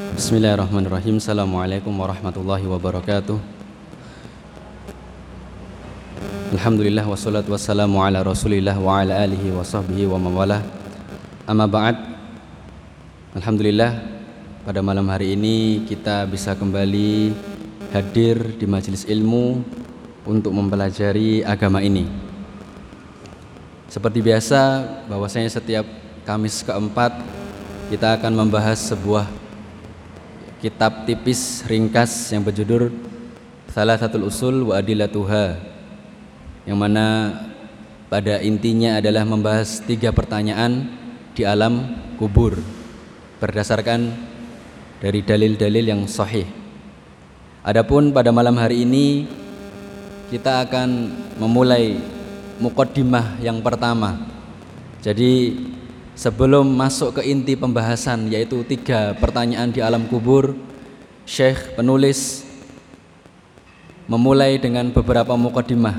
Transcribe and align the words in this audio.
Bismillahirrahmanirrahim. 0.00 1.20
Assalamualaikum 1.20 1.92
warahmatullahi 1.92 2.64
wabarakatuh. 2.64 3.36
Alhamdulillah 6.56 7.04
wassalatu 7.04 7.52
wassalamu 7.52 8.00
ala 8.00 8.24
rasulillah 8.24 8.72
wa 8.80 9.04
ala 9.04 9.20
alihi 9.20 9.52
wa 9.52 9.60
sahbihi 9.60 10.08
wa 10.08 10.16
Amma 11.44 11.68
ba'd. 11.68 12.00
Alhamdulillah 13.36 14.00
pada 14.64 14.80
malam 14.80 15.04
hari 15.12 15.36
ini 15.36 15.84
kita 15.84 16.24
bisa 16.24 16.56
kembali 16.56 17.36
hadir 17.92 18.56
di 18.56 18.64
majelis 18.64 19.04
ilmu 19.04 19.60
untuk 20.24 20.56
mempelajari 20.56 21.44
agama 21.44 21.84
ini. 21.84 22.08
Seperti 23.92 24.24
biasa 24.24 24.80
bahwasanya 25.12 25.52
setiap 25.52 25.84
Kamis 26.24 26.64
keempat 26.64 27.20
kita 27.92 28.16
akan 28.16 28.46
membahas 28.46 28.78
sebuah 28.80 29.39
kitab 30.60 31.08
tipis 31.08 31.64
ringkas 31.64 32.30
yang 32.30 32.44
berjudul 32.44 32.92
Salah 33.70 33.94
satu 33.94 34.18
usul 34.26 34.66
wa 34.66 34.82
adilatuha 34.82 35.54
yang 36.66 36.74
mana 36.74 37.38
pada 38.10 38.42
intinya 38.42 38.98
adalah 38.98 39.22
membahas 39.22 39.78
tiga 39.86 40.10
pertanyaan 40.10 40.90
di 41.38 41.46
alam 41.46 41.94
kubur 42.18 42.58
berdasarkan 43.38 44.10
dari 44.98 45.22
dalil-dalil 45.22 45.86
yang 45.86 46.02
sahih. 46.10 46.50
Adapun 47.62 48.10
pada 48.10 48.34
malam 48.34 48.58
hari 48.58 48.82
ini 48.82 49.30
kita 50.34 50.66
akan 50.66 51.14
memulai 51.38 51.94
mukaddimah 52.58 53.38
yang 53.38 53.62
pertama. 53.62 54.18
Jadi 54.98 55.54
Sebelum 56.18 56.66
masuk 56.66 57.20
ke 57.20 57.22
inti 57.26 57.56
pembahasan 57.56 58.28
yaitu 58.28 58.60
tiga 58.66 59.16
pertanyaan 59.16 59.72
di 59.72 59.80
alam 59.80 60.04
kubur, 60.10 60.56
Syekh 61.24 61.78
penulis 61.78 62.42
memulai 64.10 64.58
dengan 64.58 64.90
beberapa 64.90 65.38
mukadimah. 65.38 65.94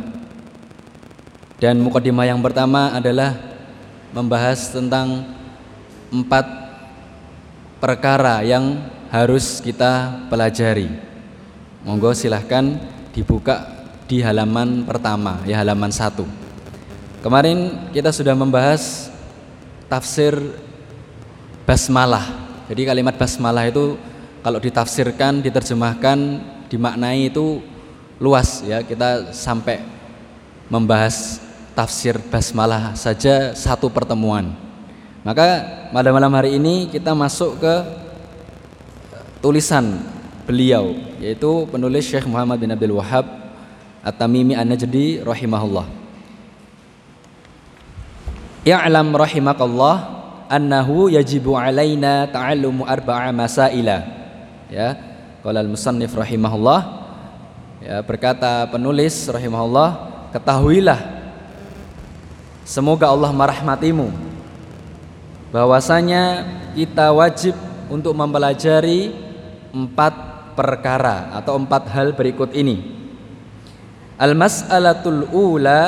Dan 1.62 1.80
mukadimah 1.80 2.26
yang 2.28 2.42
pertama 2.42 2.92
adalah 2.92 3.38
membahas 4.12 4.74
tentang 4.74 5.24
empat 6.12 6.44
perkara 7.80 8.44
yang 8.44 8.84
harus 9.12 9.60
kita 9.60 10.24
pelajari. 10.28 10.88
Monggo 11.84 12.12
silahkan 12.16 12.80
dibuka 13.12 13.68
di 14.08 14.24
halaman 14.24 14.84
pertama, 14.88 15.40
ya 15.48 15.60
halaman 15.60 15.92
satu. 15.92 16.28
Kemarin 17.22 17.90
kita 17.94 18.10
sudah 18.10 18.34
membahas 18.34 19.11
tafsir 19.92 20.40
basmalah. 21.68 22.24
Jadi 22.72 22.88
kalimat 22.88 23.20
basmalah 23.20 23.68
itu 23.68 24.00
kalau 24.40 24.64
ditafsirkan, 24.64 25.44
diterjemahkan, 25.44 26.18
dimaknai 26.72 27.28
itu 27.28 27.60
luas 28.24 28.64
ya. 28.64 28.80
Kita 28.80 29.36
sampai 29.36 29.84
membahas 30.72 31.44
tafsir 31.76 32.16
basmalah 32.32 32.96
saja 32.96 33.52
satu 33.52 33.92
pertemuan. 33.92 34.56
Maka 35.28 35.68
pada 35.92 36.10
malam 36.16 36.32
hari 36.32 36.56
ini 36.56 36.88
kita 36.88 37.12
masuk 37.12 37.60
ke 37.60 37.76
tulisan 39.44 40.02
beliau 40.48 40.96
yaitu 41.22 41.68
penulis 41.70 42.10
Syekh 42.10 42.26
Muhammad 42.26 42.58
bin 42.58 42.74
Abdul 42.74 42.98
Wahab 42.98 43.28
At-Tamimi 44.02 44.58
An-Najdi 44.58 45.22
rahimahullah. 45.22 46.01
Ya'lam 48.62 49.10
rahimakallah 49.18 49.96
annahu 50.46 51.10
yajibu 51.10 51.58
alaina 51.58 52.30
ta'allumu 52.30 52.86
arba'a 52.86 53.34
masaila. 53.34 54.06
Ya, 54.70 54.96
qala 55.42 55.66
al-musannif 55.66 56.14
rahimahullah 56.14 56.80
ya 57.82 58.06
berkata 58.06 58.70
penulis 58.70 59.26
rahimahullah 59.26 59.90
ketahuilah 60.32 61.02
semoga 62.62 63.10
Allah 63.10 63.34
merahmatimu 63.34 64.14
bahwasanya 65.50 66.46
kita 66.78 67.10
wajib 67.12 67.58
untuk 67.90 68.16
mempelajari 68.16 69.12
empat 69.74 70.14
perkara 70.56 71.36
atau 71.36 71.58
empat 71.60 71.90
hal 71.92 72.14
berikut 72.16 72.54
ini. 72.56 73.02
Al-mas'alatul 74.22 75.28
ula 75.34 75.82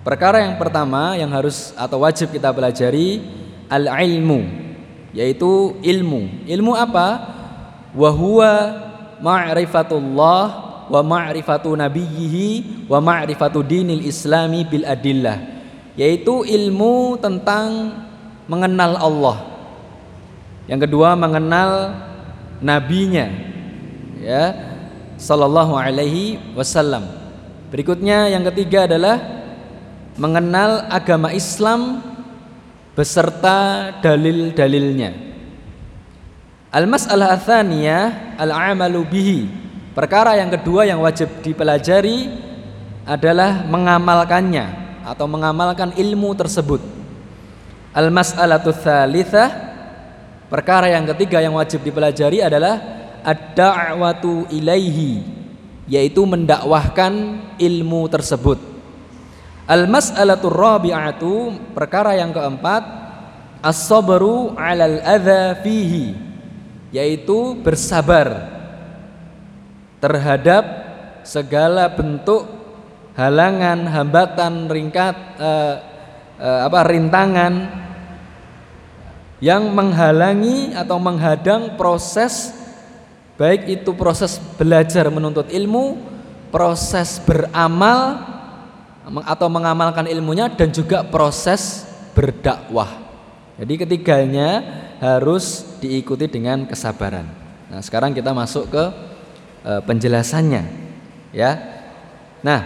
Perkara 0.00 0.40
yang 0.48 0.56
pertama 0.56 1.12
yang 1.20 1.28
harus 1.28 1.76
atau 1.76 2.00
wajib 2.08 2.32
kita 2.32 2.48
pelajari 2.56 3.20
al-ilmu 3.68 4.70
yaitu 5.12 5.76
ilmu. 5.82 6.46
Ilmu 6.46 6.72
apa? 6.74 7.08
Wa 7.92 8.10
huwa 8.14 8.52
ma'rifatullah 9.20 10.44
wa 10.90 11.00
ma'rifatu 11.04 11.74
nabiyhi 11.74 12.86
wa 12.86 12.98
ma'rifatu 13.02 13.62
dinil 13.62 14.02
islami 14.06 14.64
bil 14.66 14.86
adillah. 14.86 15.38
Yaitu 15.98 16.46
ilmu 16.46 17.18
tentang 17.18 18.00
mengenal 18.46 18.96
Allah. 18.96 19.36
Yang 20.70 20.88
kedua 20.88 21.18
mengenal 21.18 21.92
nabinya. 22.62 23.26
Ya. 24.22 24.54
Sallallahu 25.20 25.76
alaihi 25.76 26.40
wasallam. 26.56 27.04
Berikutnya 27.68 28.32
yang 28.32 28.46
ketiga 28.48 28.88
adalah 28.88 29.39
mengenal 30.20 30.84
agama 30.92 31.32
Islam 31.32 32.04
beserta 32.92 33.88
dalil-dalilnya. 34.04 35.16
Al-mas'alah 36.68 37.40
atsaniyah 37.40 38.36
al-amalu 38.36 39.00
bihi. 39.08 39.40
Perkara 39.96 40.36
yang 40.36 40.52
kedua 40.52 40.84
yang 40.84 41.00
wajib 41.00 41.40
dipelajari 41.40 42.28
adalah 43.08 43.64
mengamalkannya 43.64 44.66
atau 45.08 45.24
mengamalkan 45.24 45.96
ilmu 45.96 46.36
tersebut. 46.36 46.84
Al-mas'alatu 47.96 48.76
tsalitsah 48.76 49.48
perkara 50.52 50.92
yang 50.92 51.08
ketiga 51.16 51.40
yang 51.40 51.56
wajib 51.56 51.80
dipelajari 51.80 52.44
adalah 52.44 52.76
ad-da'watu 53.24 54.52
ilaihi 54.52 55.24
yaitu 55.90 56.22
mendakwahkan 56.22 57.40
ilmu 57.58 58.06
tersebut. 58.06 58.69
Al-mas'alatur 59.70 60.50
rabi'atu 60.50 61.34
perkara 61.70 62.18
yang 62.18 62.34
keempat 62.34 62.82
as-sabru 63.62 64.58
'alal 64.58 64.98
adza 64.98 65.62
fihi 65.62 66.10
yaitu 66.90 67.54
bersabar 67.62 68.50
terhadap 70.02 70.64
segala 71.22 71.86
bentuk 71.94 72.50
halangan, 73.14 73.86
hambatan, 73.86 74.66
ringkat 74.66 75.14
uh, 75.38 75.74
uh, 76.40 76.60
apa 76.66 76.80
rintangan 76.90 77.54
yang 79.38 79.70
menghalangi 79.70 80.74
atau 80.74 80.98
menghadang 80.98 81.78
proses 81.78 82.58
baik 83.38 83.70
itu 83.70 83.94
proses 83.94 84.42
belajar 84.58 85.06
menuntut 85.14 85.46
ilmu, 85.48 85.94
proses 86.50 87.22
beramal 87.22 88.39
atau 89.04 89.48
mengamalkan 89.48 90.06
ilmunya 90.06 90.52
dan 90.52 90.68
juga 90.70 91.00
proses 91.06 91.88
berdakwah. 92.12 92.88
Jadi 93.60 93.74
ketiganya 93.76 94.48
harus 95.00 95.76
diikuti 95.80 96.28
dengan 96.28 96.64
kesabaran. 96.68 97.28
Nah, 97.68 97.80
sekarang 97.80 98.12
kita 98.16 98.32
masuk 98.32 98.68
ke 98.72 98.84
e, 99.64 99.72
penjelasannya, 99.84 100.64
ya. 101.32 101.60
Nah, 102.40 102.64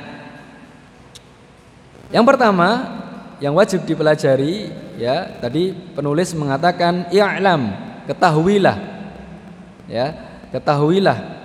yang 2.14 2.22
pertama 2.22 2.94
yang 3.42 3.54
wajib 3.58 3.82
dipelajari, 3.86 4.70
ya, 4.98 5.34
tadi 5.42 5.74
penulis 5.74 6.30
mengatakan 6.34 7.10
i'lam, 7.10 7.74
ketahuilah, 8.06 8.78
ya, 9.90 10.06
ketahuilah 10.54 11.43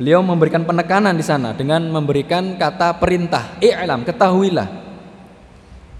Beliau 0.00 0.24
memberikan 0.24 0.64
penekanan 0.64 1.12
di 1.12 1.20
sana 1.20 1.52
dengan 1.52 1.84
memberikan 1.92 2.56
kata 2.56 2.96
perintah, 2.96 3.60
i'lam, 3.60 4.00
ketahuilah. 4.00 4.64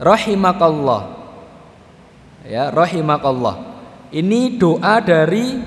Rahimakallah. 0.00 1.20
Ya, 2.48 2.72
rahimakallah. 2.72 3.60
Ini 4.08 4.56
doa 4.56 5.04
dari 5.04 5.60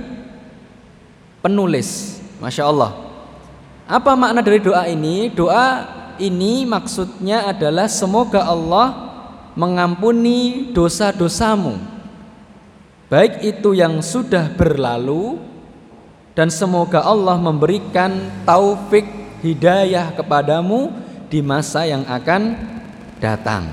penulis. 1.46 2.18
Masya 2.42 2.74
Allah. 2.74 2.98
Apa 3.86 4.18
makna 4.18 4.42
dari 4.42 4.58
doa 4.58 4.90
ini? 4.90 5.30
Doa 5.30 5.86
ini 6.18 6.66
maksudnya 6.66 7.54
adalah 7.54 7.86
semoga 7.86 8.50
Allah 8.50 9.14
mengampuni 9.54 10.74
dosa-dosamu. 10.74 11.78
Baik 13.14 13.46
itu 13.46 13.78
yang 13.78 14.02
sudah 14.02 14.50
berlalu 14.58 15.53
dan 16.34 16.50
semoga 16.50 17.06
Allah 17.06 17.38
memberikan 17.38 18.30
taufik 18.46 19.06
hidayah 19.46 20.14
kepadamu 20.18 20.90
di 21.30 21.46
masa 21.46 21.86
yang 21.86 22.06
akan 22.10 22.58
datang. 23.22 23.70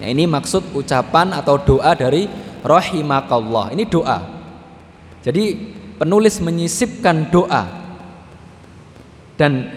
Nah, 0.00 0.08
ini 0.08 0.28
maksud 0.28 0.76
ucapan 0.76 1.32
atau 1.32 1.56
doa 1.56 1.92
dari 1.96 2.28
rahimakallah. 2.60 3.72
Ini 3.72 3.84
doa. 3.88 4.18
Jadi 5.22 5.54
penulis 5.96 6.42
menyisipkan 6.42 7.30
doa 7.30 7.82
dan 9.38 9.70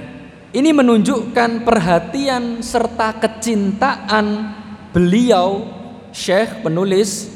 ini 0.56 0.72
menunjukkan 0.72 1.64
perhatian 1.64 2.64
serta 2.66 3.14
kecintaan 3.20 4.26
beliau 4.90 5.68
Syekh 6.16 6.64
penulis 6.64 7.28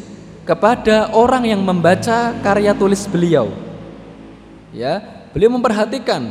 kepada 0.48 1.12
orang 1.12 1.44
yang 1.44 1.62
membaca 1.62 2.32
karya 2.40 2.72
tulis 2.72 3.04
beliau. 3.12 3.69
Ya, 4.70 5.02
beliau 5.34 5.54
memperhatikan 5.54 6.30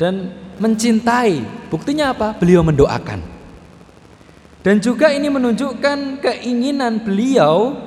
dan 0.00 0.34
mencintai. 0.58 1.44
Buktinya 1.70 2.12
apa? 2.12 2.34
Beliau 2.36 2.64
mendoakan. 2.66 3.22
Dan 4.66 4.82
juga 4.82 5.14
ini 5.14 5.30
menunjukkan 5.30 6.18
keinginan 6.18 6.98
beliau 7.06 7.86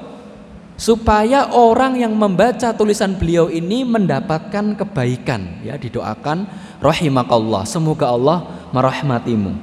supaya 0.80 1.52
orang 1.52 2.00
yang 2.00 2.16
membaca 2.16 2.72
tulisan 2.72 3.20
beliau 3.20 3.52
ini 3.52 3.84
mendapatkan 3.84 4.80
kebaikan 4.80 5.60
ya 5.60 5.76
didoakan 5.76 6.48
rahimakallah 6.80 7.68
semoga 7.68 8.08
Allah 8.08 8.48
merahmatimu 8.72 9.60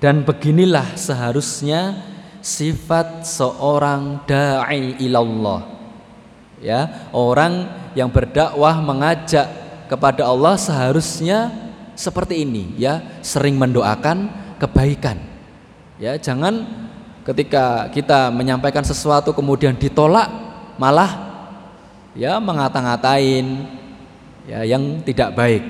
dan 0.00 0.24
beginilah 0.24 0.96
seharusnya 0.96 2.00
sifat 2.40 3.28
seorang 3.28 4.24
dai 4.24 4.96
ilallah 5.04 5.75
ya 6.66 7.06
orang 7.14 7.70
yang 7.94 8.10
berdakwah 8.10 8.82
mengajak 8.82 9.46
kepada 9.86 10.26
Allah 10.26 10.58
seharusnya 10.58 11.54
seperti 11.94 12.42
ini 12.42 12.74
ya 12.74 13.22
sering 13.22 13.54
mendoakan 13.54 14.26
kebaikan 14.58 15.22
ya 16.02 16.18
jangan 16.18 16.66
ketika 17.22 17.86
kita 17.94 18.34
menyampaikan 18.34 18.82
sesuatu 18.82 19.30
kemudian 19.30 19.78
ditolak 19.78 20.26
malah 20.74 21.26
ya 22.16 22.40
mengata-ngatain 22.40 23.68
ya 24.46 24.62
yang 24.62 25.02
tidak 25.04 25.34
baik. 25.36 25.62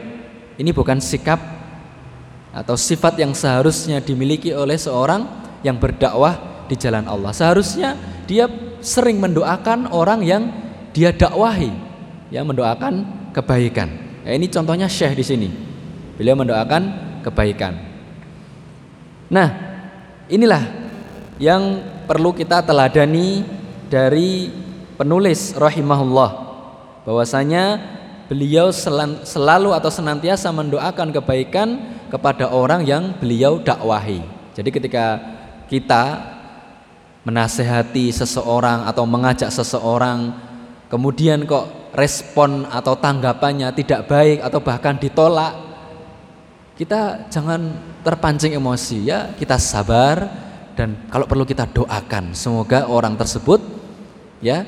Ini 0.57 0.71
bukan 0.73 1.03
sikap 1.03 1.41
atau 2.53 2.77
sifat 2.77 3.21
yang 3.21 3.37
seharusnya 3.37 4.01
dimiliki 4.01 4.53
oleh 4.53 4.81
seorang 4.81 5.29
yang 5.61 5.77
berdakwah 5.77 6.65
di 6.69 6.77
jalan 6.77 7.05
Allah. 7.05 7.33
Seharusnya 7.33 7.97
dia 8.25 8.49
sering 8.81 9.21
mendoakan 9.21 9.93
orang 9.93 10.25
yang 10.25 10.49
dia 10.97 11.13
dakwahi, 11.13 11.69
ya 12.33 12.41
mendoakan 12.41 13.05
kebaikan. 13.37 13.93
Ya, 14.25 14.33
ini 14.33 14.49
contohnya 14.49 14.89
Syekh 14.89 15.21
di 15.21 15.25
sini. 15.29 15.49
Beliau 16.17 16.33
mendoakan 16.41 16.83
kebaikan. 17.21 17.77
Nah, 19.29 19.49
inilah 20.33 20.65
yang 21.37 21.85
perlu 22.09 22.33
kita 22.33 22.65
teladani 22.65 23.45
dari 23.93 24.49
penulis 24.97 25.53
rahimahullah 25.53 26.31
bahwasanya 27.05 27.77
beliau 28.33 28.73
selalu 29.21 29.77
atau 29.77 29.93
senantiasa 29.93 30.49
mendoakan 30.49 31.13
kebaikan 31.13 31.69
kepada 32.09 32.49
orang 32.49 32.89
yang 32.89 33.13
beliau 33.21 33.61
dakwahi. 33.61 34.25
Jadi 34.57 34.73
ketika 34.73 35.21
kita 35.69 36.33
menasehati 37.29 38.09
seseorang 38.15 38.89
atau 38.89 39.05
mengajak 39.05 39.53
seseorang 39.53 40.46
kemudian 40.87 41.47
kok 41.47 41.95
respon 41.97 42.69
atau 42.69 42.95
tanggapannya 42.99 43.73
tidak 43.75 44.07
baik 44.07 44.39
atau 44.45 44.61
bahkan 44.61 45.01
ditolak 45.01 45.55
kita 46.77 47.33
jangan 47.33 47.73
terpancing 48.05 48.53
emosi 48.53 49.09
ya 49.09 49.33
kita 49.35 49.57
sabar 49.57 50.29
dan 50.77 51.09
kalau 51.09 51.25
perlu 51.25 51.49
kita 51.49 51.65
doakan 51.73 52.37
semoga 52.37 52.85
orang 52.85 53.17
tersebut 53.17 53.65
ya 54.45 54.63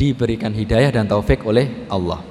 diberikan 0.00 0.56
hidayah 0.56 0.88
dan 0.88 1.04
taufik 1.04 1.44
oleh 1.44 1.84
Allah. 1.92 2.24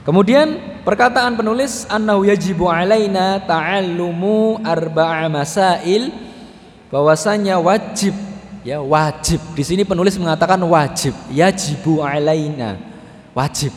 Kemudian 0.00 0.80
perkataan 0.80 1.36
penulis 1.36 1.84
annahu 1.92 2.24
yajibu 2.24 2.72
alaina 2.72 3.44
ta'allumu 3.44 4.64
arba'a 4.64 5.28
masail 5.28 6.08
bahwasanya 6.88 7.60
wajib 7.60 8.16
ya 8.66 8.80
wajib. 8.80 9.40
Di 9.56 9.64
sini 9.64 9.82
penulis 9.84 10.16
mengatakan 10.20 10.60
wajib, 10.64 11.16
yajibu 11.32 12.04
alaina. 12.04 12.76
Wajib. 13.32 13.72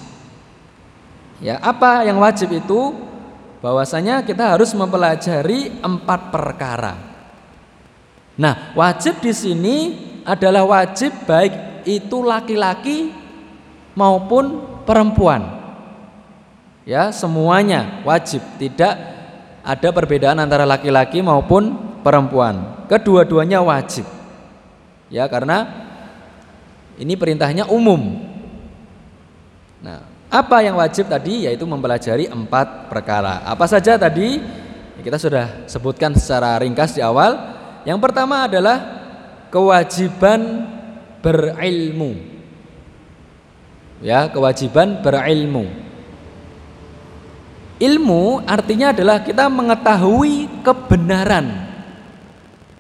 Ya, 1.44 1.60
apa 1.60 2.08
yang 2.08 2.20
wajib 2.24 2.52
itu? 2.56 2.96
Bahwasanya 3.64 4.24
kita 4.28 4.56
harus 4.56 4.76
mempelajari 4.76 5.80
empat 5.80 6.32
perkara. 6.36 7.00
Nah, 8.36 8.76
wajib 8.76 9.24
di 9.24 9.32
sini 9.32 9.76
adalah 10.28 10.68
wajib 10.68 11.14
baik 11.24 11.84
itu 11.88 12.24
laki-laki 12.24 13.12
maupun 13.96 14.64
perempuan. 14.84 15.64
Ya, 16.84 17.16
semuanya 17.16 18.04
wajib, 18.04 18.44
tidak 18.60 19.00
ada 19.64 19.90
perbedaan 19.96 20.44
antara 20.44 20.68
laki-laki 20.68 21.24
maupun 21.24 21.72
perempuan. 22.04 22.88
Kedua-duanya 22.92 23.64
wajib. 23.64 24.04
Ya, 25.14 25.30
karena 25.30 25.70
ini 26.98 27.14
perintahnya 27.14 27.70
umum. 27.70 28.18
Nah, 29.86 30.02
apa 30.34 30.66
yang 30.66 30.82
wajib 30.82 31.06
tadi 31.06 31.46
yaitu 31.46 31.70
mempelajari 31.70 32.26
empat 32.26 32.90
perkara. 32.90 33.46
Apa 33.46 33.70
saja 33.70 33.94
tadi? 33.94 34.42
Kita 35.04 35.22
sudah 35.22 35.70
sebutkan 35.70 36.18
secara 36.18 36.58
ringkas 36.58 36.98
di 36.98 37.02
awal 37.06 37.38
yang 37.86 38.00
pertama 38.02 38.50
adalah 38.50 38.80
kewajiban 39.54 40.66
berilmu. 41.22 42.18
Ya, 44.02 44.26
kewajiban 44.34 45.06
berilmu. 45.06 45.70
Ilmu 47.78 48.48
artinya 48.48 48.96
adalah 48.96 49.22
kita 49.22 49.52
mengetahui 49.52 50.64
kebenaran 50.64 51.68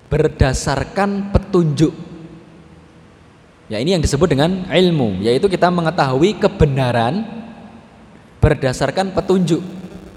berdasarkan 0.07 1.33
petunjuk. 1.35 2.02
Ya, 3.71 3.79
ini 3.79 3.95
yang 3.95 4.03
disebut 4.03 4.27
dengan 4.27 4.67
ilmu, 4.67 5.23
yaitu 5.23 5.47
kita 5.47 5.71
mengetahui 5.71 6.35
kebenaran 6.35 7.23
berdasarkan 8.43 9.15
petunjuk. 9.15 9.63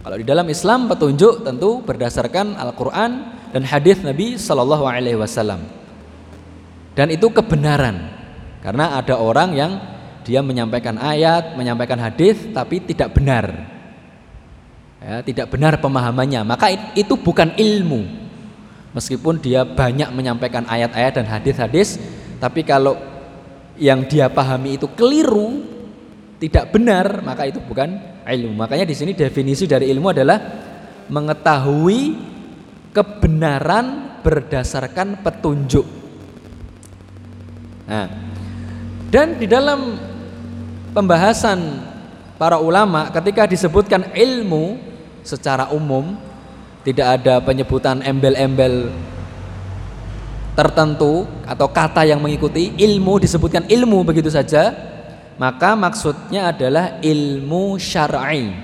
Kalau 0.02 0.16
di 0.18 0.26
dalam 0.26 0.46
Islam 0.50 0.90
petunjuk 0.90 1.46
tentu 1.46 1.78
berdasarkan 1.86 2.58
Al-Qur'an 2.58 3.38
dan 3.54 3.62
hadis 3.62 4.02
Nabi 4.02 4.34
Shallallahu 4.34 4.82
Alaihi 4.86 5.14
Wasallam. 5.14 5.62
Dan 6.98 7.14
itu 7.14 7.30
kebenaran, 7.30 8.10
karena 8.66 8.98
ada 8.98 9.14
orang 9.14 9.54
yang 9.54 9.78
dia 10.26 10.42
menyampaikan 10.42 10.98
ayat, 10.98 11.54
menyampaikan 11.54 12.02
hadis, 12.02 12.50
tapi 12.50 12.82
tidak 12.82 13.14
benar, 13.14 13.46
ya, 14.98 15.22
tidak 15.22 15.46
benar 15.54 15.78
pemahamannya. 15.78 16.42
Maka 16.42 16.74
itu 16.98 17.14
bukan 17.14 17.54
ilmu, 17.54 18.10
meskipun 18.90 19.38
dia 19.38 19.62
banyak 19.62 20.10
menyampaikan 20.10 20.66
ayat-ayat 20.66 21.22
dan 21.22 21.26
hadis-hadis, 21.30 22.02
tapi 22.42 22.66
kalau 22.66 22.98
yang 23.76 24.08
dia 24.08 24.28
pahami 24.28 24.76
itu 24.80 24.88
keliru, 24.92 25.64
tidak 26.40 26.72
benar, 26.72 27.20
maka 27.24 27.48
itu 27.48 27.60
bukan 27.60 27.96
ilmu. 28.24 28.56
Makanya 28.56 28.84
di 28.88 28.96
sini 28.96 29.12
definisi 29.12 29.64
dari 29.64 29.88
ilmu 29.92 30.12
adalah 30.12 30.38
mengetahui 31.08 32.00
kebenaran 32.90 34.18
berdasarkan 34.24 35.22
petunjuk. 35.22 35.86
Nah, 37.86 38.10
dan 39.12 39.38
di 39.38 39.46
dalam 39.46 39.94
pembahasan 40.90 41.86
para 42.34 42.58
ulama 42.58 43.06
ketika 43.14 43.46
disebutkan 43.46 44.10
ilmu 44.10 44.80
secara 45.22 45.70
umum 45.70 46.18
tidak 46.82 47.22
ada 47.22 47.38
penyebutan 47.38 48.02
embel-embel 48.02 48.90
tertentu 50.56 51.28
atau 51.44 51.68
kata 51.68 52.08
yang 52.08 52.18
mengikuti 52.18 52.72
ilmu 52.74 53.20
disebutkan 53.20 53.68
ilmu 53.68 54.02
begitu 54.08 54.32
saja 54.32 54.72
maka 55.36 55.76
maksudnya 55.76 56.48
adalah 56.48 56.96
ilmu 57.04 57.76
syar'i. 57.76 58.56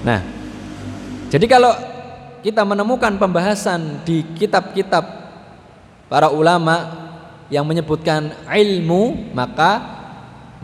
Nah, 0.00 0.20
jadi 1.28 1.44
kalau 1.44 1.72
kita 2.40 2.64
menemukan 2.64 3.20
pembahasan 3.20 4.00
di 4.04 4.24
kitab-kitab 4.32 5.04
para 6.08 6.32
ulama 6.32 6.88
yang 7.52 7.68
menyebutkan 7.68 8.32
ilmu, 8.48 9.32
maka 9.36 10.00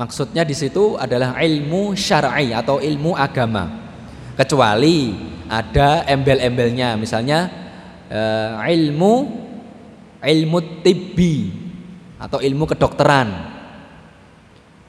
maksudnya 0.00 0.40
di 0.40 0.56
situ 0.56 0.96
adalah 0.96 1.36
ilmu 1.36 1.92
syar'i 1.92 2.56
atau 2.56 2.80
ilmu 2.80 3.12
agama. 3.12 3.84
Kecuali 4.36 5.35
ada 5.46 6.04
embel-embelnya, 6.10 6.98
misalnya 6.98 7.50
uh, 8.10 8.60
ilmu 8.66 9.44
ilmu 10.20 10.58
tibbi 10.82 11.52
atau 12.18 12.40
ilmu 12.40 12.64
kedokteran 12.66 13.28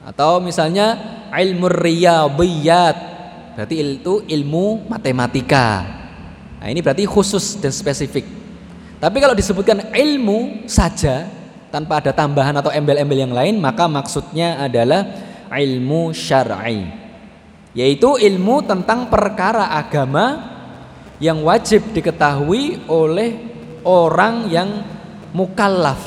atau 0.02 0.40
misalnya 0.40 0.96
ilmu 1.30 1.68
riyadhiyat 1.68 3.18
Berarti 3.58 3.74
itu 3.74 4.22
ilmu 4.22 4.86
matematika. 4.86 5.82
Nah, 6.62 6.70
ini 6.70 6.78
berarti 6.78 7.10
khusus 7.10 7.58
dan 7.58 7.74
spesifik. 7.74 8.22
Tapi 9.02 9.18
kalau 9.18 9.34
disebutkan 9.34 9.90
ilmu 9.90 10.62
saja, 10.70 11.26
tanpa 11.66 11.98
ada 11.98 12.14
tambahan 12.14 12.54
atau 12.54 12.70
embel-embel 12.70 13.18
yang 13.18 13.34
lain, 13.34 13.58
maka 13.58 13.90
maksudnya 13.90 14.62
adalah 14.62 15.10
ilmu 15.50 16.14
syar'i. 16.14 16.86
Yaitu 17.78 18.18
ilmu 18.18 18.66
tentang 18.66 19.06
perkara 19.06 19.70
agama 19.70 20.58
yang 21.22 21.46
wajib 21.46 21.94
diketahui 21.94 22.90
oleh 22.90 23.38
orang 23.86 24.50
yang 24.50 24.82
mukallaf. 25.30 26.02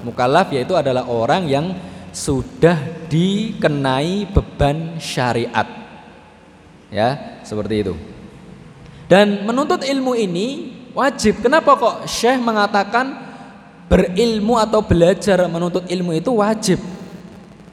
Mukallaf 0.00 0.48
yaitu 0.48 0.72
adalah 0.72 1.04
orang 1.04 1.44
yang 1.44 1.76
sudah 2.08 3.04
dikenai 3.12 4.32
beban 4.32 4.96
syariat. 4.96 5.68
Ya, 6.88 7.38
seperti 7.44 7.84
itu. 7.84 7.94
Dan 9.06 9.44
menuntut 9.44 9.84
ilmu 9.84 10.16
ini 10.16 10.72
wajib. 10.96 11.44
Kenapa 11.44 11.76
kok 11.76 12.08
Syekh 12.08 12.40
mengatakan 12.40 13.28
berilmu 13.90 14.58
atau 14.58 14.82
belajar 14.86 15.44
menuntut 15.50 15.86
ilmu 15.90 16.14
itu 16.14 16.30
wajib. 16.34 16.78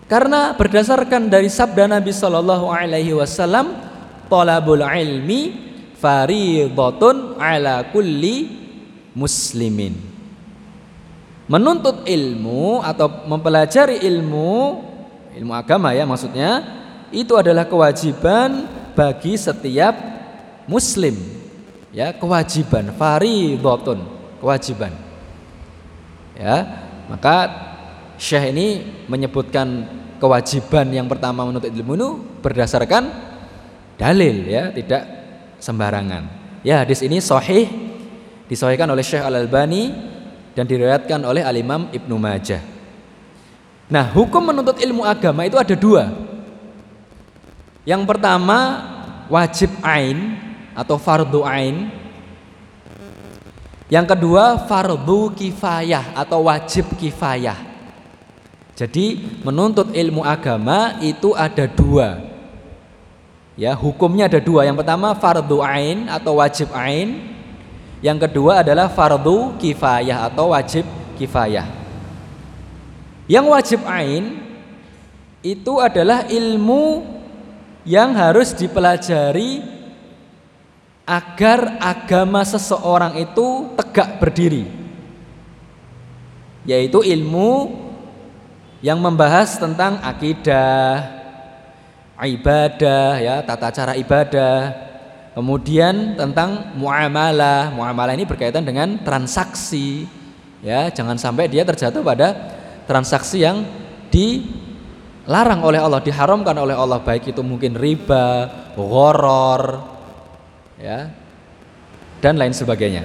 Karena 0.08 0.56
berdasarkan 0.56 1.28
dari 1.28 1.52
sabda 1.52 1.88
Nabi 1.88 2.16
Shallallahu 2.16 2.72
Alaihi 2.72 3.12
Wasallam, 3.12 3.76
tolabul 4.32 4.80
ilmi 4.80 5.52
faridatun 6.00 7.36
ala 7.36 7.84
kulli 7.92 8.48
muslimin. 9.12 9.96
Menuntut 11.48 12.08
ilmu 12.08 12.84
atau 12.84 13.28
mempelajari 13.28 14.04
ilmu, 14.04 14.84
ilmu 15.36 15.54
agama 15.56 15.92
ya 15.92 16.08
maksudnya, 16.08 16.64
itu 17.12 17.36
adalah 17.36 17.68
kewajiban 17.68 18.68
bagi 18.96 19.36
setiap 19.36 19.96
muslim. 20.68 21.16
Ya, 21.92 22.16
kewajiban 22.16 22.96
faridatun, 22.96 24.04
kewajiban 24.40 25.08
ya 26.38 26.58
maka 27.10 27.36
Syekh 28.18 28.50
ini 28.50 28.68
menyebutkan 29.06 29.86
kewajiban 30.18 30.90
yang 30.90 31.06
pertama 31.06 31.46
menuntut 31.46 31.70
ilmu 31.70 32.42
berdasarkan 32.42 33.14
dalil 33.98 34.46
ya 34.50 34.74
tidak 34.74 35.06
sembarangan. 35.62 36.26
Ya 36.66 36.82
hadis 36.82 37.06
ini 37.06 37.22
sahih 37.22 37.70
disahihkan 38.50 38.90
oleh 38.90 39.06
Syekh 39.06 39.22
Al 39.22 39.38
Albani 39.38 39.94
dan 40.58 40.66
diriwayatkan 40.66 41.22
oleh 41.22 41.46
Al 41.46 41.58
Imam 41.58 41.94
Ibnu 41.94 42.18
Majah. 42.18 42.62
Nah 43.88 44.06
hukum 44.10 44.50
menuntut 44.50 44.82
ilmu 44.82 45.06
agama 45.06 45.46
itu 45.46 45.58
ada 45.62 45.78
dua. 45.78 46.10
Yang 47.86 48.04
pertama 48.04 48.58
wajib 49.30 49.70
ain 49.86 50.36
atau 50.74 50.98
fardu 50.98 51.46
ain. 51.46 51.94
Yang 53.88 54.18
kedua 54.18 54.68
fardu 54.68 55.32
kifayah 55.38 56.18
atau 56.18 56.50
wajib 56.50 56.84
kifayah. 57.00 57.67
Jadi 58.78 59.18
menuntut 59.42 59.90
ilmu 59.90 60.22
agama 60.22 61.02
itu 61.02 61.34
ada 61.34 61.66
dua. 61.66 62.22
Ya, 63.58 63.74
hukumnya 63.74 64.30
ada 64.30 64.38
dua. 64.38 64.70
Yang 64.70 64.86
pertama 64.86 65.18
fardu 65.18 65.66
ain 65.66 66.06
atau 66.06 66.38
wajib 66.38 66.70
ain. 66.78 67.18
Yang 68.06 68.30
kedua 68.30 68.62
adalah 68.62 68.86
fardu 68.86 69.58
kifayah 69.58 70.30
atau 70.30 70.54
wajib 70.54 70.86
kifayah. 71.18 71.66
Yang 73.26 73.46
wajib 73.50 73.82
ain 73.90 74.38
itu 75.42 75.82
adalah 75.82 76.30
ilmu 76.30 77.02
yang 77.82 78.14
harus 78.14 78.54
dipelajari 78.54 79.66
agar 81.08 81.82
agama 81.82 82.46
seseorang 82.46 83.18
itu 83.18 83.74
tegak 83.80 84.20
berdiri 84.20 84.68
yaitu 86.68 87.00
ilmu 87.00 87.87
yang 88.88 89.04
membahas 89.04 89.60
tentang 89.60 90.00
akidah 90.00 91.04
ibadah 92.24 93.20
ya 93.20 93.44
tata 93.44 93.68
cara 93.76 93.94
ibadah. 94.00 94.88
Kemudian 95.36 96.16
tentang 96.16 96.72
muamalah. 96.80 97.76
Muamalah 97.76 98.16
ini 98.16 98.24
berkaitan 98.24 98.64
dengan 98.64 98.96
transaksi 99.04 100.08
ya. 100.64 100.88
Jangan 100.88 101.20
sampai 101.20 101.52
dia 101.52 101.68
terjatuh 101.68 102.00
pada 102.00 102.56
transaksi 102.88 103.44
yang 103.44 103.68
dilarang 104.08 105.68
oleh 105.68 105.84
Allah 105.84 106.00
diharamkan 106.00 106.56
oleh 106.56 106.74
Allah. 106.74 107.04
Baik 107.04 107.36
itu 107.36 107.44
mungkin 107.44 107.76
riba 107.76 108.48
goror 108.74 109.84
ya 110.80 111.12
dan 112.24 112.40
lain 112.40 112.56
sebagainya. 112.56 113.04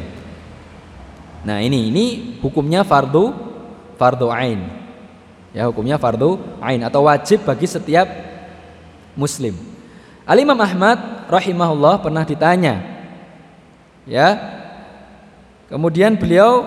Nah 1.43 1.59
ini 1.59 1.91
ini 1.91 2.05
hukumnya 2.39 2.87
fardu 2.87 3.35
fardu 3.99 4.31
ain 4.31 4.82
ya 5.53 5.69
hukumnya 5.69 6.01
fardu 6.01 6.41
ain 6.61 6.81
atau 6.85 7.09
wajib 7.09 7.45
bagi 7.45 7.69
setiap 7.69 8.09
muslim. 9.17 9.57
Al 10.25 10.39
Imam 10.41 10.57
Ahmad 10.57 11.29
rahimahullah 11.29 12.01
pernah 12.01 12.25
ditanya 12.25 12.81
ya 14.09 14.39
kemudian 15.69 16.19
beliau 16.19 16.67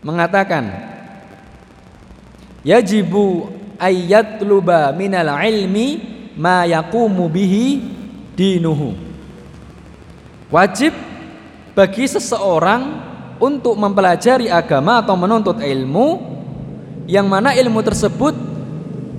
mengatakan 0.00 0.70
yajibu 2.64 3.50
ayat 3.80 4.40
luba 4.44 4.92
minal 4.92 5.32
ilmi 5.40 6.00
ma 6.36 6.64
yaqumu 6.68 7.26
bihi 7.26 7.66
dinuhu 8.36 9.10
Wajib 10.50 10.90
bagi 11.78 12.10
seseorang 12.10 12.98
untuk 13.38 13.78
mempelajari 13.78 14.50
agama 14.50 14.98
atau 14.98 15.14
menuntut 15.14 15.62
ilmu 15.62 16.39
yang 17.08 17.28
mana 17.28 17.56
ilmu 17.56 17.80
tersebut 17.80 18.34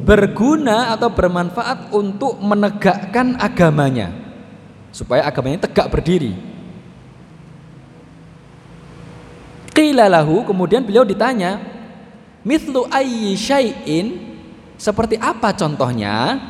berguna 0.02 0.92
atau 0.92 1.14
bermanfaat 1.14 1.94
untuk 1.94 2.42
menegakkan 2.42 3.38
agamanya 3.38 4.12
supaya 4.92 5.24
agamanya 5.24 5.70
tegak 5.70 5.88
berdiri. 5.88 6.36
Qilalahu 9.72 10.44
kemudian 10.44 10.84
beliau 10.84 11.08
ditanya, 11.08 11.64
"Mithlu 12.44 12.86
ayyi 12.92 13.40
syai'in?" 13.40 14.08
Seperti 14.76 15.16
apa 15.16 15.54
contohnya? 15.54 16.42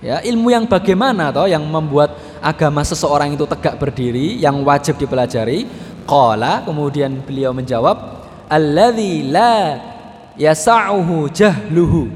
Ya, 0.00 0.22
ilmu 0.24 0.48
yang 0.48 0.64
bagaimana 0.64 1.28
toh 1.28 1.44
yang 1.44 1.60
membuat 1.66 2.16
agama 2.40 2.80
seseorang 2.80 3.36
itu 3.36 3.44
tegak 3.44 3.76
berdiri 3.76 4.40
yang 4.40 4.64
wajib 4.64 4.96
dipelajari? 4.96 5.68
Qala 6.08 6.64
kemudian 6.64 7.20
beliau 7.20 7.52
menjawab, 7.52 8.24
"Alladzi 8.48 9.28
la 9.28 9.89
yasa'uhu 10.40 11.28
jahluhu 11.28 12.08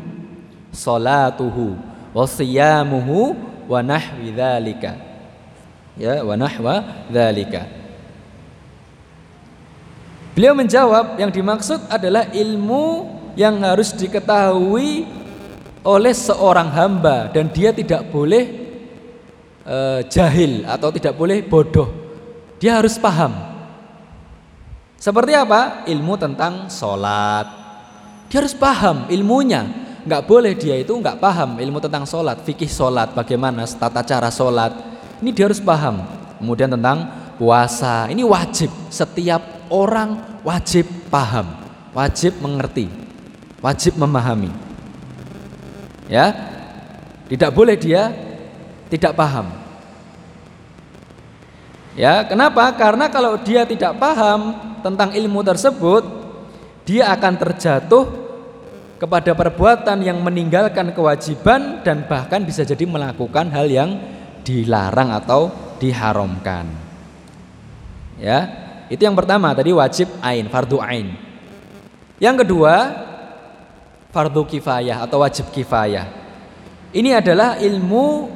salatuhu 0.73 1.77
wa 2.17 2.25
siyamuhu 2.25 3.37
wa 3.69 3.85
nahwi 3.85 4.33
dzalika." 4.33 4.97
Ya, 5.95 6.27
wa 6.27 6.35
nahwa 6.35 7.07
dzalika. 7.13 7.85
Beliau 10.35 10.51
menjawab 10.59 11.15
yang 11.23 11.31
dimaksud 11.31 11.87
adalah 11.87 12.27
ilmu 12.35 13.07
yang 13.39 13.63
harus 13.63 13.95
diketahui 13.95 15.07
oleh 15.87 16.11
seorang 16.11 16.75
hamba 16.75 17.31
dan 17.31 17.47
dia 17.55 17.71
tidak 17.71 18.11
boleh 18.11 18.51
uh, 19.63 20.03
jahil 20.11 20.67
atau 20.67 20.91
tidak 20.91 21.15
boleh 21.15 21.39
bodoh. 21.47 21.87
Dia 22.59 22.83
harus 22.83 22.99
paham. 22.99 23.31
Seperti 24.99 25.37
apa? 25.39 25.85
Ilmu 25.87 26.17
tentang 26.17 26.67
sholat. 26.67 27.64
Dia 28.29 28.43
harus 28.43 28.55
paham 28.57 29.09
ilmunya. 29.09 29.67
Nggak 30.05 30.23
boleh 30.29 30.53
dia 30.53 30.77
itu 30.77 30.93
nggak 30.93 31.17
paham 31.17 31.57
ilmu 31.57 31.81
tentang 31.81 32.05
sholat, 32.05 32.45
fikih 32.45 32.69
sholat, 32.69 33.17
bagaimana 33.17 33.65
tata 33.65 34.05
cara 34.05 34.29
sholat. 34.29 34.73
Ini 35.25 35.31
dia 35.33 35.49
harus 35.49 35.65
paham. 35.65 36.05
Kemudian 36.37 36.69
tentang 36.69 37.09
puasa, 37.41 38.13
ini 38.13 38.21
wajib. 38.21 38.69
Setiap 38.93 39.73
orang 39.73 40.41
wajib 40.45 40.85
paham, 41.09 41.57
wajib 41.97 42.37
mengerti, 42.45 42.93
wajib 43.65 43.97
memahami 43.97 44.65
ya 46.09 46.37
tidak 47.33 47.51
boleh 47.57 47.77
dia 47.81 48.13
tidak 48.93 49.17
paham 49.17 49.49
ya 51.97 52.25
kenapa 52.29 52.69
karena 52.77 53.09
kalau 53.09 53.41
dia 53.41 53.65
tidak 53.65 53.97
paham 53.97 54.53
tentang 54.85 55.17
ilmu 55.17 55.41
tersebut 55.41 56.05
dia 56.85 57.09
akan 57.13 57.35
terjatuh 57.41 58.05
kepada 59.01 59.33
perbuatan 59.37 60.01
yang 60.05 60.21
meninggalkan 60.21 60.93
kewajiban 60.93 61.85
dan 61.85 62.05
bahkan 62.09 62.45
bisa 62.45 62.65
jadi 62.65 62.85
melakukan 62.85 63.53
hal 63.53 63.69
yang 63.69 64.01
dilarang 64.45 65.13
atau 65.13 65.49
diharamkan. 65.81 66.69
Ya 68.21 68.49
itu 68.89 69.03
yang 69.03 69.17
pertama. 69.17 69.57
Tadi 69.57 69.73
wajib 69.73 70.09
ain 70.21 70.47
fardu 70.49 70.79
ain. 70.81 71.17
Yang 72.21 72.47
kedua 72.47 72.75
fardu 74.15 74.47
kifayah 74.47 75.03
atau 75.03 75.25
wajib 75.25 75.51
kifayah. 75.51 76.07
Ini 76.95 77.19
adalah 77.19 77.59
ilmu 77.59 78.31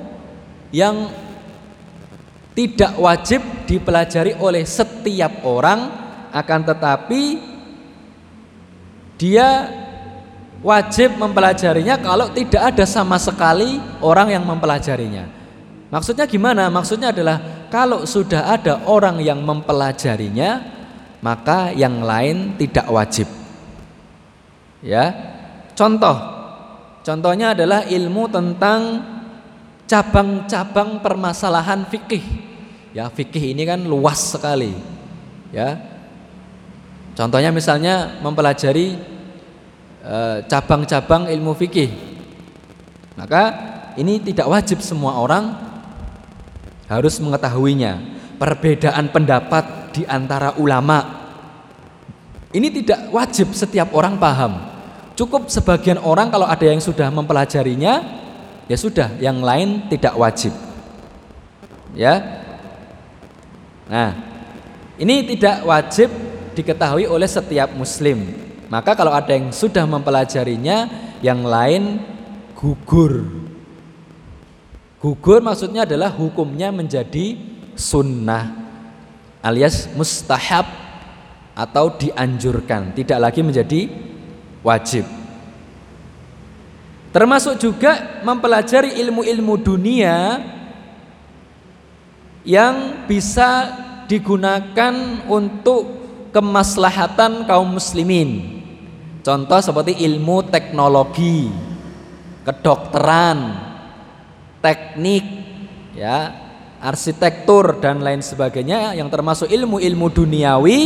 yang 0.74 1.06
tidak 2.58 2.98
wajib 2.98 3.40
dipelajari 3.70 4.34
oleh 4.42 4.66
setiap 4.66 5.46
orang 5.46 5.94
akan 6.34 6.60
tetapi 6.66 7.47
dia 9.18 9.66
wajib 10.62 11.18
mempelajarinya 11.18 11.98
kalau 11.98 12.30
tidak 12.30 12.74
ada 12.74 12.84
sama 12.86 13.18
sekali 13.18 13.82
orang 13.98 14.32
yang 14.34 14.46
mempelajarinya. 14.46 15.26
Maksudnya 15.88 16.28
gimana? 16.28 16.68
Maksudnya 16.68 17.10
adalah 17.10 17.66
kalau 17.72 18.04
sudah 18.04 18.48
ada 18.52 18.84
orang 18.86 19.20
yang 19.24 19.40
mempelajarinya, 19.40 20.60
maka 21.24 21.72
yang 21.72 22.04
lain 22.04 22.54
tidak 22.60 22.86
wajib. 22.88 23.28
Ya. 24.84 25.10
Contoh. 25.74 26.38
Contohnya 27.02 27.56
adalah 27.56 27.88
ilmu 27.88 28.28
tentang 28.28 28.80
cabang-cabang 29.88 31.00
permasalahan 31.00 31.88
fikih. 31.88 32.24
Ya, 32.92 33.08
fikih 33.08 33.56
ini 33.56 33.64
kan 33.64 33.80
luas 33.80 34.36
sekali. 34.36 34.76
Ya. 35.48 35.97
Contohnya 37.18 37.50
misalnya 37.50 38.22
mempelajari 38.22 39.18
Eh, 40.08 40.38
cabang-cabang 40.48 41.28
ilmu 41.28 41.52
fikih. 41.52 41.92
Maka 43.12 43.42
ini 44.00 44.16
tidak 44.24 44.48
wajib 44.48 44.80
semua 44.80 45.20
orang 45.20 45.52
harus 46.88 47.20
mengetahuinya. 47.20 48.16
Perbedaan 48.40 49.12
pendapat 49.12 49.92
di 49.92 50.08
antara 50.08 50.56
ulama 50.56 51.28
ini 52.56 52.72
tidak 52.72 53.12
wajib 53.12 53.52
setiap 53.52 53.92
orang 53.92 54.16
paham. 54.16 54.64
Cukup 55.12 55.52
sebagian 55.52 56.00
orang 56.00 56.32
kalau 56.32 56.48
ada 56.48 56.64
yang 56.64 56.80
sudah 56.80 57.12
mempelajarinya, 57.12 58.00
ya 58.64 58.76
sudah, 58.80 59.12
yang 59.20 59.44
lain 59.44 59.92
tidak 59.92 60.16
wajib. 60.16 60.56
Ya. 61.92 62.22
Nah, 63.92 64.16
ini 64.96 65.36
tidak 65.36 65.68
wajib 65.68 66.08
diketahui 66.58 67.06
oleh 67.06 67.30
setiap 67.30 67.70
muslim. 67.78 68.26
Maka 68.66 68.98
kalau 68.98 69.14
ada 69.14 69.30
yang 69.30 69.54
sudah 69.54 69.86
mempelajarinya, 69.86 70.90
yang 71.22 71.46
lain 71.46 72.02
gugur. 72.58 73.24
Gugur 74.98 75.38
maksudnya 75.38 75.86
adalah 75.86 76.10
hukumnya 76.10 76.74
menjadi 76.74 77.38
sunnah 77.78 78.68
alias 79.38 79.86
mustahab 79.94 80.66
atau 81.54 81.94
dianjurkan, 81.94 82.94
tidak 82.94 83.18
lagi 83.18 83.40
menjadi 83.46 83.80
wajib. 84.62 85.06
Termasuk 87.08 87.56
juga 87.56 88.20
mempelajari 88.20 89.00
ilmu-ilmu 89.00 89.54
dunia 89.58 90.44
yang 92.44 93.06
bisa 93.08 93.74
digunakan 94.06 95.24
untuk 95.26 96.07
kemaslahatan 96.32 97.48
kaum 97.48 97.76
muslimin 97.76 98.58
Contoh 99.28 99.60
seperti 99.60 100.00
ilmu 100.08 100.46
teknologi, 100.48 101.52
kedokteran, 102.48 103.60
teknik, 104.64 105.20
ya, 105.92 106.32
arsitektur 106.80 107.76
dan 107.76 108.00
lain 108.00 108.24
sebagainya 108.24 108.96
yang 108.96 109.12
termasuk 109.12 109.52
ilmu-ilmu 109.52 110.08
duniawi 110.08 110.80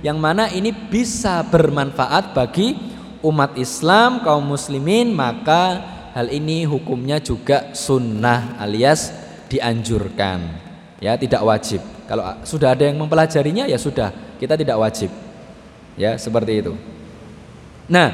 yang 0.00 0.16
mana 0.16 0.48
ini 0.48 0.72
bisa 0.72 1.44
bermanfaat 1.44 2.32
bagi 2.32 2.80
umat 3.20 3.52
Islam, 3.60 4.24
kaum 4.24 4.56
muslimin, 4.56 5.12
maka 5.12 5.84
hal 6.16 6.32
ini 6.32 6.64
hukumnya 6.64 7.20
juga 7.20 7.76
sunnah 7.76 8.56
alias 8.56 9.12
dianjurkan. 9.52 10.40
Ya, 10.96 11.12
tidak 11.20 11.44
wajib. 11.44 11.84
Kalau 12.10 12.26
sudah 12.42 12.74
ada 12.74 12.90
yang 12.90 12.98
mempelajarinya 12.98 13.70
ya 13.70 13.78
sudah, 13.78 14.10
kita 14.42 14.58
tidak 14.58 14.74
wajib. 14.82 15.14
Ya, 15.94 16.18
seperti 16.18 16.58
itu. 16.58 16.74
Nah, 17.86 18.10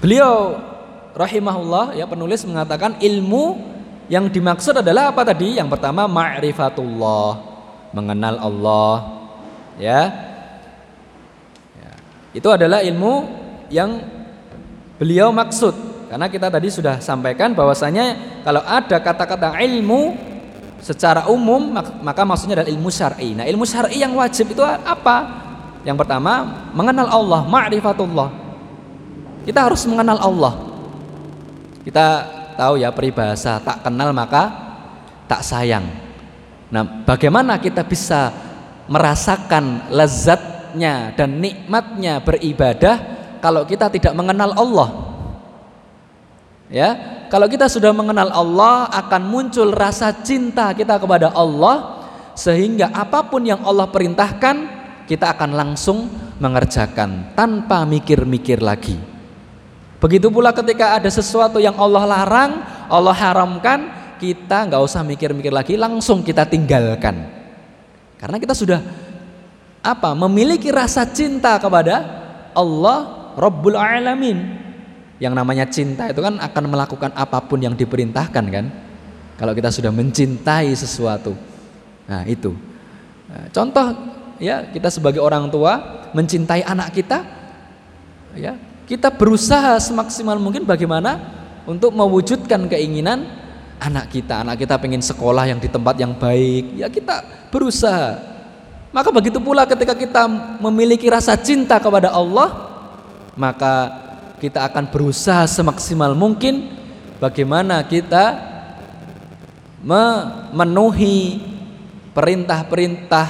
beliau 0.00 0.56
rahimahullah 1.12 1.92
ya 1.92 2.08
penulis 2.08 2.48
mengatakan 2.48 2.96
ilmu 3.04 3.60
yang 4.08 4.32
dimaksud 4.32 4.80
adalah 4.80 5.12
apa 5.12 5.28
tadi? 5.28 5.60
Yang 5.60 5.76
pertama 5.76 6.08
ma'rifatullah, 6.08 7.30
mengenal 7.92 8.40
Allah, 8.40 8.96
ya. 9.76 10.00
ya. 11.84 11.92
Itu 12.32 12.48
adalah 12.48 12.80
ilmu 12.80 13.28
yang 13.68 14.00
beliau 14.96 15.28
maksud. 15.36 15.92
Karena 16.08 16.32
kita 16.32 16.48
tadi 16.48 16.72
sudah 16.72 16.96
sampaikan 17.04 17.52
bahwasanya 17.52 18.40
kalau 18.40 18.64
ada 18.64 18.96
kata-kata 19.04 19.60
ilmu 19.60 20.32
secara 20.84 21.32
umum 21.32 21.72
maka 22.04 22.22
maksudnya 22.28 22.60
adalah 22.60 22.68
ilmu 22.68 22.92
syar'i. 22.92 23.32
Nah, 23.32 23.48
ilmu 23.48 23.64
syar'i 23.64 24.04
yang 24.04 24.12
wajib 24.12 24.52
itu 24.52 24.60
apa? 24.60 25.16
Yang 25.80 26.04
pertama, 26.04 26.32
mengenal 26.76 27.08
Allah, 27.08 27.40
ma'rifatullah. 27.48 28.28
Kita 29.48 29.64
harus 29.64 29.80
mengenal 29.88 30.20
Allah. 30.20 30.52
Kita 31.84 32.06
tahu 32.60 32.80
ya 32.80 32.92
peribahasa 32.92 33.60
tak 33.64 33.80
kenal 33.80 34.12
maka 34.12 34.52
tak 35.24 35.40
sayang. 35.40 35.84
Nah, 36.68 37.04
bagaimana 37.04 37.56
kita 37.56 37.84
bisa 37.84 38.32
merasakan 38.88 39.88
lezatnya 39.88 41.16
dan 41.16 41.40
nikmatnya 41.40 42.20
beribadah 42.20 42.96
kalau 43.40 43.64
kita 43.64 43.88
tidak 43.88 44.12
mengenal 44.12 44.52
Allah? 44.56 44.88
Ya, 46.72 47.13
kalau 47.34 47.50
kita 47.50 47.66
sudah 47.66 47.90
mengenal 47.90 48.30
Allah 48.30 48.86
akan 48.94 49.26
muncul 49.26 49.74
rasa 49.74 50.14
cinta 50.22 50.70
kita 50.70 51.02
kepada 51.02 51.34
Allah 51.34 52.06
sehingga 52.38 52.94
apa 52.94 53.26
pun 53.26 53.42
yang 53.42 53.58
Allah 53.66 53.90
perintahkan 53.90 54.56
kita 55.10 55.34
akan 55.34 55.50
langsung 55.50 56.06
mengerjakan 56.38 57.34
tanpa 57.34 57.82
mikir-mikir 57.90 58.62
lagi. 58.62 58.94
Begitu 59.98 60.30
pula 60.30 60.54
ketika 60.54 60.94
ada 60.94 61.10
sesuatu 61.10 61.58
yang 61.58 61.74
Allah 61.74 62.06
larang, 62.06 62.62
Allah 62.86 63.16
haramkan, 63.18 63.90
kita 64.22 64.70
nggak 64.70 64.78
usah 64.86 65.02
mikir-mikir 65.02 65.50
lagi, 65.50 65.74
langsung 65.74 66.22
kita 66.22 66.46
tinggalkan. 66.46 67.18
Karena 68.14 68.38
kita 68.38 68.54
sudah 68.54 68.78
apa? 69.82 70.14
Memiliki 70.14 70.70
rasa 70.70 71.02
cinta 71.02 71.58
kepada 71.58 71.98
Allah 72.54 73.34
Rabbul 73.34 73.74
Alamin. 73.74 74.63
Yang 75.22 75.34
namanya 75.38 75.64
cinta 75.70 76.10
itu 76.10 76.18
kan 76.18 76.42
akan 76.42 76.64
melakukan 76.70 77.10
apa 77.14 77.38
pun 77.44 77.62
yang 77.62 77.78
diperintahkan 77.78 78.44
kan? 78.50 78.66
Kalau 79.34 79.52
kita 79.54 79.70
sudah 79.70 79.90
mencintai 79.90 80.70
sesuatu. 80.74 81.34
Nah, 82.06 82.22
itu. 82.26 82.54
Nah, 83.30 83.46
contoh 83.50 84.14
ya 84.38 84.66
kita 84.70 84.90
sebagai 84.90 85.22
orang 85.22 85.50
tua 85.50 86.06
mencintai 86.14 86.62
anak 86.66 86.94
kita 86.94 87.22
ya 88.34 88.58
kita 88.84 89.14
berusaha 89.14 89.78
semaksimal 89.78 90.36
mungkin 90.36 90.66
bagaimana 90.66 91.18
untuk 91.64 91.94
mewujudkan 91.94 92.66
keinginan 92.68 93.24
anak 93.78 94.10
kita 94.10 94.42
anak 94.42 94.60
kita 94.60 94.76
pengen 94.78 95.00
sekolah 95.00 95.48
yang 95.48 95.58
di 95.62 95.70
tempat 95.70 95.94
yang 95.98 96.12
baik 96.14 96.78
ya 96.78 96.86
kita 96.90 97.48
berusaha 97.50 98.18
maka 98.94 99.10
begitu 99.10 99.42
pula 99.42 99.66
ketika 99.66 99.94
kita 99.94 100.22
memiliki 100.62 101.10
rasa 101.10 101.34
cinta 101.38 101.78
kepada 101.78 102.14
Allah 102.14 102.70
maka 103.34 104.03
kita 104.38 104.66
akan 104.66 104.90
berusaha 104.90 105.46
semaksimal 105.46 106.12
mungkin 106.16 106.70
bagaimana 107.22 107.82
kita 107.86 108.54
memenuhi 109.84 111.40
perintah-perintah 112.16 113.26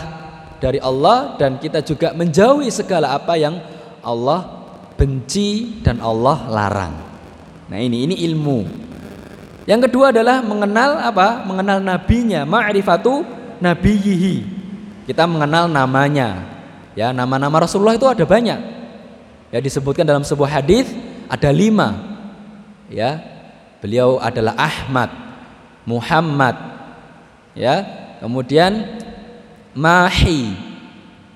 dari 0.62 0.78
Allah 0.78 1.34
dan 1.36 1.58
kita 1.58 1.82
juga 1.82 2.14
menjauhi 2.14 2.70
segala 2.70 3.12
apa 3.12 3.34
yang 3.36 3.58
Allah 4.00 4.64
benci 4.94 5.82
dan 5.82 5.98
Allah 5.98 6.46
larang. 6.48 6.94
Nah, 7.68 7.78
ini 7.80 8.06
ini 8.06 8.14
ilmu. 8.30 8.84
Yang 9.64 9.90
kedua 9.90 10.12
adalah 10.12 10.44
mengenal 10.44 11.00
apa? 11.00 11.42
Mengenal 11.48 11.80
nabinya, 11.80 12.44
ma'rifatu 12.44 13.24
nabiyihi. 13.58 14.36
Kita 15.08 15.24
mengenal 15.24 15.68
namanya. 15.68 16.44
Ya, 16.94 17.10
nama-nama 17.10 17.64
Rasulullah 17.64 17.96
itu 17.96 18.06
ada 18.06 18.22
banyak. 18.22 18.83
Ya, 19.54 19.62
disebutkan 19.62 20.02
dalam 20.02 20.26
sebuah 20.26 20.50
hadis 20.58 20.90
ada 21.30 21.46
lima. 21.54 21.94
Ya, 22.90 23.22
beliau 23.78 24.18
adalah 24.18 24.58
Ahmad, 24.58 25.14
Muhammad. 25.86 26.58
Ya, 27.54 27.86
kemudian 28.18 28.98
mahi. 29.78 30.58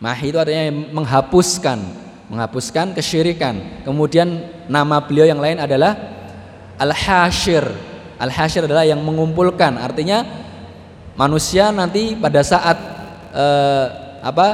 Mahi 0.03 0.35
itu 0.35 0.39
artinya 0.43 0.67
menghapuskan, 0.99 1.79
menghapuskan 2.27 2.91
kesyirikan. 2.91 3.87
Kemudian 3.87 4.51
nama 4.67 4.99
beliau 4.99 5.31
yang 5.31 5.39
lain 5.39 5.63
adalah 5.63 5.95
Al-Hashir. 6.75 7.71
Al-Hashir 8.19 8.67
adalah 8.67 8.83
yang 8.83 8.99
mengumpulkan. 8.99 9.79
Artinya 9.79 10.27
manusia 11.15 11.71
nanti 11.71 12.19
pada 12.19 12.43
saat 12.43 12.83
eh, 13.31 13.87
apa 14.27 14.47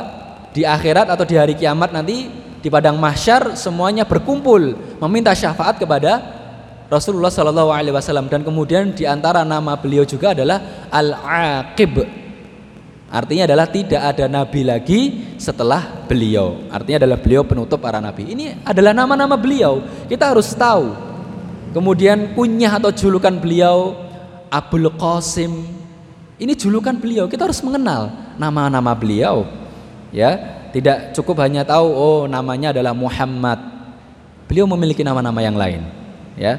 di 0.53 0.69
akhirat 0.69 1.09
atau 1.09 1.25
di 1.25 1.41
hari 1.41 1.57
kiamat 1.57 1.97
nanti 1.97 2.44
di 2.65 2.73
padang 2.73 2.97
mahsyar 2.97 3.61
semuanya 3.61 4.09
berkumpul 4.09 4.73
meminta 5.05 5.37
syafaat 5.37 5.77
kepada 5.77 6.41
Rasulullah 6.89 7.29
Shallallahu 7.29 7.69
Alaihi 7.69 7.93
Wasallam 7.93 8.33
dan 8.33 8.41
kemudian 8.41 8.97
di 8.97 9.05
antara 9.05 9.45
nama 9.45 9.77
beliau 9.77 10.09
juga 10.09 10.33
adalah 10.33 10.89
Al 10.89 11.13
Aqib 11.13 12.25
Artinya 13.15 13.47
adalah 13.47 13.71
tidak 13.71 14.03
ada 14.03 14.27
nabi 14.27 14.67
lagi 14.67 15.01
setelah 15.39 16.03
beliau. 16.11 16.67
Artinya 16.67 17.07
adalah 17.07 17.23
beliau 17.23 17.47
penutup 17.47 17.79
para 17.79 18.03
nabi. 18.03 18.35
Ini 18.35 18.67
adalah 18.67 18.91
nama-nama 18.91 19.39
beliau. 19.39 19.87
Kita 20.11 20.35
harus 20.35 20.51
tahu. 20.51 20.91
Kemudian 21.71 22.35
kunyah 22.35 22.75
atau 22.75 22.91
julukan 22.91 23.31
beliau 23.39 23.95
Abdul 24.51 24.91
Qasim. 24.99 25.63
Ini 26.43 26.59
julukan 26.59 26.99
beliau. 26.99 27.31
Kita 27.31 27.47
harus 27.47 27.63
mengenal 27.63 28.35
nama-nama 28.35 28.91
beliau. 28.99 29.47
Ya, 30.11 30.54
tidak 30.75 31.15
cukup 31.15 31.39
hanya 31.47 31.63
tahu 31.63 31.87
oh 31.87 32.27
namanya 32.27 32.75
adalah 32.75 32.91
Muhammad. 32.91 33.63
Beliau 34.51 34.67
memiliki 34.67 35.07
nama-nama 35.07 35.39
yang 35.39 35.55
lain, 35.55 35.87
ya. 36.35 36.59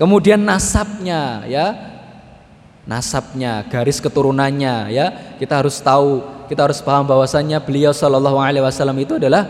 Kemudian 0.00 0.40
nasabnya, 0.40 1.44
ya 1.44 1.76
nasabnya, 2.88 3.60
garis 3.68 4.00
keturunannya 4.00 4.88
ya. 4.90 5.36
Kita 5.36 5.60
harus 5.60 5.78
tahu, 5.84 6.24
kita 6.48 6.64
harus 6.64 6.80
paham 6.80 7.04
bahwasannya 7.04 7.60
beliau 7.60 7.92
Shallallahu 7.92 8.40
alaihi 8.40 8.64
wasallam 8.64 8.96
itu 8.98 9.20
adalah 9.20 9.44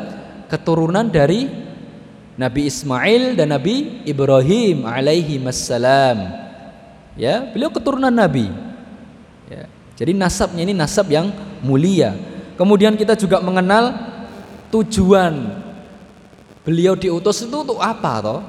keturunan 0.51 1.07
dari 1.07 1.47
Nabi 2.35 2.69
Ismail 2.69 3.39
dan 3.39 3.55
Nabi 3.55 4.03
Ibrahim 4.03 4.83
alaihi 4.83 5.39
wassalam. 5.41 6.43
Ya, 7.15 7.45
beliau 7.55 7.71
keturunan 7.71 8.13
Nabi. 8.13 8.51
Ya. 9.47 9.71
Jadi 9.95 10.11
nasabnya 10.17 10.67
ini 10.67 10.75
nasab 10.75 11.07
yang 11.07 11.31
mulia. 11.63 12.32
Kemudian 12.63 12.95
kita 12.95 13.19
juga 13.19 13.43
mengenal 13.43 13.91
tujuan 14.71 15.59
beliau 16.63 16.95
diutus 16.95 17.43
itu 17.43 17.57
untuk 17.59 17.83
apa 17.83 18.23
toh? 18.23 18.41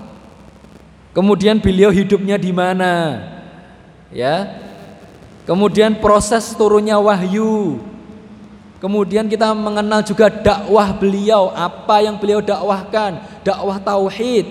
Kemudian 1.18 1.58
beliau 1.58 1.90
hidupnya 1.90 2.38
di 2.38 2.54
mana? 2.54 3.26
Ya, 4.14 4.62
Kemudian 5.44 6.00
proses 6.00 6.56
turunnya 6.56 6.96
wahyu. 6.96 7.84
Kemudian 8.80 9.28
kita 9.32 9.52
mengenal 9.56 10.04
juga 10.04 10.28
dakwah 10.28 10.92
beliau, 10.92 11.52
apa 11.56 12.04
yang 12.04 12.20
beliau 12.20 12.44
dakwahkan, 12.44 13.20
dakwah 13.44 13.80
tauhid. 13.80 14.44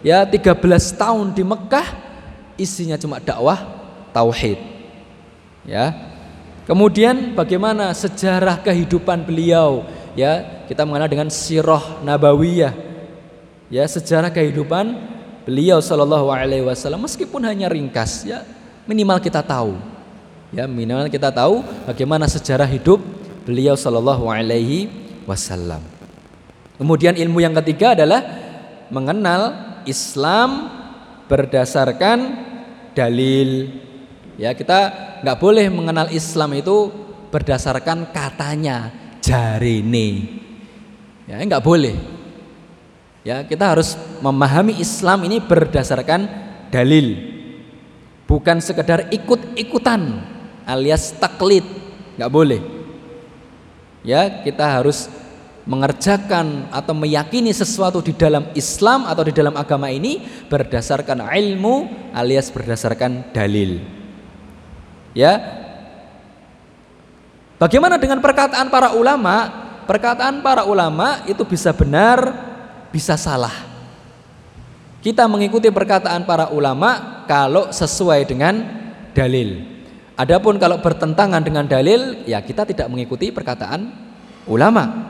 Ya, 0.00 0.24
13 0.24 0.56
tahun 0.96 1.32
di 1.36 1.44
Mekah 1.44 1.88
isinya 2.56 2.96
cuma 2.96 3.20
dakwah 3.20 3.60
tauhid. 4.12 4.60
Ya. 5.64 6.09
Kemudian 6.70 7.34
bagaimana 7.34 7.90
sejarah 7.90 8.62
kehidupan 8.62 9.26
beliau? 9.26 9.82
Ya, 10.14 10.62
kita 10.70 10.86
mengenal 10.86 11.10
dengan 11.10 11.26
sirah 11.26 11.98
nabawiyah. 12.06 12.70
Ya, 13.66 13.82
sejarah 13.82 14.30
kehidupan 14.30 14.94
beliau 15.42 15.82
sallallahu 15.82 16.30
alaihi 16.30 16.62
wasallam 16.62 17.02
meskipun 17.02 17.42
hanya 17.42 17.66
ringkas 17.66 18.22
ya, 18.22 18.46
minimal 18.86 19.18
kita 19.18 19.42
tahu 19.42 19.74
Ya, 20.50 20.66
minimal 20.66 21.06
kita 21.06 21.30
tahu 21.30 21.62
bagaimana 21.86 22.26
sejarah 22.26 22.66
hidup 22.66 22.98
beliau 23.46 23.78
Shallallahu 23.78 24.26
alaihi 24.26 24.90
wasallam. 25.22 25.78
Kemudian 26.74 27.14
ilmu 27.14 27.38
yang 27.38 27.54
ketiga 27.62 27.94
adalah 27.94 28.18
mengenal 28.90 29.54
Islam 29.86 30.66
berdasarkan 31.30 32.18
dalil. 32.98 33.78
Ya, 34.40 34.56
kita 34.56 34.88
nggak 35.20 35.36
boleh 35.36 35.68
mengenal 35.68 36.08
Islam 36.08 36.56
itu 36.56 36.88
berdasarkan 37.28 38.08
katanya 38.08 38.88
jarine. 39.20 40.40
Ya, 41.28 41.44
nggak 41.44 41.60
boleh. 41.60 41.94
Ya, 43.20 43.44
kita 43.44 43.76
harus 43.76 44.00
memahami 44.24 44.80
Islam 44.80 45.28
ini 45.28 45.44
berdasarkan 45.44 46.24
dalil. 46.72 47.20
Bukan 48.24 48.64
sekedar 48.64 49.12
ikut-ikutan 49.12 50.24
alias 50.70 51.10
taklid 51.18 51.66
nggak 52.14 52.30
boleh 52.30 52.60
ya 54.06 54.44
kita 54.46 54.80
harus 54.80 55.10
mengerjakan 55.68 56.72
atau 56.72 56.96
meyakini 56.96 57.52
sesuatu 57.52 58.00
di 58.00 58.16
dalam 58.16 58.48
Islam 58.56 59.04
atau 59.04 59.22
di 59.22 59.34
dalam 59.34 59.54
agama 59.54 59.92
ini 59.92 60.24
berdasarkan 60.48 61.20
ilmu 61.20 61.74
alias 62.16 62.48
berdasarkan 62.48 63.34
dalil 63.34 63.99
ya. 65.16 65.38
Bagaimana 67.60 68.00
dengan 68.00 68.24
perkataan 68.24 68.72
para 68.72 68.96
ulama? 68.96 69.68
Perkataan 69.84 70.40
para 70.40 70.64
ulama 70.64 71.26
itu 71.26 71.42
bisa 71.44 71.74
benar 71.74 72.50
bisa 72.94 73.14
salah. 73.18 73.52
Kita 75.00 75.24
mengikuti 75.24 75.72
perkataan 75.72 76.28
para 76.28 76.52
ulama 76.52 77.24
kalau 77.24 77.72
sesuai 77.72 78.28
dengan 78.28 78.60
dalil. 79.16 79.64
Adapun 80.20 80.60
kalau 80.60 80.84
bertentangan 80.84 81.40
dengan 81.40 81.64
dalil, 81.64 82.28
ya 82.28 82.44
kita 82.44 82.68
tidak 82.68 82.92
mengikuti 82.92 83.32
perkataan 83.32 83.88
ulama. 84.44 85.08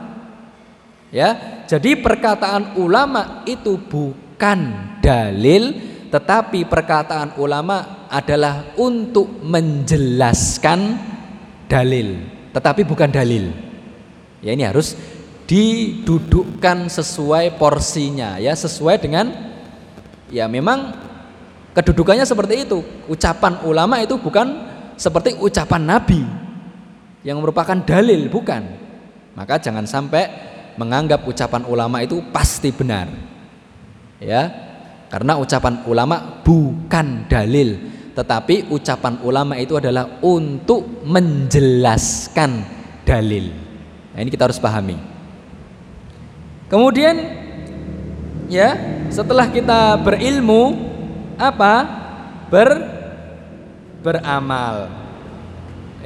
Ya, 1.11 1.35
jadi 1.67 1.99
perkataan 1.99 2.79
ulama 2.79 3.43
itu 3.43 3.75
bukan 3.75 4.71
dalil, 5.03 5.75
tetapi 6.11 6.67
perkataan 6.67 7.39
ulama 7.39 8.07
adalah 8.11 8.75
untuk 8.75 9.39
menjelaskan 9.47 10.99
dalil, 11.71 12.19
tetapi 12.51 12.83
bukan 12.83 13.07
dalil. 13.07 13.47
Ya 14.43 14.51
ini 14.51 14.67
harus 14.67 14.99
didudukkan 15.47 16.91
sesuai 16.91 17.55
porsinya, 17.55 18.35
ya 18.43 18.51
sesuai 18.51 18.99
dengan 18.99 19.31
ya 20.27 20.51
memang 20.51 20.91
kedudukannya 21.71 22.27
seperti 22.27 22.67
itu. 22.67 22.83
Ucapan 23.07 23.63
ulama 23.63 24.03
itu 24.03 24.19
bukan 24.19 24.67
seperti 24.99 25.39
ucapan 25.39 25.95
Nabi 25.95 26.21
yang 27.23 27.39
merupakan 27.39 27.79
dalil, 27.87 28.27
bukan. 28.27 28.67
Maka 29.31 29.63
jangan 29.63 29.87
sampai 29.87 30.27
menganggap 30.75 31.23
ucapan 31.23 31.63
ulama 31.71 32.03
itu 32.03 32.19
pasti 32.35 32.75
benar. 32.75 33.07
Ya. 34.19 34.70
Karena 35.11 35.35
ucapan 35.35 35.83
ulama 35.91 36.39
bukan 36.39 37.27
dalil, 37.27 37.75
tetapi 38.15 38.71
ucapan 38.71 39.19
ulama 39.27 39.59
itu 39.59 39.75
adalah 39.75 40.23
untuk 40.23 41.03
menjelaskan 41.03 42.63
dalil. 43.03 43.51
Nah, 44.15 44.19
ini 44.23 44.31
kita 44.31 44.47
harus 44.47 44.55
pahami. 44.55 44.95
Kemudian 46.71 47.19
ya, 48.47 48.79
setelah 49.11 49.51
kita 49.51 49.99
berilmu 49.99 50.79
apa? 51.35 51.73
Ber 52.47 52.69
beramal. 53.99 54.87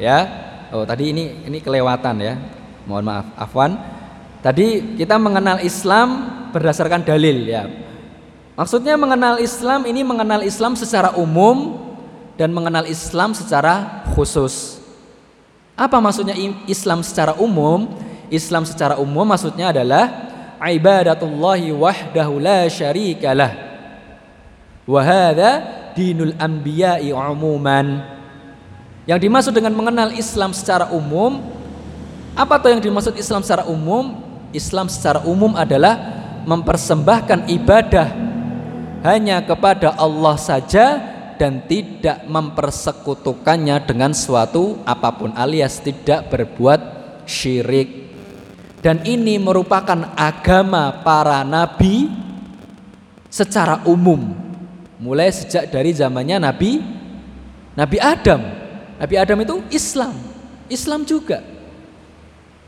Ya. 0.02 0.26
Oh, 0.74 0.82
tadi 0.82 1.14
ini 1.14 1.46
ini 1.46 1.62
kelewatan 1.62 2.26
ya. 2.26 2.42
Mohon 2.90 3.06
maaf, 3.06 3.28
afwan. 3.38 3.78
Tadi 4.42 4.98
kita 4.98 5.22
mengenal 5.22 5.62
Islam 5.62 6.26
berdasarkan 6.50 7.06
dalil 7.06 7.46
ya. 7.46 7.70
Maksudnya 8.56 8.96
mengenal 8.96 9.36
Islam 9.44 9.84
ini 9.84 10.00
mengenal 10.08 10.40
Islam 10.40 10.80
secara 10.80 11.12
umum 11.20 11.76
dan 12.40 12.56
mengenal 12.56 12.88
Islam 12.88 13.36
secara 13.36 14.08
khusus. 14.16 14.80
Apa 15.76 16.00
maksudnya 16.00 16.40
Islam 16.64 17.04
secara 17.04 17.36
umum? 17.36 17.92
Islam 18.32 18.64
secara 18.64 18.96
umum 18.96 19.28
maksudnya 19.28 19.76
adalah 19.76 20.08
ibadatullahi 20.64 21.68
wahdahu 21.76 22.40
la 22.40 22.64
syarikalah. 22.72 23.52
Wa 24.88 25.04
hadza 25.04 25.52
dinul 25.92 26.32
anbiya'i 26.40 27.12
umuman. 27.12 28.08
Yang 29.04 29.20
dimaksud 29.28 29.52
dengan 29.52 29.76
mengenal 29.76 30.16
Islam 30.16 30.56
secara 30.56 30.96
umum, 30.96 31.44
apa 32.40 32.56
tuh 32.56 32.72
yang 32.72 32.80
dimaksud 32.80 33.20
Islam 33.20 33.44
secara 33.44 33.68
umum? 33.68 34.16
Islam 34.56 34.88
secara 34.88 35.28
umum 35.28 35.52
adalah 35.60 36.24
mempersembahkan 36.48 37.52
ibadah 37.52 38.25
hanya 39.06 39.46
kepada 39.46 39.94
Allah 39.94 40.34
saja 40.34 40.98
dan 41.38 41.62
tidak 41.70 42.26
mempersekutukannya 42.26 43.78
dengan 43.86 44.18
suatu 44.18 44.82
apa 44.82 45.14
pun 45.14 45.30
alias 45.38 45.78
tidak 45.78 46.34
berbuat 46.34 46.82
syirik. 47.30 48.10
Dan 48.82 49.06
ini 49.06 49.38
merupakan 49.38 50.14
agama 50.18 51.06
para 51.06 51.46
nabi 51.46 52.10
secara 53.30 53.86
umum 53.86 54.46
mulai 55.02 55.30
sejak 55.30 55.70
dari 55.70 55.92
zamannya 55.92 56.42
Nabi 56.42 56.82
Nabi 57.76 57.98
Adam. 58.00 58.42
Nabi 58.96 59.16
Adam 59.20 59.38
itu 59.44 59.56
Islam, 59.70 60.16
Islam 60.72 61.04
juga. 61.04 61.44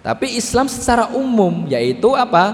Tapi 0.03 0.35
Islam 0.35 0.67
secara 0.67 1.15
umum 1.15 1.65
yaitu 1.71 2.11
apa? 2.13 2.51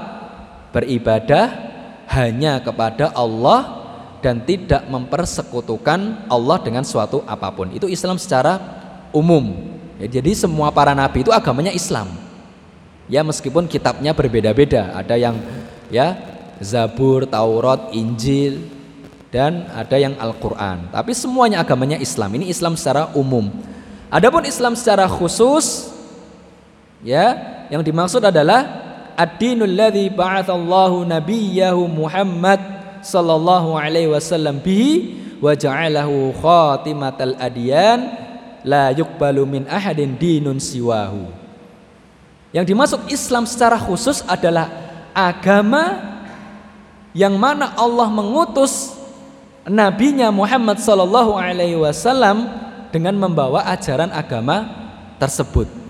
Beribadah 0.70 1.73
hanya 2.10 2.60
kepada 2.60 3.12
Allah 3.16 3.84
dan 4.24 4.44
tidak 4.44 4.88
mempersekutukan 4.88 6.28
Allah 6.32 6.58
dengan 6.64 6.88
suatu 6.88 7.24
apa 7.28 7.52
pun. 7.52 7.72
Itu 7.76 7.92
Islam 7.92 8.16
secara 8.16 8.60
umum. 9.12 9.76
Ya, 10.00 10.20
jadi 10.20 10.32
semua 10.36 10.72
para 10.72 10.96
nabi 10.96 11.24
itu 11.24 11.32
agamanya 11.32 11.72
Islam. 11.76 12.12
Ya 13.12 13.20
meskipun 13.22 13.68
kitabnya 13.68 14.16
berbeda-beda, 14.16 14.96
ada 14.96 15.20
yang 15.20 15.36
ya 15.92 16.16
Zabur, 16.64 17.28
Taurat, 17.28 17.92
Injil, 17.92 18.64
dan 19.28 19.68
ada 19.76 20.00
yang 20.00 20.16
Al-Qur'an. 20.16 20.88
Tapi 20.88 21.12
semuanya 21.12 21.60
agamanya 21.60 22.00
Islam. 22.00 22.32
Ini 22.40 22.48
Islam 22.48 22.80
secara 22.80 23.12
umum. 23.12 23.52
Adapun 24.08 24.48
Islam 24.48 24.80
secara 24.80 25.04
khusus 25.10 25.94
Ya, 27.04 27.36
yang 27.68 27.84
dimaksud 27.84 28.24
adalah 28.24 28.83
ad-dinul 29.18 29.70
ladzi 29.70 30.10
ba'atsallahu 30.10 31.06
nabiyahu 31.06 31.86
Muhammad 31.90 32.60
sallallahu 33.04 33.76
alaihi 33.78 34.10
wasallam 34.10 34.64
bihi 34.64 35.38
wa 35.44 35.52
ja'alahu 35.52 36.32
khatimatal 36.40 37.36
adyan 37.38 38.08
la 38.64 38.96
yuqbalu 38.96 39.44
min 39.44 39.64
ahadin 39.68 40.16
dinun 40.16 40.58
siwahu. 40.58 41.28
Yang 42.56 42.66
dimaksud 42.72 43.00
Islam 43.12 43.44
secara 43.44 43.76
khusus 43.76 44.24
adalah 44.24 44.70
agama 45.12 46.00
yang 47.12 47.36
mana 47.36 47.76
Allah 47.76 48.08
mengutus 48.10 48.94
nabinya 49.68 50.32
Muhammad 50.32 50.80
sallallahu 50.80 51.36
alaihi 51.38 51.78
wasallam 51.78 52.50
dengan 52.94 53.18
membawa 53.18 53.66
ajaran 53.74 54.14
agama 54.14 54.70
tersebut 55.18 55.83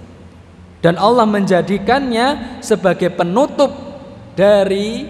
dan 0.83 0.99
Allah 0.99 1.23
menjadikannya 1.23 2.59
sebagai 2.59 3.07
penutup 3.15 3.71
dari 4.35 5.07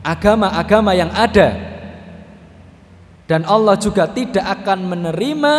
agama-agama 0.00 0.96
yang 0.96 1.12
ada 1.12 1.68
dan 3.28 3.44
Allah 3.44 3.76
juga 3.76 4.08
tidak 4.08 4.64
akan 4.64 4.88
menerima 4.88 5.54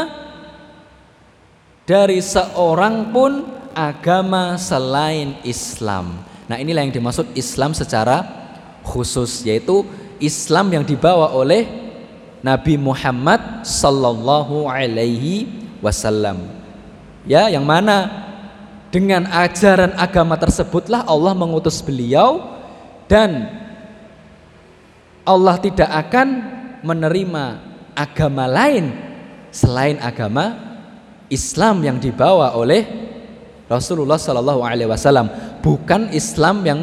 dari 1.85 2.17
seorang 2.17 3.13
pun 3.13 3.45
agama 3.77 4.57
selain 4.57 5.37
Islam. 5.45 6.25
Nah, 6.49 6.57
inilah 6.57 6.81
yang 6.81 6.93
dimaksud 6.93 7.29
Islam 7.37 7.77
secara 7.77 8.25
khusus 8.81 9.45
yaitu 9.45 9.85
Islam 10.17 10.73
yang 10.73 10.81
dibawa 10.81 11.29
oleh 11.29 11.69
Nabi 12.41 12.73
Muhammad 12.81 13.61
sallallahu 13.61 14.65
alaihi 14.65 15.45
wasallam. 15.77 16.49
Ya, 17.29 17.53
yang 17.53 17.69
mana 17.69 18.28
dengan 18.89 19.29
ajaran 19.29 19.93
agama 19.97 20.33
tersebutlah 20.37 21.05
Allah 21.05 21.33
mengutus 21.37 21.81
beliau 21.81 22.41
dan 23.05 23.45
Allah 25.25 25.61
tidak 25.61 25.89
akan 25.89 26.27
menerima 26.81 27.43
agama 27.93 28.49
lain 28.49 28.89
selain 29.53 30.01
agama 30.01 30.57
Islam 31.29 31.85
yang 31.85 31.97
dibawa 32.01 32.57
oleh 32.57 32.85
Rasulullah 33.69 34.17
Shallallahu 34.17 34.65
Alaihi 34.65 34.89
Wasallam 34.89 35.29
bukan 35.61 36.09
Islam 36.09 36.65
yang 36.65 36.81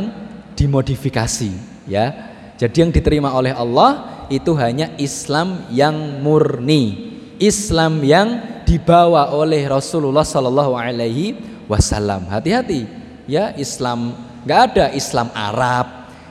dimodifikasi 0.54 1.50
ya. 1.90 2.14
Jadi 2.56 2.86
yang 2.86 2.92
diterima 2.94 3.34
oleh 3.34 3.50
Allah 3.52 4.24
itu 4.30 4.54
hanya 4.54 4.94
Islam 4.96 5.66
yang 5.74 6.22
murni 6.22 7.14
Islam 7.42 8.00
yang 8.00 8.40
dibawa 8.64 9.34
oleh 9.34 9.66
Rasulullah 9.66 10.24
Shallallahu 10.24 10.72
Alaihi 10.78 11.55
wasallam. 11.66 12.26
Hati-hati 12.30 12.86
ya 13.26 13.52
Islam 13.58 14.14
nggak 14.46 14.60
ada 14.72 14.86
Islam 14.94 15.28
Arab, 15.34 15.86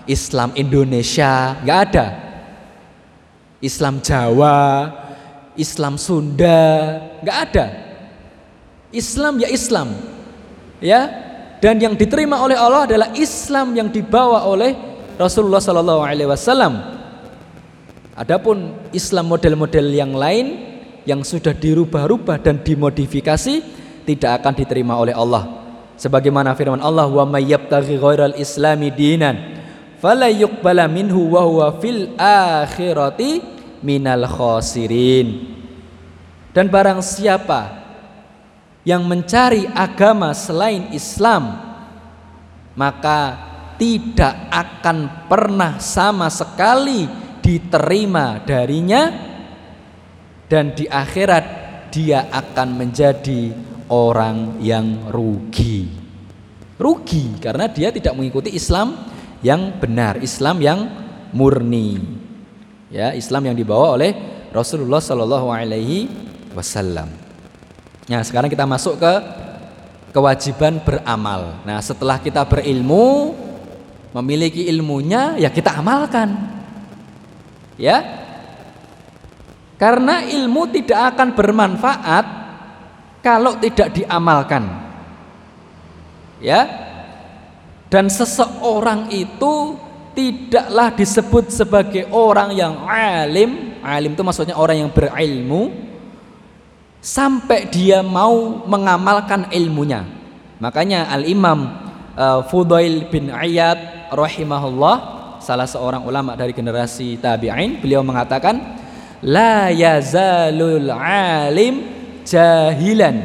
Islam 0.08 0.56
Indonesia, 0.56 1.60
nggak 1.62 1.80
ada. 1.92 2.06
Islam 3.64 4.00
Jawa, 4.04 4.92
Islam 5.56 5.96
Sunda, 6.00 6.64
nggak 7.24 7.38
ada. 7.52 7.66
Islam 8.96 9.44
ya 9.44 9.50
Islam. 9.52 9.96
Ya. 10.80 11.02
Dan 11.60 11.82
yang 11.82 11.96
diterima 11.98 12.38
oleh 12.44 12.54
Allah 12.54 12.86
adalah 12.86 13.10
Islam 13.18 13.74
yang 13.74 13.90
dibawa 13.90 14.46
oleh 14.46 14.76
Rasulullah 15.18 15.64
Sallallahu 15.64 16.04
alaihi 16.04 16.30
wasallam. 16.30 16.78
Adapun 18.16 18.76
Islam 18.96 19.28
model-model 19.28 19.88
yang 19.92 20.14
lain 20.16 20.76
yang 21.04 21.24
sudah 21.24 21.52
dirubah-rubah 21.52 22.40
dan 22.40 22.64
dimodifikasi 22.64 23.64
tidak 24.06 24.42
akan 24.42 24.54
diterima 24.54 24.96
oleh 24.96 25.12
Allah. 25.12 25.66
Sebagaimana 25.98 26.54
firman 26.54 26.80
Allah, 26.80 27.10
"Wa 27.10 27.26
may 27.26 27.50
yabtaghi 27.50 27.98
ghairal 27.98 28.38
islami 28.38 28.94
dinan 28.94 29.58
fala 30.00 30.30
yuqbala 30.30 30.86
minhu 30.86 31.34
wa 31.34 31.42
huwa 31.44 31.68
fil 31.82 32.14
akhirati 32.20 33.42
minal 33.82 34.30
khasirin." 34.30 35.58
Dan 36.56 36.72
barang 36.72 37.04
siapa 37.04 37.84
yang 38.86 39.04
mencari 39.04 39.66
agama 39.74 40.32
selain 40.32 40.94
Islam, 40.94 41.58
maka 42.78 43.36
tidak 43.76 44.48
akan 44.54 45.28
pernah 45.28 45.82
sama 45.84 46.32
sekali 46.32 47.08
diterima 47.44 48.40
darinya 48.46 49.12
dan 50.48 50.72
di 50.72 50.88
akhirat 50.88 51.46
dia 51.92 52.28
akan 52.32 52.70
menjadi 52.78 53.52
orang 53.90 54.62
yang 54.62 55.10
rugi. 55.10 55.88
Rugi 56.76 57.40
karena 57.40 57.72
dia 57.72 57.90
tidak 57.90 58.14
mengikuti 58.18 58.52
Islam 58.52 58.96
yang 59.40 59.78
benar, 59.80 60.20
Islam 60.20 60.60
yang 60.60 60.80
murni. 61.32 62.02
Ya, 62.92 63.12
Islam 63.12 63.52
yang 63.52 63.56
dibawa 63.58 63.96
oleh 63.98 64.16
Rasulullah 64.56 65.04
Shallallahu 65.04 65.52
alaihi 65.52 66.08
wasallam. 66.56 67.12
Nah, 68.06 68.22
sekarang 68.22 68.48
kita 68.48 68.64
masuk 68.64 69.02
ke 69.02 69.14
kewajiban 70.16 70.80
beramal. 70.80 71.60
Nah, 71.68 71.84
setelah 71.84 72.22
kita 72.22 72.48
berilmu, 72.48 73.36
memiliki 74.16 74.72
ilmunya, 74.72 75.36
ya 75.36 75.52
kita 75.52 75.76
amalkan. 75.76 76.32
Ya. 77.76 78.24
Karena 79.76 80.24
ilmu 80.24 80.72
tidak 80.72 81.16
akan 81.16 81.36
bermanfaat 81.36 82.26
kalau 83.26 83.58
tidak 83.58 83.90
diamalkan. 83.98 84.70
Ya. 86.38 86.70
Dan 87.90 88.06
seseorang 88.14 89.10
itu 89.10 89.82
tidaklah 90.14 90.94
disebut 90.94 91.50
sebagai 91.50 92.06
orang 92.14 92.54
yang 92.54 92.86
alim, 92.86 93.82
alim 93.82 94.14
itu 94.14 94.22
maksudnya 94.22 94.54
orang 94.54 94.86
yang 94.86 94.92
berilmu 94.94 95.74
sampai 97.02 97.66
dia 97.74 98.06
mau 98.06 98.62
mengamalkan 98.70 99.50
ilmunya. 99.50 100.06
Makanya 100.62 101.10
Al-Imam 101.10 101.68
uh, 102.18 102.42
Fudail 102.46 103.10
bin 103.10 103.30
Iyad 103.30 104.10
rahimahullah 104.14 104.96
salah 105.42 105.70
seorang 105.70 106.02
ulama 106.06 106.34
dari 106.34 106.58
generasi 106.58 107.22
tabi'in 107.22 107.78
beliau 107.78 108.02
mengatakan 108.02 108.82
la 109.22 109.70
yazalul 109.70 110.90
alim 110.90 111.95
jahilan. 112.26 113.16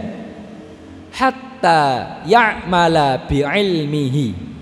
Hatta 1.10 1.80
ya'mala 2.28 3.26
bi'ilmihi. 3.26 4.52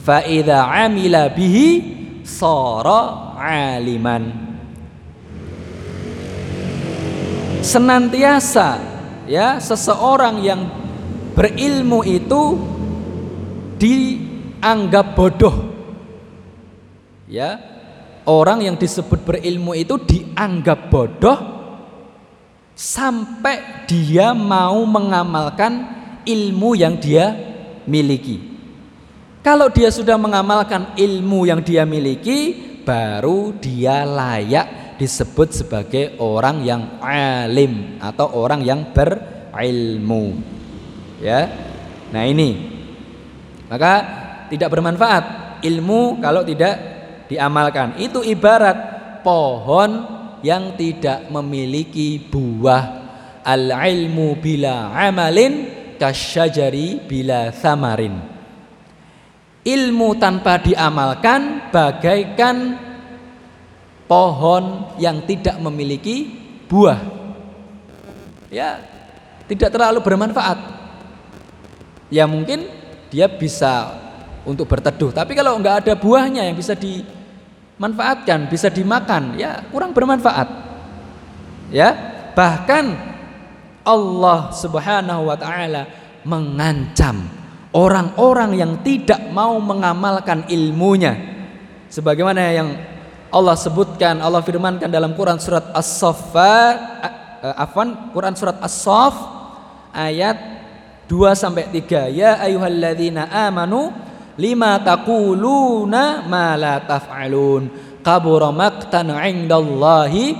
Fa 0.00 0.24
idza 0.24 0.66
amila 0.66 1.28
bihi 1.30 1.66
sara 2.24 3.34
aliman. 3.38 4.50
Senantiasa 7.62 8.82
ya 9.30 9.62
seseorang 9.62 10.42
yang 10.42 10.66
berilmu 11.38 12.02
itu 12.02 12.42
dianggap 13.78 15.14
bodoh. 15.14 15.70
Ya 17.30 17.62
orang 18.26 18.66
yang 18.66 18.74
disebut 18.74 19.22
berilmu 19.22 19.78
itu 19.78 19.94
dianggap 20.02 20.90
bodoh 20.90 21.61
sampai 22.74 23.86
dia 23.86 24.32
mau 24.32 24.82
mengamalkan 24.88 25.86
ilmu 26.24 26.78
yang 26.78 26.96
dia 26.96 27.34
miliki. 27.84 28.52
Kalau 29.42 29.66
dia 29.66 29.90
sudah 29.90 30.14
mengamalkan 30.14 30.94
ilmu 30.94 31.50
yang 31.50 31.66
dia 31.66 31.82
miliki, 31.82 32.54
baru 32.86 33.50
dia 33.58 34.06
layak 34.06 34.96
disebut 35.02 35.50
sebagai 35.50 36.14
orang 36.22 36.62
yang 36.62 37.02
alim 37.02 37.98
atau 37.98 38.30
orang 38.38 38.62
yang 38.62 38.94
berilmu. 38.94 40.38
Ya. 41.18 41.50
Nah, 42.14 42.22
ini. 42.22 42.70
Maka 43.66 43.92
tidak 44.46 44.68
bermanfaat 44.68 45.24
ilmu 45.66 46.22
kalau 46.22 46.46
tidak 46.46 46.78
diamalkan. 47.26 47.98
Itu 47.98 48.22
ibarat 48.22 48.76
pohon 49.26 50.21
yang 50.42 50.74
tidak 50.76 51.30
memiliki 51.30 52.18
buah. 52.18 53.00
Al 53.42 53.74
ilmu 53.74 54.38
bila 54.38 54.94
amalin 54.94 55.66
kasyajari 55.98 57.02
bila 57.06 57.50
samarin. 57.50 58.18
Ilmu 59.62 60.18
tanpa 60.18 60.58
diamalkan 60.58 61.70
bagaikan 61.70 62.78
pohon 64.10 64.94
yang 64.98 65.22
tidak 65.26 65.58
memiliki 65.62 66.26
buah. 66.66 66.98
Ya 68.50 68.82
tidak 69.46 69.70
terlalu 69.74 70.02
bermanfaat. 70.02 70.58
Ya 72.10 72.26
mungkin 72.26 72.68
dia 73.10 73.30
bisa 73.30 73.94
untuk 74.42 74.66
berteduh 74.66 75.14
tapi 75.14 75.38
kalau 75.38 75.54
nggak 75.58 75.86
ada 75.86 75.94
buahnya 75.94 76.42
yang 76.50 76.58
bisa 76.58 76.74
di 76.74 77.06
manfaatkan, 77.82 78.46
bisa 78.46 78.70
dimakan, 78.70 79.34
ya 79.34 79.66
kurang 79.74 79.90
bermanfaat. 79.90 80.46
Ya, 81.74 81.90
bahkan 82.38 82.94
Allah 83.82 84.54
Subhanahu 84.54 85.26
wa 85.26 85.34
taala 85.34 85.90
mengancam 86.22 87.26
orang-orang 87.74 88.54
yang 88.54 88.72
tidak 88.86 89.18
mau 89.34 89.58
mengamalkan 89.58 90.46
ilmunya 90.46 91.18
sebagaimana 91.90 92.40
yang 92.54 92.68
Allah 93.32 93.56
sebutkan 93.58 94.20
Allah 94.22 94.44
firmankan 94.44 94.86
dalam 94.86 95.16
Quran 95.18 95.40
surat 95.40 95.72
As-Saffat 95.74 96.76
afwan 97.58 98.12
Quran 98.14 98.36
surat 98.38 98.60
As-Saff 98.62 99.16
ayat 99.90 100.38
2 101.10 101.32
sampai 101.34 101.66
3 101.72 102.12
ya 102.12 102.38
ayyuhalladzina 102.38 103.26
amanu 103.50 103.90
lima 104.38 104.80
taquluna 104.80 106.28
ma 106.28 106.56
la 106.56 106.80
taf'alun. 106.84 107.62
Kabura 108.02 108.50
maqtan 108.50 109.12
'indallahi 109.12 110.36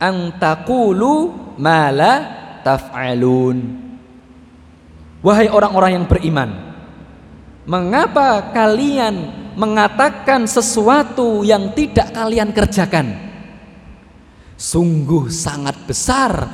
an 0.00 0.36
taqulu 0.36 1.12
ma 1.58 1.90
la 1.92 2.14
taf'alun. 2.62 3.58
Wahai 5.18 5.50
orang-orang 5.50 5.98
yang 5.98 6.06
beriman 6.06 6.68
Mengapa 7.68 8.48
kalian 8.56 9.28
mengatakan 9.52 10.48
sesuatu 10.48 11.44
yang 11.44 11.76
tidak 11.76 12.16
kalian 12.16 12.48
kerjakan? 12.56 13.12
Sungguh 14.56 15.28
sangat 15.28 15.76
besar 15.84 16.48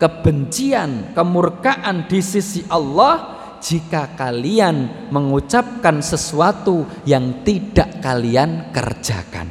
kebencian, 0.00 1.12
kemurkaan 1.12 2.08
di 2.08 2.24
sisi 2.24 2.64
Allah 2.72 3.33
jika 3.64 4.12
kalian 4.12 5.08
mengucapkan 5.08 6.04
sesuatu 6.04 6.84
yang 7.08 7.40
tidak 7.48 8.04
kalian 8.04 8.68
kerjakan. 8.76 9.48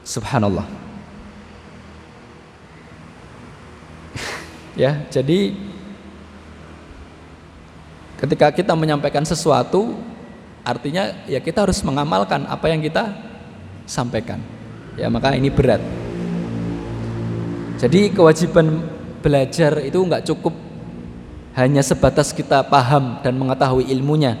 Subhanallah. 0.00 0.64
ya, 4.80 5.04
jadi 5.12 5.52
ketika 8.16 8.48
kita 8.48 8.72
menyampaikan 8.72 9.28
sesuatu 9.28 10.00
artinya 10.64 11.12
ya 11.28 11.44
kita 11.44 11.68
harus 11.68 11.84
mengamalkan 11.84 12.48
apa 12.48 12.72
yang 12.72 12.80
kita 12.80 13.12
sampaikan. 13.84 14.40
Ya, 14.96 15.12
maka 15.12 15.36
ini 15.36 15.52
berat. 15.52 15.84
Jadi 17.76 18.08
kewajiban 18.08 18.88
belajar 19.20 19.84
itu 19.84 20.00
nggak 20.00 20.24
cukup 20.24 20.67
hanya 21.58 21.82
sebatas 21.82 22.30
kita 22.30 22.62
paham 22.62 23.18
dan 23.18 23.34
mengetahui 23.34 23.90
ilmunya. 23.90 24.38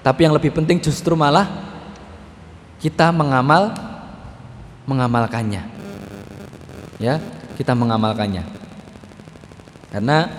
Tapi 0.00 0.24
yang 0.24 0.32
lebih 0.32 0.56
penting 0.56 0.80
justru 0.80 1.12
malah 1.12 1.44
kita 2.80 3.12
mengamal 3.12 3.76
mengamalkannya. 4.88 5.68
Ya, 6.96 7.20
kita 7.60 7.76
mengamalkannya. 7.76 8.40
Karena 9.92 10.32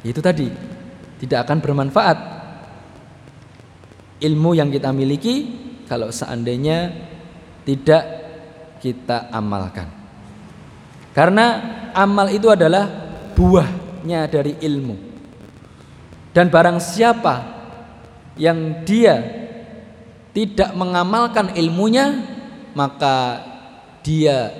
itu 0.00 0.24
tadi 0.24 0.48
tidak 1.20 1.44
akan 1.44 1.60
bermanfaat 1.60 2.18
ilmu 4.24 4.56
yang 4.56 4.72
kita 4.72 4.88
miliki 4.88 5.52
kalau 5.84 6.08
seandainya 6.08 6.96
tidak 7.68 8.04
kita 8.80 9.28
amalkan. 9.28 9.84
Karena 11.12 11.60
amal 11.92 12.32
itu 12.32 12.48
adalah 12.48 12.88
buahnya 13.36 14.24
dari 14.32 14.56
ilmu. 14.64 15.09
Dan 16.30 16.46
barang 16.46 16.78
siapa 16.78 17.42
yang 18.38 18.86
dia 18.86 19.18
tidak 20.30 20.70
mengamalkan 20.78 21.50
ilmunya, 21.58 22.22
maka 22.74 23.42
dia 24.06 24.54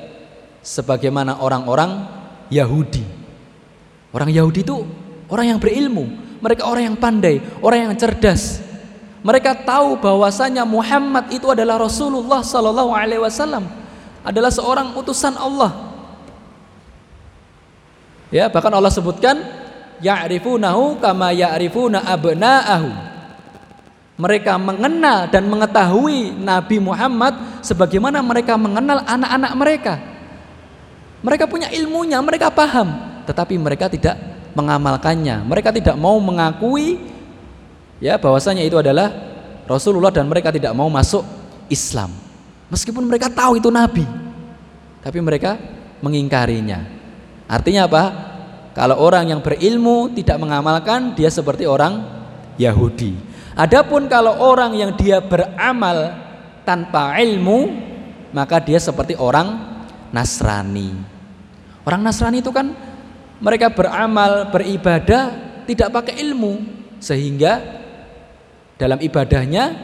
sebagaimana 0.61 1.39
orang-orang 1.39 2.05
Yahudi. 2.51 3.07
Orang 4.11 4.35
Yahudi 4.35 4.67
itu 4.67 4.83
orang 5.31 5.55
yang 5.55 5.59
berilmu, 5.63 6.11
mereka 6.43 6.67
orang 6.67 6.91
yang 6.91 6.97
pandai, 6.99 7.39
orang 7.63 7.87
yang 7.87 7.95
cerdas. 7.95 8.59
Mereka 9.23 9.63
tahu 9.63 10.01
bahwasanya 10.01 10.67
Muhammad 10.67 11.31
itu 11.31 11.47
adalah 11.53 11.79
Rasulullah 11.79 12.43
Sallallahu 12.43 12.91
Alaihi 12.91 13.23
Wasallam, 13.23 13.69
adalah 14.27 14.51
seorang 14.51 14.97
utusan 14.99 15.39
Allah. 15.39 15.93
Ya, 18.35 18.51
bahkan 18.51 18.73
Allah 18.75 18.91
sebutkan 18.91 19.60
ya'rifunahu 20.01 20.99
kama 20.99 21.33
ya'rifuna 21.33 22.05
abna'ahu. 22.05 22.91
Mereka 24.21 24.61
mengenal 24.61 25.33
dan 25.33 25.49
mengetahui 25.49 26.37
Nabi 26.37 26.77
Muhammad 26.77 27.65
sebagaimana 27.65 28.21
mereka 28.21 28.53
mengenal 28.61 29.01
anak-anak 29.09 29.53
mereka. 29.57 29.95
Mereka 31.25 31.49
punya 31.49 31.73
ilmunya, 31.73 32.21
mereka 32.21 32.53
paham, 32.53 33.01
tetapi 33.25 33.57
mereka 33.57 33.89
tidak 33.89 34.17
mengamalkannya. 34.53 35.41
Mereka 35.45 35.73
tidak 35.73 35.97
mau 35.97 36.21
mengakui 36.21 37.01
ya 37.97 38.21
bahwasanya 38.21 38.61
itu 38.61 38.77
adalah 38.77 39.09
Rasulullah 39.65 40.13
dan 40.13 40.29
mereka 40.29 40.53
tidak 40.53 40.77
mau 40.77 40.93
masuk 40.93 41.25
Islam. 41.73 42.13
Meskipun 42.69 43.09
mereka 43.09 43.33
tahu 43.33 43.57
itu 43.57 43.73
nabi, 43.73 44.05
tapi 45.01 45.19
mereka 45.25 45.57
mengingkarinya. 46.05 46.87
Artinya 47.49 47.89
apa? 47.89 48.30
Kalau 48.71 48.97
orang 49.03 49.35
yang 49.35 49.41
berilmu 49.43 50.15
tidak 50.15 50.39
mengamalkan, 50.39 51.15
dia 51.19 51.27
seperti 51.27 51.67
orang 51.67 52.07
Yahudi. 52.55 53.19
Adapun 53.59 54.07
kalau 54.07 54.39
orang 54.39 54.79
yang 54.79 54.95
dia 54.95 55.19
beramal 55.19 56.15
tanpa 56.63 57.19
ilmu, 57.19 57.75
maka 58.31 58.63
dia 58.63 58.79
seperti 58.79 59.19
orang 59.19 59.59
Nasrani. 60.15 60.95
Orang 61.83 62.07
Nasrani 62.07 62.39
itu 62.39 62.55
kan 62.55 62.71
mereka 63.43 63.75
beramal, 63.75 64.55
beribadah 64.55 65.35
tidak 65.67 65.91
pakai 65.91 66.23
ilmu, 66.23 66.63
sehingga 67.03 67.59
dalam 68.79 69.03
ibadahnya 69.03 69.75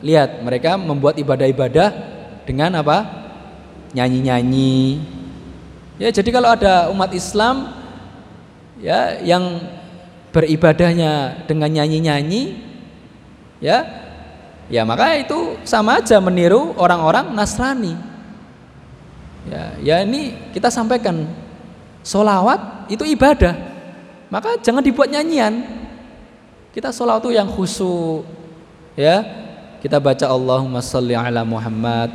lihat 0.00 0.40
mereka 0.40 0.80
membuat 0.80 1.20
ibadah-ibadah 1.20 1.88
dengan 2.48 2.80
apa? 2.80 3.22
nyanyi-nyanyi. 3.94 4.98
Ya, 6.02 6.10
jadi 6.10 6.34
kalau 6.34 6.50
ada 6.50 6.90
umat 6.90 7.14
Islam 7.14 7.83
ya 8.84 9.16
yang 9.24 9.64
beribadahnya 10.28 11.44
dengan 11.48 11.72
nyanyi-nyanyi 11.72 12.60
ya. 13.64 14.04
Ya 14.68 14.80
maka 14.84 15.16
itu 15.20 15.60
sama 15.64 16.00
aja 16.00 16.20
meniru 16.20 16.72
orang-orang 16.76 17.32
Nasrani. 17.32 17.96
Ya 19.48 19.64
ya 19.80 19.96
ini 20.04 20.36
kita 20.52 20.68
sampaikan 20.68 21.24
solawat 22.04 22.88
itu 22.92 23.08
ibadah. 23.08 23.56
Maka 24.28 24.60
jangan 24.60 24.84
dibuat 24.84 25.08
nyanyian. 25.08 25.64
Kita 26.72 26.92
solawat 26.92 27.24
itu 27.24 27.30
yang 27.36 27.48
khusyuk 27.48 28.24
ya. 28.96 29.24
Kita 29.84 30.00
baca 30.00 30.24
Allahumma 30.32 30.80
salli 30.80 31.12
ala 31.12 31.44
Muhammad 31.44 32.08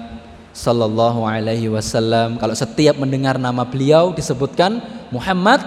sallallahu 0.58 1.22
alaihi 1.22 1.70
wasallam. 1.70 2.42
Kalau 2.42 2.58
setiap 2.58 2.98
mendengar 2.98 3.38
nama 3.38 3.62
beliau 3.62 4.10
disebutkan 4.10 4.82
Muhammad 5.14 5.62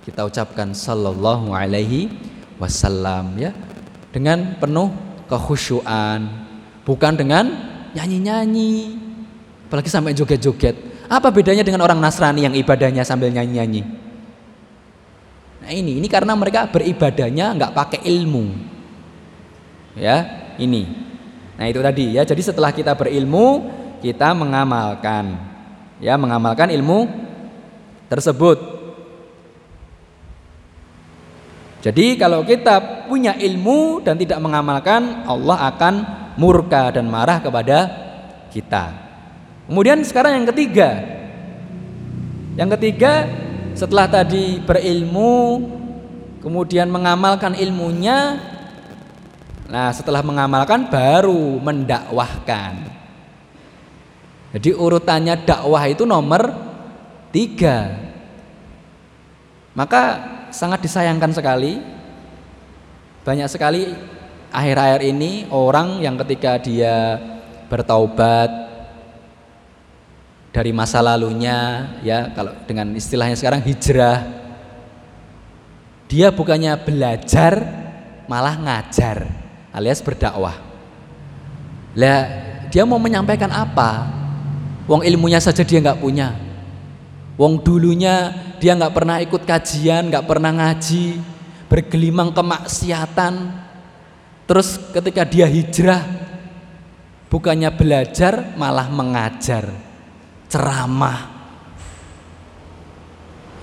kita 0.00 0.24
ucapkan 0.24 0.72
sallallahu 0.72 1.52
alaihi 1.52 2.08
wasallam 2.56 3.36
ya. 3.36 3.52
Dengan 4.10 4.58
penuh 4.58 4.90
kekhusyuan 5.30 6.26
bukan 6.82 7.14
dengan 7.14 7.46
nyanyi-nyanyi 7.94 8.98
apalagi 9.70 9.90
sampai 9.92 10.16
joget-joget. 10.16 10.74
Apa 11.10 11.30
bedanya 11.30 11.66
dengan 11.66 11.82
orang 11.82 11.98
Nasrani 11.98 12.46
yang 12.46 12.54
ibadahnya 12.54 13.06
sambil 13.06 13.30
nyanyi-nyanyi? 13.30 13.82
Nah 15.60 15.70
ini 15.70 16.00
ini 16.00 16.08
karena 16.10 16.34
mereka 16.34 16.66
beribadahnya 16.66 17.54
nggak 17.54 17.74
pakai 17.74 18.00
ilmu. 18.02 18.50
Ya 19.94 20.26
ini. 20.58 20.86
Nah 21.54 21.68
itu 21.68 21.78
tadi 21.84 22.16
ya. 22.16 22.24
Jadi 22.24 22.42
setelah 22.42 22.72
kita 22.72 22.96
berilmu 22.96 23.68
kita 24.00 24.32
mengamalkan. 24.32 25.36
Ya 26.00 26.16
mengamalkan 26.16 26.72
ilmu 26.72 27.04
tersebut 28.08 28.79
Jadi 31.80 32.20
kalau 32.20 32.44
kita 32.44 33.08
punya 33.08 33.32
ilmu 33.40 34.04
dan 34.04 34.20
tidak 34.20 34.36
mengamalkan, 34.44 35.24
Allah 35.24 35.72
akan 35.72 35.94
murka 36.36 36.92
dan 36.92 37.08
marah 37.08 37.40
kepada 37.40 37.78
kita. 38.52 38.92
Kemudian 39.64 40.04
sekarang 40.04 40.40
yang 40.40 40.46
ketiga. 40.52 41.00
Yang 42.60 42.70
ketiga, 42.76 43.12
setelah 43.72 44.12
tadi 44.12 44.60
berilmu, 44.60 45.64
kemudian 46.44 46.92
mengamalkan 46.92 47.56
ilmunya, 47.56 48.36
nah 49.70 49.88
setelah 49.94 50.20
mengamalkan 50.20 50.92
baru 50.92 51.56
mendakwahkan. 51.64 52.92
Jadi 54.50 54.74
urutannya 54.74 55.48
dakwah 55.48 55.86
itu 55.86 56.04
nomor 56.04 56.50
tiga. 57.30 57.94
Maka 59.72 60.02
sangat 60.50 60.84
disayangkan 60.84 61.34
sekali 61.34 61.82
banyak 63.26 63.48
sekali 63.50 63.90
akhir-akhir 64.50 65.02
ini 65.06 65.46
orang 65.50 66.02
yang 66.02 66.18
ketika 66.26 66.58
dia 66.58 67.18
bertaubat 67.70 68.50
dari 70.50 70.74
masa 70.74 70.98
lalunya 70.98 71.90
ya 72.02 72.34
kalau 72.34 72.50
dengan 72.66 72.90
istilahnya 72.98 73.38
sekarang 73.38 73.62
hijrah 73.62 74.26
dia 76.10 76.34
bukannya 76.34 76.74
belajar 76.82 77.62
malah 78.26 78.58
ngajar 78.58 79.30
alias 79.70 80.02
berdakwah. 80.02 80.58
Lah 81.94 82.20
dia 82.70 82.82
mau 82.82 82.98
menyampaikan 82.98 83.50
apa? 83.50 84.10
Wong 84.90 85.06
ilmunya 85.06 85.38
saja 85.38 85.62
dia 85.62 85.78
nggak 85.78 86.02
punya. 86.02 86.34
Wong 87.40 87.64
dulunya 87.64 88.36
dia 88.60 88.76
nggak 88.76 88.92
pernah 88.92 89.16
ikut 89.24 89.48
kajian, 89.48 90.12
nggak 90.12 90.28
pernah 90.28 90.52
ngaji, 90.52 91.16
bergelimang 91.72 92.36
kemaksiatan. 92.36 93.34
Terus 94.44 94.76
ketika 94.92 95.24
dia 95.24 95.48
hijrah, 95.48 96.04
bukannya 97.32 97.72
belajar 97.72 98.52
malah 98.60 98.92
mengajar, 98.92 99.72
ceramah. 100.52 101.32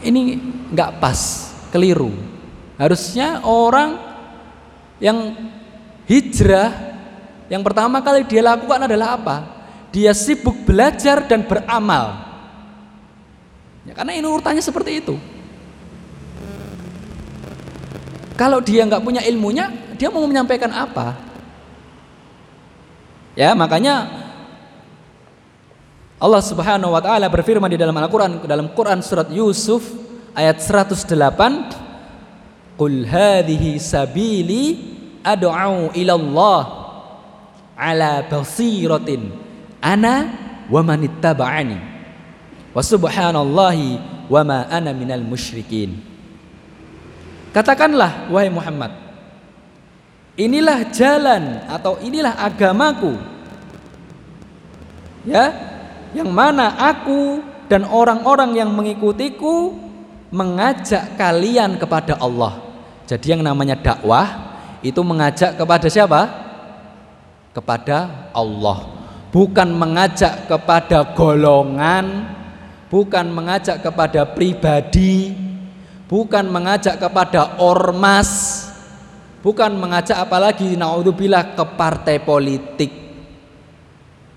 Ini 0.01 0.21
nggak 0.73 0.97
pas, 0.97 1.53
keliru. 1.69 2.09
Harusnya 2.82 3.45
orang 3.45 4.01
yang 4.97 5.38
hijrah 6.09 6.97
yang 7.45 7.63
pertama 7.63 8.01
kali 8.03 8.28
dia 8.28 8.43
lakukan 8.43 8.89
adalah 8.89 9.15
apa? 9.15 9.38
Dia 9.93 10.11
sibuk 10.11 10.67
belajar 10.67 11.30
dan 11.30 11.47
beramal. 11.47 12.26
Ya, 13.88 13.95
karena 13.95 14.11
ini 14.19 14.27
urutannya 14.27 14.59
seperti 14.59 14.99
itu. 14.99 15.15
Kalau 18.35 18.59
dia 18.59 18.83
nggak 18.85 19.01
punya 19.01 19.23
ilmunya, 19.23 19.71
dia 19.95 20.11
mau 20.11 20.27
menyampaikan 20.27 20.69
apa? 20.69 21.15
Ya, 23.33 23.55
makanya 23.55 24.27
Allah 26.17 26.41
Subhanahu 26.41 26.93
wa 26.93 27.01
taala 27.01 27.29
berfirman 27.31 27.69
di 27.69 27.77
dalam 27.77 27.93
Al-Qur'an 27.93 28.41
dalam 28.45 28.73
Quran 28.73 29.01
surat 29.05 29.29
Yusuf 29.29 29.85
ayat 30.33 30.57
108 30.57 31.13
Qul 32.77 33.05
hadhihi 33.05 33.77
sabili 33.81 34.65
ad'u 35.21 35.93
ila 35.93 36.13
Allah 36.13 36.61
ala 37.77 38.25
basiratin 38.25 39.29
ana 39.81 40.29
wa 40.69 40.81
manittaba'ani 40.81 41.96
wa 42.72 42.82
subhanallahi 42.84 43.99
wa 44.28 44.41
ma 44.43 44.59
ana 44.68 44.91
minal 44.91 45.24
musyrikin 45.24 45.99
Katakanlah 47.55 48.30
wahai 48.30 48.51
Muhammad 48.53 48.91
Inilah 50.38 50.86
jalan 50.93 51.65
atau 51.65 51.97
inilah 52.03 52.38
agamaku 52.38 53.18
Ya 55.26 55.51
yang 56.15 56.32
mana 56.32 56.72
aku 56.78 57.43
dan 57.68 57.84
orang-orang 57.84 58.55
yang 58.55 58.72
mengikutiku 58.72 59.76
mengajak 60.32 61.20
kalian 61.20 61.76
kepada 61.76 62.15
Allah 62.15 62.68
jadi 63.07 63.39
yang 63.39 63.41
namanya 63.41 63.80
dakwah 63.80 64.51
itu 64.84 64.99
mengajak 64.99 65.55
kepada 65.55 65.88
siapa? 65.88 66.28
Kepada 67.55 68.30
Allah. 68.36 68.93
Bukan 69.32 69.72
mengajak 69.72 70.45
kepada 70.51 71.15
golongan, 71.15 72.28
bukan 72.88 73.25
mengajak 73.31 73.83
kepada 73.83 74.27
pribadi, 74.27 75.35
bukan 76.07 76.47
mengajak 76.47 76.99
kepada 76.99 77.59
ormas, 77.59 78.63
bukan 79.43 79.75
mengajak 79.75 80.19
apalagi 80.19 80.75
naudzubillah 80.79 81.55
ke 81.55 81.63
partai 81.75 82.17
politik. 82.23 82.91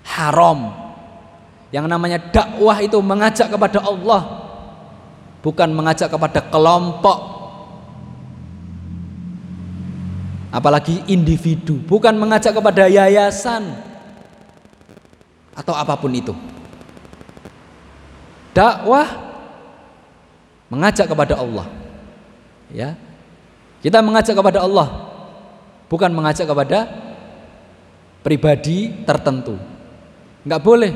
Haram. 0.04 0.90
Yang 1.70 1.86
namanya 1.86 2.18
dakwah 2.18 2.82
itu 2.82 2.98
mengajak 2.98 3.46
kepada 3.46 3.78
Allah, 3.86 4.22
bukan 5.38 5.70
mengajak 5.70 6.10
kepada 6.10 6.42
kelompok 6.50 7.40
apalagi 10.50 11.06
individu, 11.06 11.78
bukan 11.86 12.18
mengajak 12.18 12.50
kepada 12.50 12.90
yayasan 12.90 13.70
atau 15.54 15.74
apa 15.74 15.94
pun 15.94 16.10
itu. 16.10 16.34
Dakwah 18.50 19.06
mengajak 20.70 21.06
kepada 21.10 21.38
Allah. 21.38 21.66
Ya. 22.70 22.94
Kita 23.80 24.04
mengajak 24.04 24.36
kepada 24.36 24.60
Allah, 24.60 24.88
bukan 25.88 26.10
mengajak 26.12 26.44
kepada 26.44 26.84
pribadi 28.20 28.92
tertentu. 29.08 29.56
Enggak 30.44 30.62
boleh. 30.62 30.92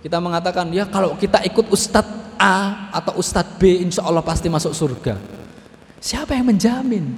Kita 0.00 0.16
mengatakan, 0.16 0.72
ya 0.72 0.88
kalau 0.88 1.12
kita 1.20 1.44
ikut 1.44 1.68
Ustadz 1.68 2.40
A 2.40 2.88
atau 2.96 3.20
Ustadz 3.20 3.60
B, 3.60 3.84
insya 3.84 4.00
Allah 4.08 4.24
pasti 4.24 4.48
masuk 4.48 4.72
surga. 4.72 5.20
Siapa 6.00 6.32
yang 6.32 6.48
menjamin? 6.48 7.12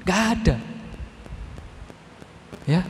Gak 0.00 0.22
ada. 0.40 0.56
Ya. 2.64 2.80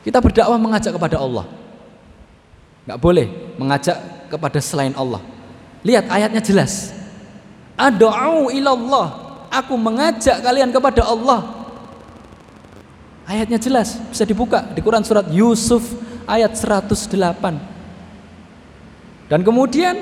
Kita 0.00 0.24
berdakwah 0.24 0.56
mengajak 0.56 0.96
kepada 0.96 1.20
Allah. 1.20 1.44
Gak 2.88 2.96
boleh 2.96 3.49
mengajak 3.60 4.00
kepada 4.32 4.56
selain 4.64 4.96
Allah. 4.96 5.20
Lihat 5.84 6.08
ayatnya 6.08 6.40
jelas. 6.40 6.96
Adu'u 7.76 8.48
ilallah. 8.48 9.36
Aku 9.52 9.76
mengajak 9.76 10.40
kalian 10.40 10.72
kepada 10.72 11.04
Allah. 11.04 11.60
Ayatnya 13.28 13.60
jelas, 13.62 13.94
bisa 14.10 14.24
dibuka 14.26 14.64
di 14.74 14.80
Quran 14.82 15.04
surat 15.06 15.28
Yusuf 15.30 15.84
ayat 16.26 16.56
108. 16.56 16.90
Dan 19.30 19.46
kemudian 19.46 19.94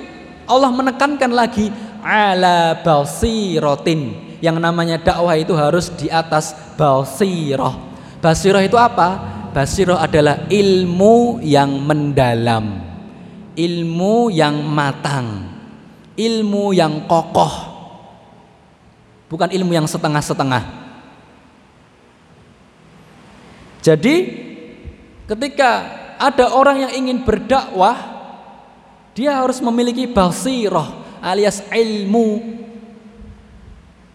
Allah 0.48 0.72
menekankan 0.72 1.28
lagi 1.28 1.68
ala 2.00 2.80
basiratin 2.80 4.16
yang 4.40 4.56
namanya 4.56 4.96
dakwah 4.96 5.36
itu 5.36 5.52
harus 5.52 5.92
di 5.92 6.08
atas 6.08 6.56
basirah. 6.80 7.76
Basirah 8.24 8.64
itu 8.64 8.80
apa? 8.80 9.36
Basirah 9.52 10.00
adalah 10.00 10.48
ilmu 10.48 11.44
yang 11.44 11.68
mendalam, 11.84 12.80
ilmu 13.58 14.30
yang 14.30 14.62
matang, 14.62 15.50
ilmu 16.14 16.70
yang 16.70 17.10
kokoh, 17.10 17.50
bukan 19.26 19.50
ilmu 19.50 19.74
yang 19.74 19.90
setengah-setengah. 19.90 20.86
Jadi, 23.82 24.16
ketika 25.26 25.70
ada 26.22 26.54
orang 26.54 26.86
yang 26.86 26.92
ingin 26.94 27.26
berdakwah, 27.26 27.98
dia 29.18 29.34
harus 29.34 29.58
memiliki 29.58 30.06
basirah 30.06 30.86
alias 31.18 31.66
ilmu 31.74 32.58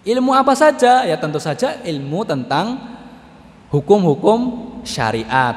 Ilmu 0.03 0.35
apa 0.35 0.51
saja? 0.51 1.07
Ya 1.07 1.15
tentu 1.15 1.39
saja 1.39 1.79
ilmu 1.79 2.27
tentang 2.27 2.75
hukum-hukum 3.71 4.39
syariat. 4.83 5.55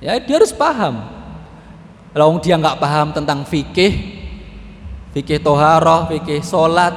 Ya 0.00 0.16
dia 0.16 0.40
harus 0.40 0.48
paham. 0.48 1.19
Kalau 2.10 2.38
dia 2.42 2.58
nggak 2.58 2.78
paham 2.82 3.14
tentang 3.14 3.46
fikih, 3.46 3.92
fikih 5.14 5.38
toharoh, 5.38 6.10
fikih 6.10 6.42
sholat, 6.42 6.90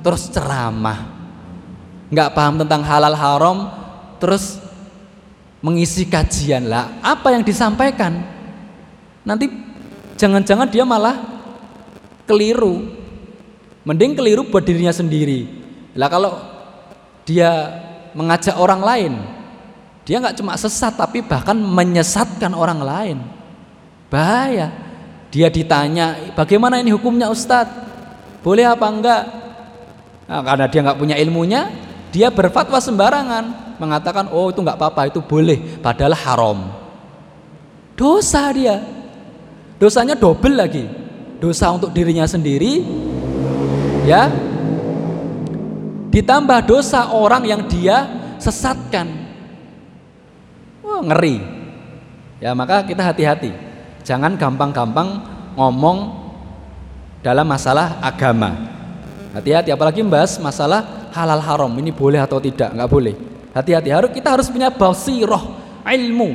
terus 0.00 0.32
ceramah. 0.32 1.06
Nggak 2.08 2.32
paham 2.32 2.54
tentang 2.64 2.80
halal 2.82 3.14
haram, 3.14 3.58
terus 4.16 4.56
mengisi 5.60 6.08
kajian 6.08 6.66
lah. 6.66 6.96
Apa 7.04 7.36
yang 7.36 7.44
disampaikan? 7.44 8.16
Nanti 9.22 9.52
jangan-jangan 10.16 10.72
dia 10.72 10.88
malah 10.88 11.20
keliru 12.24 13.00
Mending 13.80 14.12
keliru 14.12 14.44
buat 14.44 14.60
dirinya 14.60 14.92
sendiri. 14.92 15.48
Lah 15.96 16.12
kalau 16.12 16.36
dia 17.24 17.48
mengajak 18.12 18.60
orang 18.60 18.80
lain, 18.84 19.12
dia 20.04 20.20
nggak 20.20 20.36
cuma 20.36 20.52
sesat 20.60 21.00
tapi 21.00 21.24
bahkan 21.24 21.56
menyesatkan 21.56 22.52
orang 22.52 22.80
lain. 22.84 23.18
Bahaya. 24.10 24.68
Dia 25.30 25.46
ditanya, 25.46 26.34
bagaimana 26.34 26.82
ini 26.82 26.90
hukumnya 26.90 27.30
Ustadz? 27.30 27.70
Boleh 28.42 28.66
apa 28.66 28.86
enggak? 28.90 29.22
Nah, 30.26 30.42
karena 30.42 30.66
dia 30.66 30.80
nggak 30.82 30.98
punya 30.98 31.16
ilmunya, 31.22 31.70
dia 32.10 32.34
berfatwa 32.34 32.82
sembarangan, 32.82 33.78
mengatakan, 33.78 34.26
oh 34.34 34.50
itu 34.50 34.58
nggak 34.58 34.74
apa-apa, 34.74 35.06
itu 35.06 35.22
boleh, 35.22 35.78
padahal 35.78 36.18
haram. 36.18 36.58
Dosa 37.94 38.50
dia, 38.50 38.82
dosanya 39.78 40.18
double 40.18 40.58
lagi, 40.58 40.90
dosa 41.38 41.70
untuk 41.70 41.94
dirinya 41.94 42.26
sendiri, 42.26 42.82
ya 44.04 44.26
ditambah 46.10 46.66
dosa 46.66 47.14
orang 47.14 47.46
yang 47.46 47.62
dia 47.70 48.08
sesatkan 48.42 49.06
wah 50.82 51.00
ngeri 51.06 51.38
ya 52.42 52.50
maka 52.56 52.82
kita 52.82 53.04
hati-hati 53.04 53.69
jangan 54.02 54.36
gampang-gampang 54.36 55.20
ngomong 55.54 55.98
dalam 57.20 57.46
masalah 57.46 58.00
agama. 58.00 58.56
Hati-hati 59.30 59.70
apalagi 59.70 60.02
membahas 60.02 60.40
masalah 60.42 61.10
halal 61.14 61.38
haram. 61.38 61.70
Ini 61.70 61.94
boleh 61.94 62.18
atau 62.18 62.42
tidak? 62.42 62.74
Nggak 62.74 62.90
boleh. 62.90 63.14
Hati-hati. 63.54 63.88
Harus 63.92 64.10
kita 64.10 64.28
harus 64.34 64.48
punya 64.50 64.72
basiroh 64.72 65.54
ilmu. 65.86 66.30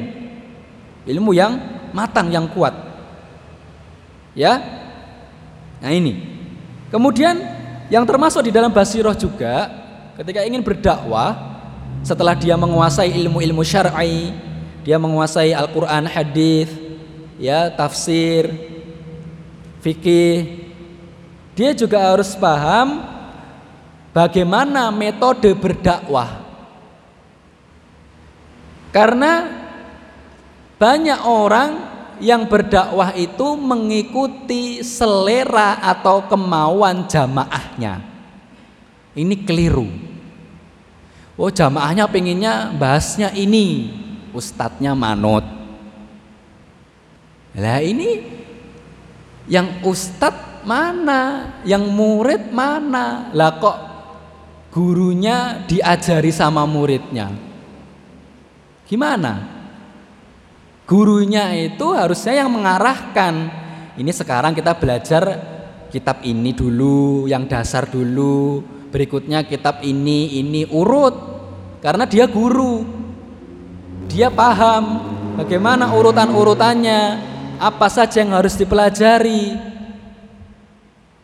Ilmu 1.05 1.32
yang 1.36 1.59
matang 1.91 2.32
yang 2.32 2.47
kuat. 2.47 2.72
Ya? 4.38 4.61
Nah 5.84 5.91
ini. 5.91 6.38
Kemudian 6.88 7.36
yang 7.91 8.07
termasuk 8.07 8.47
di 8.47 8.51
dalam 8.55 8.72
basiroh 8.72 9.13
juga 9.13 9.68
ketika 10.16 10.41
ingin 10.47 10.63
berdakwah 10.63 11.36
setelah 12.05 12.38
dia 12.38 12.55
menguasai 12.55 13.11
ilmu-ilmu 13.11 13.66
syar'i, 13.66 14.32
dia 14.86 14.95
menguasai 15.01 15.51
Al-Qur'an, 15.51 16.05
hadis, 16.05 16.70
ya, 17.40 17.72
tafsir, 17.72 18.52
fikih, 19.80 20.66
dia 21.56 21.72
juga 21.72 22.12
harus 22.12 22.36
paham 22.36 23.00
bagaimana 24.12 24.92
metode 24.92 25.56
berdakwah. 25.56 26.44
Karena 28.92 29.48
banyak 30.76 31.20
orang 31.24 31.72
yang 32.20 32.48
berdakwah 32.48 33.16
itu 33.16 33.56
mengikuti 33.56 34.84
selera 34.84 35.80
atau 35.80 36.28
kemauan 36.28 37.08
jamaahnya. 37.08 38.04
Ini 39.16 39.36
keliru. 39.48 39.88
Oh 41.36 41.52
jamaahnya 41.52 42.08
pengennya 42.08 42.72
bahasnya 42.76 43.32
ini, 43.36 43.92
ustadznya 44.32 44.92
manut. 44.96 45.55
Lah 47.56 47.80
ini 47.80 48.20
yang 49.47 49.80
ustadz 49.86 50.66
mana, 50.66 51.53
yang 51.64 51.88
murid 51.88 52.51
mana? 52.51 53.32
Lah 53.32 53.56
kok 53.62 53.78
gurunya 54.76 55.64
diajari 55.64 56.34
sama 56.36 56.68
muridnya? 56.68 57.32
Gimana? 58.86 59.56
Gurunya 60.86 61.49
itu 61.56 61.95
harusnya 61.95 62.45
yang 62.45 62.51
mengarahkan. 62.53 63.34
Ini 63.95 64.12
sekarang 64.12 64.53
kita 64.53 64.76
belajar 64.78 65.24
kitab 65.89 66.22
ini 66.28 66.51
dulu, 66.51 67.26
yang 67.26 67.47
dasar 67.47 67.88
dulu, 67.88 68.62
berikutnya 68.91 69.47
kitab 69.47 69.82
ini, 69.82 70.43
ini 70.43 70.68
urut. 70.68 71.16
Karena 71.80 72.06
dia 72.06 72.28
guru. 72.28 72.86
Dia 74.06 74.30
paham 74.30 75.01
bagaimana 75.39 75.89
urutan-urutannya, 75.89 77.01
apa 77.60 77.88
saja 77.88 78.22
yang 78.22 78.36
harus 78.36 78.56
dipelajari. 78.60 79.56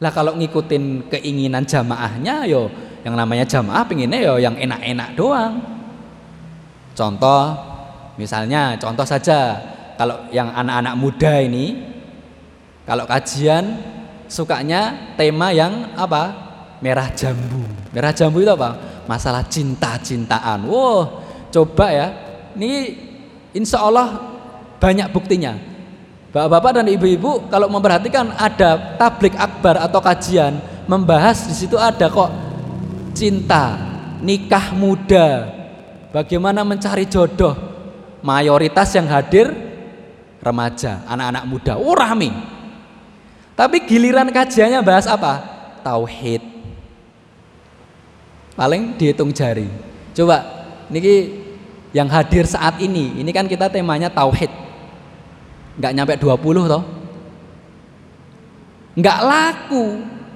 Lah 0.02 0.10
kalau 0.10 0.34
ngikutin 0.34 1.12
keinginan 1.14 1.62
jamaahnya 1.62 2.50
yo 2.50 2.74
yang 3.06 3.14
namanya 3.14 3.46
jamaah 3.46 3.86
pinginnya 3.86 4.20
yo 4.22 4.42
yang 4.42 4.58
enak-enak 4.58 5.14
doang. 5.14 5.62
Contoh, 6.98 7.56
misalnya 8.18 8.76
contoh 8.82 9.06
saja 9.06 9.58
kalau 9.96 10.28
yang 10.34 10.50
anak-anak 10.52 10.96
muda 10.98 11.34
ini 11.40 11.78
kalau 12.84 13.06
kajian 13.06 13.78
sukanya 14.26 15.14
tema 15.16 15.54
yang 15.54 15.94
apa? 15.94 16.50
Merah 16.82 17.14
jambu. 17.14 17.62
Merah 17.94 18.10
jambu 18.10 18.42
itu 18.42 18.50
apa? 18.50 19.04
Masalah 19.06 19.46
cinta-cintaan. 19.46 20.66
Wow, 20.66 21.22
coba 21.54 21.94
ya. 21.94 22.08
Ini 22.58 22.72
insya 23.54 23.86
Allah 23.86 24.18
banyak 24.82 25.14
buktinya. 25.14 25.71
Bapak-bapak 26.32 26.80
dan 26.80 26.88
ibu-ibu 26.88 27.52
kalau 27.52 27.68
memperhatikan 27.68 28.32
ada 28.40 28.96
tablik 28.96 29.36
akbar 29.36 29.84
atau 29.84 30.00
kajian 30.00 30.64
membahas 30.88 31.44
di 31.44 31.56
situ 31.56 31.76
ada 31.76 32.08
kok 32.08 32.32
cinta, 33.12 33.76
nikah 34.24 34.72
muda, 34.72 35.62
Bagaimana 36.12 36.68
mencari 36.68 37.08
jodoh? 37.08 37.56
Mayoritas 38.22 38.92
yang 38.94 39.08
hadir 39.08 39.50
remaja, 40.44 41.02
anak-anak 41.08 41.44
muda. 41.48 41.74
Oh 41.80 41.96
rame. 41.96 42.30
Tapi 43.56 43.88
giliran 43.88 44.28
kajiannya 44.30 44.84
bahas 44.84 45.08
apa? 45.08 45.42
Tauhid. 45.82 46.44
Paling 48.54 49.00
dihitung 49.00 49.32
jari. 49.32 49.66
Coba 50.12 50.68
niki 50.92 51.42
yang 51.96 52.12
hadir 52.12 52.44
saat 52.46 52.78
ini, 52.84 53.18
ini 53.18 53.32
kan 53.32 53.48
kita 53.48 53.72
temanya 53.72 54.12
tauhid. 54.12 54.52
Enggak 55.78 55.94
nyampe 55.96 56.14
20 56.20 56.72
toh. 56.72 56.84
Enggak 58.98 59.20
laku 59.24 59.86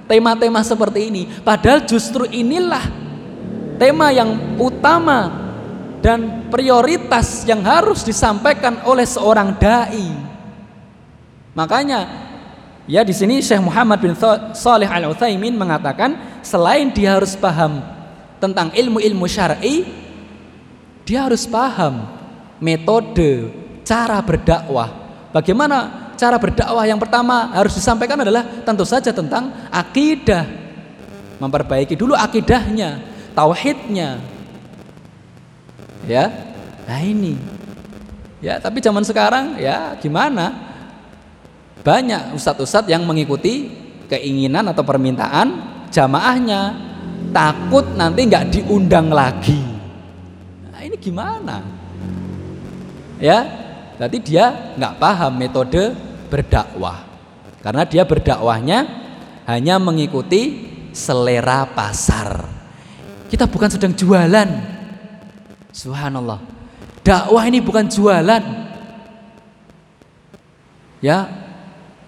tema-tema 0.08 0.64
seperti 0.64 1.12
ini. 1.12 1.22
Padahal 1.44 1.84
justru 1.84 2.24
inilah 2.30 2.82
tema 3.76 4.08
yang 4.14 4.56
utama 4.56 5.46
dan 6.00 6.48
prioritas 6.48 7.44
yang 7.44 7.60
harus 7.66 8.06
disampaikan 8.06 8.80
oleh 8.88 9.04
seorang 9.04 9.58
dai. 9.60 10.08
Makanya 11.52 12.08
ya 12.88 13.02
di 13.04 13.12
sini 13.12 13.40
Syekh 13.42 13.60
Muhammad 13.60 13.98
bin 14.00 14.14
Saleh 14.56 14.88
Al 14.88 15.12
Utsaimin 15.12 15.56
mengatakan 15.56 16.40
selain 16.40 16.92
dia 16.92 17.16
harus 17.16 17.36
paham 17.36 17.80
tentang 18.36 18.72
ilmu-ilmu 18.72 19.24
syar'i, 19.24 19.84
dia 21.04 21.24
harus 21.24 21.48
paham 21.48 22.08
metode 22.60 23.52
cara 23.84 24.20
berdakwah. 24.20 25.05
Bagaimana 25.36 26.08
cara 26.16 26.40
berdakwah? 26.40 26.88
Yang 26.88 27.04
pertama 27.04 27.52
harus 27.52 27.76
disampaikan 27.76 28.16
adalah 28.24 28.40
tentu 28.64 28.88
saja 28.88 29.12
tentang 29.12 29.68
akidah. 29.68 30.48
Memperbaiki 31.36 31.92
dulu 31.92 32.16
akidahnya, 32.16 33.04
tauhidnya, 33.36 34.16
ya 36.08 36.32
nah 36.88 37.04
ini. 37.04 37.36
Ya 38.40 38.56
tapi 38.56 38.80
zaman 38.80 39.04
sekarang 39.04 39.60
ya 39.60 39.92
gimana? 40.00 40.56
Banyak 41.84 42.32
ustadz-ustadz 42.32 42.88
yang 42.88 43.04
mengikuti 43.04 43.68
keinginan 44.08 44.72
atau 44.72 44.80
permintaan 44.88 45.52
jamaahnya. 45.92 46.88
Takut 47.36 47.84
nanti 47.92 48.24
nggak 48.24 48.56
diundang 48.56 49.12
lagi. 49.12 49.60
Nah 50.72 50.80
ini 50.80 50.96
gimana? 50.96 51.60
Ya 53.20 53.65
berarti 53.96 54.18
dia 54.22 54.76
nggak 54.76 54.96
paham 55.00 55.32
metode 55.36 55.96
berdakwah 56.28 57.04
karena 57.60 57.82
dia 57.84 58.02
berdakwahnya 58.04 58.78
hanya 59.48 59.76
mengikuti 59.80 60.68
selera 60.92 61.68
pasar 61.68 62.44
kita 63.32 63.48
bukan 63.50 63.68
sedang 63.72 63.92
jualan 63.92 64.76
Subhanallah. 65.76 66.40
Dakwah 67.04 67.44
ini 67.44 67.60
bukan 67.60 67.84
jualan. 67.84 68.42
Ya, 71.04 71.28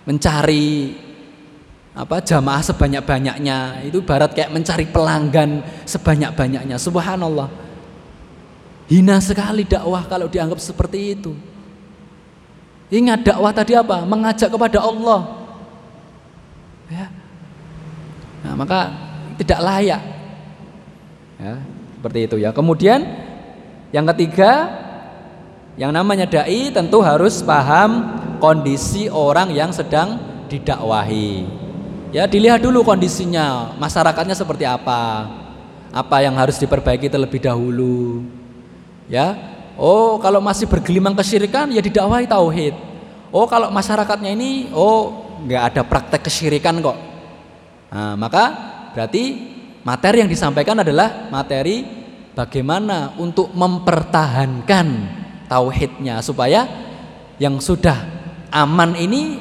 mencari 0.09 0.97
apa 1.93 2.25
jamaah 2.25 2.65
sebanyak-banyaknya 2.65 3.85
itu 3.85 4.01
barat 4.01 4.33
kayak 4.33 4.57
mencari 4.57 4.89
pelanggan 4.89 5.61
sebanyak-banyaknya. 5.85 6.81
Subhanallah. 6.81 7.53
Hina 8.89 9.21
sekali 9.21 9.69
dakwah 9.69 10.09
kalau 10.09 10.33
dianggap 10.33 10.57
seperti 10.57 11.13
itu. 11.13 11.37
Ingat 12.89 13.21
dakwah 13.21 13.53
tadi 13.53 13.77
apa? 13.77 14.05
Mengajak 14.09 14.49
kepada 14.49 14.81
Allah. 14.81 15.21
Ya. 16.89 17.07
Nah, 18.45 18.55
maka 18.57 18.81
tidak 19.37 19.61
layak. 19.61 20.03
Ya, 21.37 21.55
seperti 22.01 22.19
itu 22.25 22.37
ya. 22.41 22.51
Kemudian 22.51 23.05
yang 23.93 24.09
ketiga, 24.15 24.73
yang 25.77 25.93
namanya 25.93 26.25
dai 26.25 26.73
tentu 26.73 27.05
harus 27.05 27.45
paham 27.45 28.19
kondisi 28.41 29.13
orang 29.13 29.53
yang 29.53 29.69
sedang 29.69 30.17
didakwahi. 30.49 31.45
Ya, 32.09 32.25
dilihat 32.25 32.65
dulu 32.65 32.89
kondisinya, 32.89 33.77
masyarakatnya 33.77 34.33
seperti 34.33 34.65
apa. 34.65 35.29
Apa 35.93 36.25
yang 36.25 36.33
harus 36.41 36.57
diperbaiki 36.57 37.13
terlebih 37.13 37.45
dahulu. 37.45 38.25
Ya. 39.13 39.37
Oh, 39.79 40.19
kalau 40.19 40.43
masih 40.43 40.67
bergelimang 40.67 41.15
kesyirikan 41.15 41.71
ya 41.71 41.79
didakwahi 41.79 42.27
tauhid. 42.27 42.75
Oh, 43.31 43.47
kalau 43.47 43.71
masyarakatnya 43.71 44.35
ini 44.35 44.75
oh 44.75 45.31
nggak 45.47 45.63
ada 45.73 45.83
praktek 45.87 46.27
kesyirikan 46.27 46.83
kok. 46.83 46.99
Nah, 47.95 48.19
maka 48.19 48.45
berarti 48.91 49.55
materi 49.87 50.27
yang 50.27 50.31
disampaikan 50.31 50.83
adalah 50.83 51.31
materi 51.31 51.87
bagaimana 52.35 53.15
untuk 53.23 53.55
mempertahankan 53.55 54.87
tauhidnya 55.47 56.21
supaya 56.27 56.67
yang 57.39 57.63
sudah 57.63 57.97
aman 58.51 58.99
ini 58.99 59.39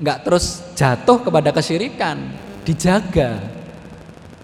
nggak 0.00 0.18
terus 0.24 0.74
jatuh 0.74 1.22
kepada 1.22 1.52
kesyirikan, 1.52 2.18
dijaga. 2.64 3.38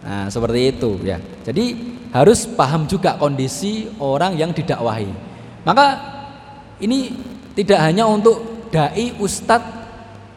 Nah, 0.04 0.28
seperti 0.28 0.60
itu 0.76 1.00
ya. 1.02 1.18
Jadi 1.42 1.96
harus 2.12 2.48
paham 2.48 2.88
juga 2.88 3.16
kondisi 3.20 3.88
orang 4.00 4.36
yang 4.36 4.50
didakwahi. 4.52 5.10
Maka 5.64 5.86
ini 6.80 7.12
tidak 7.52 7.78
hanya 7.84 8.08
untuk 8.08 8.70
dai, 8.72 9.12
ustadz 9.18 9.76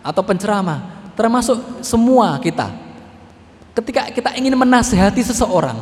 atau 0.02 0.22
penceramah, 0.26 1.12
termasuk 1.14 1.84
semua 1.86 2.42
kita. 2.42 2.68
Ketika 3.72 4.12
kita 4.12 4.36
ingin 4.36 4.58
menasehati 4.58 5.24
seseorang, 5.24 5.80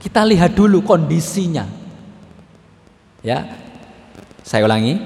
kita 0.00 0.24
lihat 0.24 0.56
dulu 0.56 0.80
kondisinya. 0.80 1.68
Ya. 3.20 3.44
Saya 4.40 4.64
ulangi. 4.64 4.96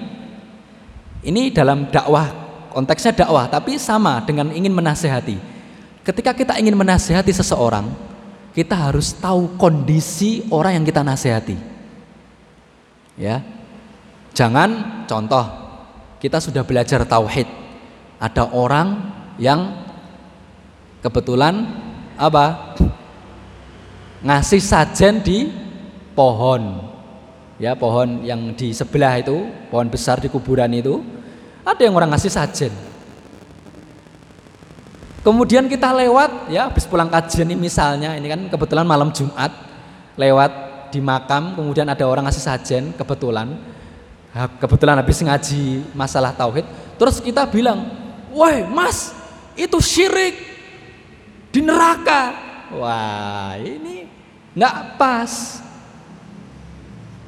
Ini 1.23 1.51
dalam 1.51 1.91
dakwah, 1.91 2.31
konteksnya 2.71 3.15
dakwah, 3.15 3.51
tapi 3.51 3.79
sama 3.79 4.23
dengan 4.23 4.55
ingin 4.55 4.71
menasehati. 4.71 5.39
Ketika 6.03 6.35
kita 6.35 6.59
ingin 6.59 6.75
menasehati 6.75 7.31
seseorang, 7.31 8.12
kita 8.53 8.77
harus 8.77 9.17
tahu 9.17 9.57
kondisi 9.57 10.45
orang 10.53 10.81
yang 10.81 10.85
kita 10.85 11.01
nasihati. 11.01 11.57
Ya. 13.17 13.41
Jangan 14.33 15.05
contoh 15.09 15.45
kita 16.21 16.41
sudah 16.41 16.65
belajar 16.65 17.05
tauhid. 17.05 17.49
Ada 18.21 18.53
orang 18.53 19.13
yang 19.41 19.83
kebetulan 21.03 21.67
apa? 22.17 22.77
ngasih 24.23 24.63
sajen 24.63 25.19
di 25.19 25.51
pohon. 26.15 26.89
Ya, 27.59 27.75
pohon 27.75 28.23
yang 28.23 28.55
di 28.55 28.71
sebelah 28.71 29.19
itu, 29.19 29.47
pohon 29.71 29.91
besar 29.91 30.19
di 30.19 30.31
kuburan 30.31 30.71
itu. 30.75 31.03
Ada 31.63 31.87
yang 31.87 31.95
orang 31.95 32.15
ngasih 32.15 32.31
sajen. 32.31 32.73
Kemudian 35.23 35.71
kita 35.71 35.95
lewat 35.95 36.51
ya 36.51 36.67
habis 36.67 36.83
pulang 36.83 37.07
kajian 37.07 37.47
ini 37.47 37.55
misalnya 37.55 38.19
ini 38.19 38.27
kan 38.27 38.41
kebetulan 38.51 38.83
malam 38.83 39.15
Jumat 39.15 39.55
lewat 40.19 40.51
di 40.91 40.99
makam 40.99 41.55
kemudian 41.55 41.87
ada 41.87 42.03
orang 42.05 42.27
ngasih 42.27 42.43
sajen 42.43 42.85
kebetulan 42.99 43.55
kebetulan 44.59 44.99
habis 44.99 45.23
ngaji 45.23 45.87
masalah 45.95 46.35
tauhid 46.35 46.67
terus 46.99 47.23
kita 47.23 47.47
bilang 47.47 47.87
wah 48.35 48.67
mas 48.67 49.15
itu 49.57 49.79
syirik 49.79 50.37
di 51.53 51.61
neraka. 51.61 52.33
Wah 52.73 53.61
ini 53.61 54.09
nggak 54.57 54.97
pas. 54.97 55.61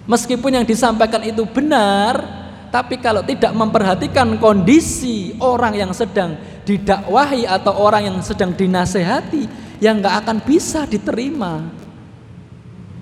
Meskipun 0.05 0.53
yang 0.53 0.66
disampaikan 0.68 1.24
itu 1.24 1.45
benar 1.49 2.43
tapi 2.74 2.98
kalau 2.98 3.22
tidak 3.22 3.54
memperhatikan 3.54 4.34
kondisi 4.42 5.30
orang 5.38 5.78
yang 5.78 5.94
sedang 5.94 6.34
didakwahi 6.66 7.46
atau 7.46 7.70
orang 7.78 8.10
yang 8.10 8.18
sedang 8.18 8.50
dinasehati, 8.50 9.46
yang 9.78 10.02
nggak 10.02 10.26
akan 10.26 10.42
bisa 10.42 10.82
diterima. 10.82 11.70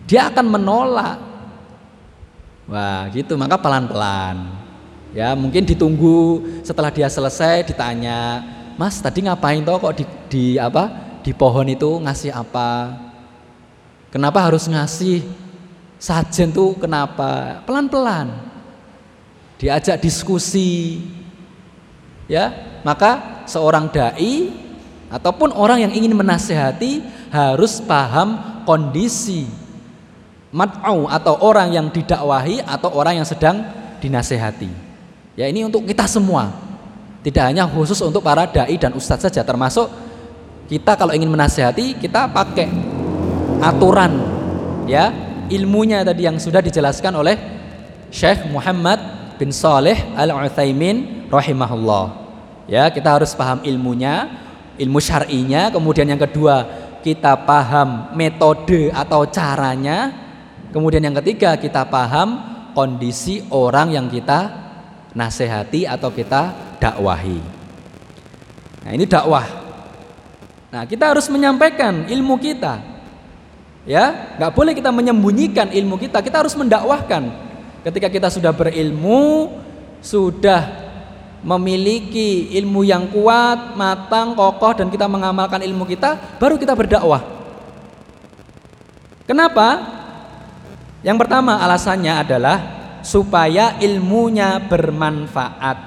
Dia 0.04 0.28
akan 0.28 0.44
menolak. 0.44 1.16
Wah, 2.68 3.08
gitu. 3.16 3.32
Maka 3.40 3.56
pelan-pelan. 3.56 4.60
Ya, 5.16 5.32
mungkin 5.32 5.64
ditunggu 5.64 6.44
setelah 6.60 6.92
dia 6.92 7.08
selesai 7.08 7.72
ditanya, 7.72 8.44
"Mas, 8.76 9.00
tadi 9.00 9.24
ngapain 9.24 9.64
toh 9.64 9.80
kok 9.80 9.96
di, 9.96 10.04
di 10.28 10.44
apa? 10.60 11.16
Di 11.24 11.32
pohon 11.32 11.64
itu 11.64 11.96
ngasih 11.96 12.28
apa? 12.28 12.92
Kenapa 14.12 14.44
harus 14.44 14.68
ngasih 14.68 15.24
sajen 15.96 16.52
tuh 16.52 16.76
kenapa?" 16.76 17.64
Pelan-pelan 17.64 18.51
diajak 19.62 20.02
diskusi. 20.02 20.98
Ya, 22.26 22.50
maka 22.82 23.44
seorang 23.46 23.86
dai 23.94 24.50
ataupun 25.06 25.54
orang 25.54 25.86
yang 25.86 25.92
ingin 25.94 26.18
menasehati 26.18 27.04
harus 27.30 27.78
paham 27.78 28.62
kondisi 28.66 29.46
mat'au 30.50 31.06
atau 31.06 31.38
orang 31.40 31.70
yang 31.70 31.86
didakwahi 31.88 32.66
atau 32.66 32.90
orang 32.92 33.22
yang 33.22 33.28
sedang 33.28 33.62
dinasehati. 34.02 34.68
Ya, 35.38 35.46
ini 35.46 35.62
untuk 35.62 35.86
kita 35.86 36.10
semua. 36.10 36.50
Tidak 37.22 37.54
hanya 37.54 37.70
khusus 37.70 38.02
untuk 38.02 38.26
para 38.26 38.50
dai 38.50 38.74
dan 38.74 38.98
ustadz 38.98 39.30
saja 39.30 39.46
termasuk 39.46 39.86
kita 40.66 40.98
kalau 40.98 41.14
ingin 41.14 41.30
menasehati 41.30 41.94
kita 42.02 42.26
pakai 42.26 42.66
aturan 43.62 44.18
ya 44.90 45.14
ilmunya 45.46 46.02
tadi 46.02 46.26
yang 46.26 46.34
sudah 46.42 46.58
dijelaskan 46.58 47.14
oleh 47.14 47.38
Syekh 48.10 48.50
Muhammad 48.50 49.21
bin 49.42 49.50
Saleh 49.50 49.98
Al-Utsaimin 50.14 51.26
rahimahullah. 51.26 52.22
Ya, 52.70 52.86
kita 52.94 53.18
harus 53.18 53.34
paham 53.34 53.66
ilmunya, 53.66 54.30
ilmu 54.78 55.02
syar'inya, 55.02 55.74
kemudian 55.74 56.06
yang 56.06 56.22
kedua, 56.22 56.62
kita 57.02 57.34
paham 57.42 58.14
metode 58.14 58.94
atau 58.94 59.26
caranya. 59.26 60.14
Kemudian 60.70 61.02
yang 61.02 61.18
ketiga, 61.18 61.58
kita 61.58 61.82
paham 61.90 62.38
kondisi 62.70 63.42
orang 63.50 63.90
yang 63.90 64.06
kita 64.06 64.46
nasihati 65.10 65.90
atau 65.90 66.14
kita 66.14 66.54
dakwahi. 66.78 67.42
Nah, 68.86 68.90
ini 68.94 69.10
dakwah. 69.10 69.44
Nah, 70.70 70.86
kita 70.86 71.10
harus 71.10 71.26
menyampaikan 71.26 72.06
ilmu 72.06 72.38
kita. 72.38 72.78
Ya, 73.90 74.38
nggak 74.38 74.54
boleh 74.54 74.72
kita 74.78 74.94
menyembunyikan 74.94 75.74
ilmu 75.74 75.98
kita. 75.98 76.22
Kita 76.22 76.46
harus 76.46 76.54
mendakwahkan 76.54 77.51
Ketika 77.82 78.06
kita 78.06 78.30
sudah 78.30 78.54
berilmu, 78.54 79.50
sudah 79.98 80.70
memiliki 81.42 82.54
ilmu 82.54 82.86
yang 82.86 83.10
kuat, 83.10 83.74
matang, 83.74 84.38
kokoh 84.38 84.78
dan 84.78 84.86
kita 84.86 85.10
mengamalkan 85.10 85.58
ilmu 85.66 85.82
kita, 85.90 86.38
baru 86.38 86.54
kita 86.54 86.78
berdakwah. 86.78 87.22
Kenapa? 89.26 89.82
Yang 91.02 91.26
pertama 91.26 91.58
alasannya 91.58 92.14
adalah 92.22 92.58
supaya 93.02 93.74
ilmunya 93.82 94.62
bermanfaat 94.62 95.78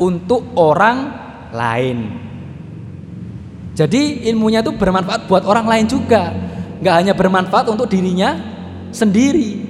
untuk 0.00 0.56
orang 0.56 1.12
lain. 1.52 1.98
Jadi 3.76 4.24
ilmunya 4.32 4.64
itu 4.64 4.72
bermanfaat 4.72 5.28
buat 5.28 5.44
orang 5.44 5.68
lain 5.68 5.86
juga, 5.92 6.32
nggak 6.80 6.94
hanya 6.96 7.12
bermanfaat 7.12 7.68
untuk 7.68 7.92
dirinya 7.92 8.40
sendiri 8.88 9.63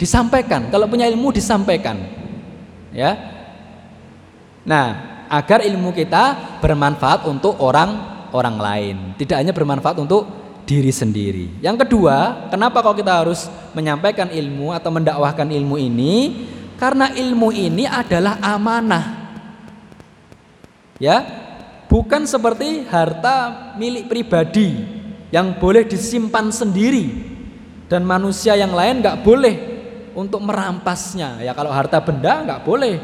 disampaikan. 0.00 0.72
Kalau 0.72 0.88
punya 0.88 1.04
ilmu 1.04 1.28
disampaikan. 1.28 2.00
Ya. 2.96 3.20
Nah, 4.64 4.86
agar 5.28 5.60
ilmu 5.60 5.92
kita 5.92 6.56
bermanfaat 6.64 7.28
untuk 7.28 7.60
orang 7.60 8.24
orang 8.32 8.56
lain, 8.56 8.96
tidak 9.20 9.36
hanya 9.44 9.52
bermanfaat 9.52 10.00
untuk 10.00 10.24
diri 10.64 10.90
sendiri. 10.90 11.60
Yang 11.60 11.86
kedua, 11.86 12.48
kenapa 12.48 12.80
kalau 12.80 12.96
kita 12.96 13.12
harus 13.12 13.46
menyampaikan 13.76 14.32
ilmu 14.32 14.72
atau 14.72 14.88
mendakwahkan 14.88 15.52
ilmu 15.52 15.76
ini? 15.76 16.46
Karena 16.80 17.12
ilmu 17.12 17.52
ini 17.52 17.84
adalah 17.84 18.40
amanah. 18.40 19.20
Ya, 20.96 21.24
bukan 21.88 22.24
seperti 22.24 22.88
harta 22.88 23.72
milik 23.76 24.08
pribadi 24.08 24.76
yang 25.32 25.56
boleh 25.56 25.84
disimpan 25.84 26.52
sendiri 26.52 27.08
dan 27.88 28.04
manusia 28.04 28.54
yang 28.54 28.70
lain 28.70 29.00
nggak 29.00 29.20
boleh 29.24 29.69
untuk 30.14 30.42
merampasnya. 30.42 31.42
Ya 31.42 31.52
kalau 31.54 31.70
harta 31.70 32.00
benda 32.02 32.42
nggak 32.44 32.62
boleh 32.66 32.98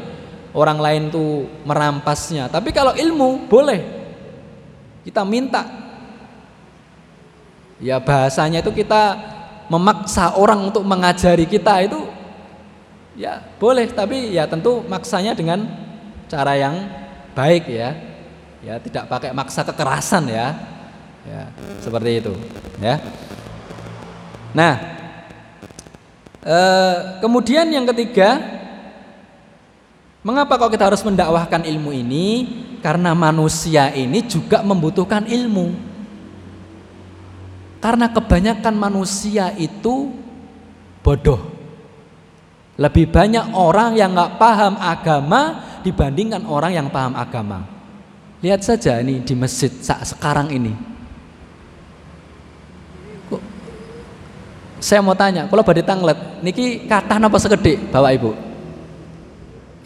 orang 0.57 0.79
lain 0.81 1.03
tuh 1.13 1.45
merampasnya. 1.63 2.49
Tapi 2.49 2.73
kalau 2.73 2.97
ilmu 2.97 3.47
boleh. 3.47 3.81
Kita 5.05 5.23
minta. 5.23 5.63
Ya 7.77 8.01
bahasanya 8.01 8.59
itu 8.65 8.73
kita 8.73 9.15
memaksa 9.69 10.35
orang 10.35 10.71
untuk 10.73 10.81
mengajari 10.81 11.45
kita 11.45 11.83
itu 11.85 11.99
ya 13.17 13.43
boleh 13.59 13.85
tapi 13.91 14.33
ya 14.33 14.47
tentu 14.47 14.81
maksanya 14.87 15.37
dengan 15.37 15.63
cara 16.27 16.57
yang 16.57 16.75
baik 17.37 17.69
ya. 17.69 17.93
Ya 18.65 18.81
tidak 18.81 19.07
pakai 19.07 19.31
maksa 19.31 19.61
kekerasan 19.63 20.27
ya. 20.27 20.47
Ya, 21.27 21.43
seperti 21.83 22.23
itu 22.23 22.33
ya. 22.79 23.03
Nah, 24.55 24.96
E, 26.43 26.59
kemudian 27.23 27.65
yang 27.69 27.85
ketiga, 27.93 28.37
mengapa 30.21 30.57
kok 30.57 30.73
kita 30.73 30.89
harus 30.89 31.01
mendakwahkan 31.01 31.65
ilmu 31.65 31.93
ini? 31.93 32.27
Karena 32.81 33.17
manusia 33.17 33.89
ini 33.93 34.21
juga 34.25 34.61
membutuhkan 34.61 35.25
ilmu. 35.25 35.73
Karena 37.77 38.09
kebanyakan 38.09 38.75
manusia 38.77 39.53
itu 39.57 40.13
bodoh. 41.05 41.57
Lebih 42.77 43.09
banyak 43.09 43.57
orang 43.57 43.97
yang 43.97 44.13
nggak 44.13 44.37
paham 44.37 44.77
agama 44.77 45.65
dibandingkan 45.81 46.45
orang 46.45 46.77
yang 46.77 46.87
paham 46.93 47.17
agama. 47.17 47.65
Lihat 48.45 48.61
saja 48.61 49.01
ini 49.01 49.25
di 49.25 49.33
masjid 49.33 49.73
sekarang 49.81 50.53
ini. 50.53 50.96
Saya 54.77 55.01
mau 55.01 55.17
tanya, 55.17 55.49
kalau 55.49 55.65
badai 55.65 55.81
tanglet, 55.81 56.17
niki 56.45 56.85
kata 56.85 57.17
apa 57.17 57.37
segede, 57.41 57.81
Bapak 57.89 58.11
Ibu? 58.13 58.31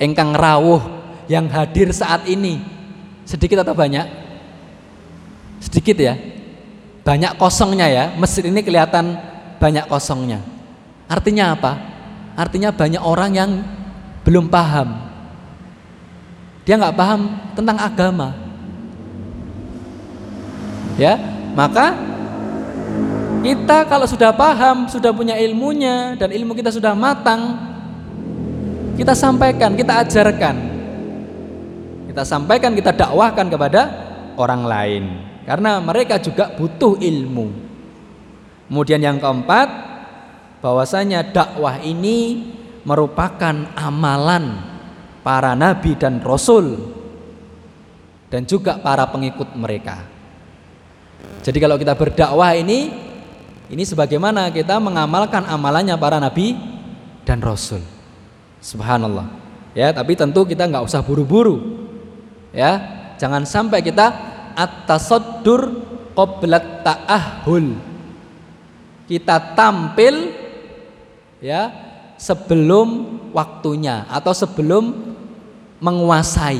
Engkang 0.02 0.36
rawuh 0.36 0.82
yang 1.32 1.48
hadir 1.48 1.94
saat 1.96 2.28
ini 2.28 2.60
sedikit 3.24 3.64
atau 3.64 3.72
banyak? 3.72 4.04
Sedikit 5.64 5.96
ya. 5.96 6.18
Banyak 7.08 7.38
kosongnya 7.40 7.88
ya. 7.88 8.06
Masjid 8.18 8.44
ini 8.50 8.60
kelihatan 8.66 9.16
banyak 9.62 9.88
kosongnya. 9.88 10.44
Artinya 11.08 11.56
apa? 11.56 11.72
Artinya 12.36 12.74
banyak 12.74 13.00
orang 13.00 13.32
yang 13.32 13.52
belum 14.26 14.50
paham. 14.52 15.12
Dia 16.66 16.78
nggak 16.78 16.98
paham 16.98 17.22
tentang 17.56 17.78
agama. 17.78 18.34
Ya, 21.00 21.16
maka 21.56 21.96
kita 23.42 23.90
kalau 23.90 24.06
sudah 24.06 24.30
paham, 24.32 24.86
sudah 24.86 25.10
punya 25.10 25.36
ilmunya 25.42 26.16
dan 26.16 26.30
ilmu 26.30 26.54
kita 26.54 26.70
sudah 26.70 26.94
matang, 26.94 27.58
kita 28.96 29.18
sampaikan, 29.18 29.74
kita 29.74 30.06
ajarkan. 30.06 30.56
Kita 32.06 32.24
sampaikan, 32.28 32.76
kita 32.76 32.92
dakwahkan 32.94 33.48
kepada 33.50 33.82
orang 34.38 34.64
lain. 34.68 35.06
karena 35.42 35.82
mereka 35.82 36.22
juga 36.22 36.54
butuh 36.54 37.02
ilmu. 37.02 37.50
Kemudian 38.70 39.02
yang 39.02 39.18
keempat, 39.18 39.68
bahwasanya 40.62 41.26
dakwah 41.34 41.82
ini 41.82 42.46
merupakan 42.86 43.74
amalan 43.74 44.62
para 45.26 45.58
nabi 45.58 45.98
dan 45.98 46.22
rasul 46.22 46.94
dan 48.30 48.46
juga 48.46 48.78
para 48.80 49.10
pengikut 49.10 49.58
mereka. 49.58 50.06
Jadi 51.42 51.58
kalau 51.58 51.76
kita 51.82 51.98
berdakwah 51.98 52.54
ini 52.54 53.11
ini 53.72 53.88
sebagaimana 53.88 54.52
kita 54.52 54.84
mengamalkan 54.84 55.48
amalannya 55.48 55.96
para 55.96 56.20
nabi 56.20 56.60
dan 57.24 57.40
rasul. 57.40 57.80
Subhanallah. 58.60 59.32
Ya, 59.72 59.96
tapi 59.96 60.20
tentu 60.20 60.44
kita 60.44 60.68
nggak 60.68 60.84
usah 60.84 61.00
buru-buru. 61.00 61.88
Ya, 62.52 62.84
jangan 63.16 63.48
sampai 63.48 63.80
kita 63.80 64.12
at-tasaddur 64.60 65.88
qablat 66.12 66.84
ta'ahul. 66.84 67.80
Kita 69.08 69.56
tampil 69.56 70.36
ya 71.40 71.72
sebelum 72.20 72.88
waktunya 73.32 74.04
atau 74.12 74.36
sebelum 74.36 75.16
menguasai. 75.80 76.60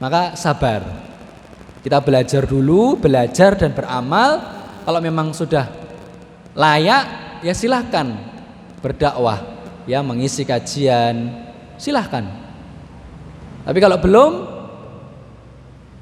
Maka 0.00 0.32
sabar. 0.32 0.80
Kita 1.84 2.00
belajar 2.00 2.48
dulu, 2.48 2.96
belajar 2.96 3.52
dan 3.56 3.76
beramal. 3.76 4.40
Kalau 4.84 5.00
memang 5.00 5.32
sudah 5.36 5.79
layak, 6.54 7.04
ya 7.44 7.54
silahkan 7.54 8.10
berdakwah, 8.80 9.38
ya 9.84 10.00
mengisi 10.00 10.42
kajian, 10.42 11.46
silahkan. 11.76 12.26
Tapi 13.64 13.78
kalau 13.78 14.00
belum, 14.00 14.32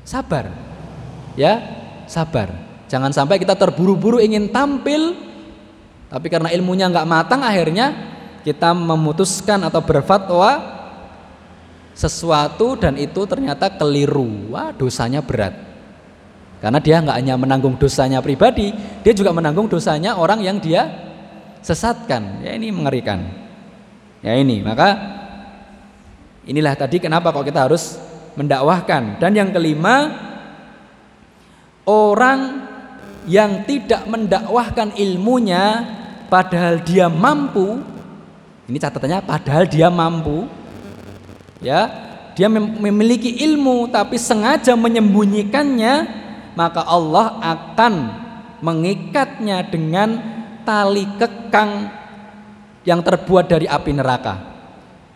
sabar, 0.06 0.48
ya 1.36 1.60
sabar. 2.08 2.48
Jangan 2.88 3.12
sampai 3.12 3.36
kita 3.36 3.52
terburu-buru 3.52 4.16
ingin 4.16 4.48
tampil, 4.48 5.12
tapi 6.08 6.32
karena 6.32 6.48
ilmunya 6.48 6.88
nggak 6.88 7.08
matang, 7.08 7.44
akhirnya 7.44 7.92
kita 8.40 8.72
memutuskan 8.72 9.60
atau 9.68 9.84
berfatwa 9.84 10.80
sesuatu 11.92 12.78
dan 12.80 12.96
itu 12.96 13.28
ternyata 13.28 13.68
keliru. 13.68 14.54
Wah, 14.54 14.72
dosanya 14.72 15.20
berat. 15.20 15.67
Karena 16.58 16.82
dia 16.82 16.98
nggak 16.98 17.16
hanya 17.22 17.34
menanggung 17.38 17.78
dosanya 17.78 18.18
pribadi, 18.18 18.74
dia 19.06 19.14
juga 19.14 19.30
menanggung 19.30 19.70
dosanya 19.70 20.18
orang 20.18 20.42
yang 20.42 20.58
dia 20.58 20.90
sesatkan. 21.62 22.42
Ya 22.42 22.58
ini 22.58 22.74
mengerikan. 22.74 23.22
Ya 24.18 24.34
ini, 24.34 24.58
maka 24.66 24.98
inilah 26.42 26.74
tadi 26.74 26.98
kenapa 26.98 27.30
kok 27.30 27.46
kita 27.46 27.70
harus 27.70 27.94
mendakwahkan. 28.34 29.22
Dan 29.22 29.38
yang 29.38 29.54
kelima, 29.54 30.10
orang 31.86 32.66
yang 33.30 33.62
tidak 33.62 34.02
mendakwahkan 34.10 34.98
ilmunya 34.98 35.86
padahal 36.26 36.82
dia 36.82 37.06
mampu, 37.06 37.78
ini 38.66 38.78
catatannya 38.82 39.22
padahal 39.22 39.70
dia 39.70 39.86
mampu, 39.86 40.50
ya 41.62 41.86
dia 42.34 42.46
memiliki 42.50 43.42
ilmu 43.46 43.90
tapi 43.90 44.14
sengaja 44.14 44.78
menyembunyikannya 44.78 46.26
maka 46.58 46.82
Allah 46.82 47.38
akan 47.38 47.94
mengikatnya 48.58 49.62
dengan 49.70 50.18
tali 50.66 51.06
kekang 51.14 51.86
yang 52.82 52.98
terbuat 52.98 53.46
dari 53.46 53.70
api 53.70 53.94
neraka. 53.94 54.34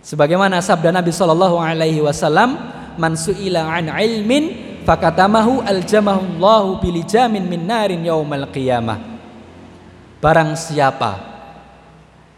Sebagaimana 0.07 0.63
sabda 0.63 0.95
Nabi 0.95 1.11
Shallallahu 1.11 1.59
Alaihi 1.59 1.99
Wasallam, 1.99 2.55
"Man 2.95 3.19
su'ila 3.19 3.67
an 3.67 3.91
ilmin 3.91 4.79
fakatamahu 4.87 5.67
aljamahullahu 5.67 6.79
bilijamin 6.79 7.43
min 7.43 7.67
narin 7.67 8.07
yaumal 8.07 8.47
qiyamah." 8.55 9.03
Barang 10.23 10.55
siapa 10.55 11.19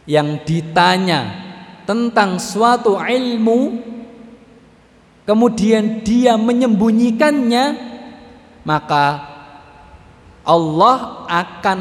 yang 0.09 0.41
ditanya 0.49 1.45
tentang 1.85 2.41
suatu 2.41 2.97
ilmu 2.97 3.77
kemudian 5.29 6.01
dia 6.01 6.41
menyembunyikannya 6.41 7.94
maka 8.65 9.35
Allah 10.45 11.25
akan 11.29 11.81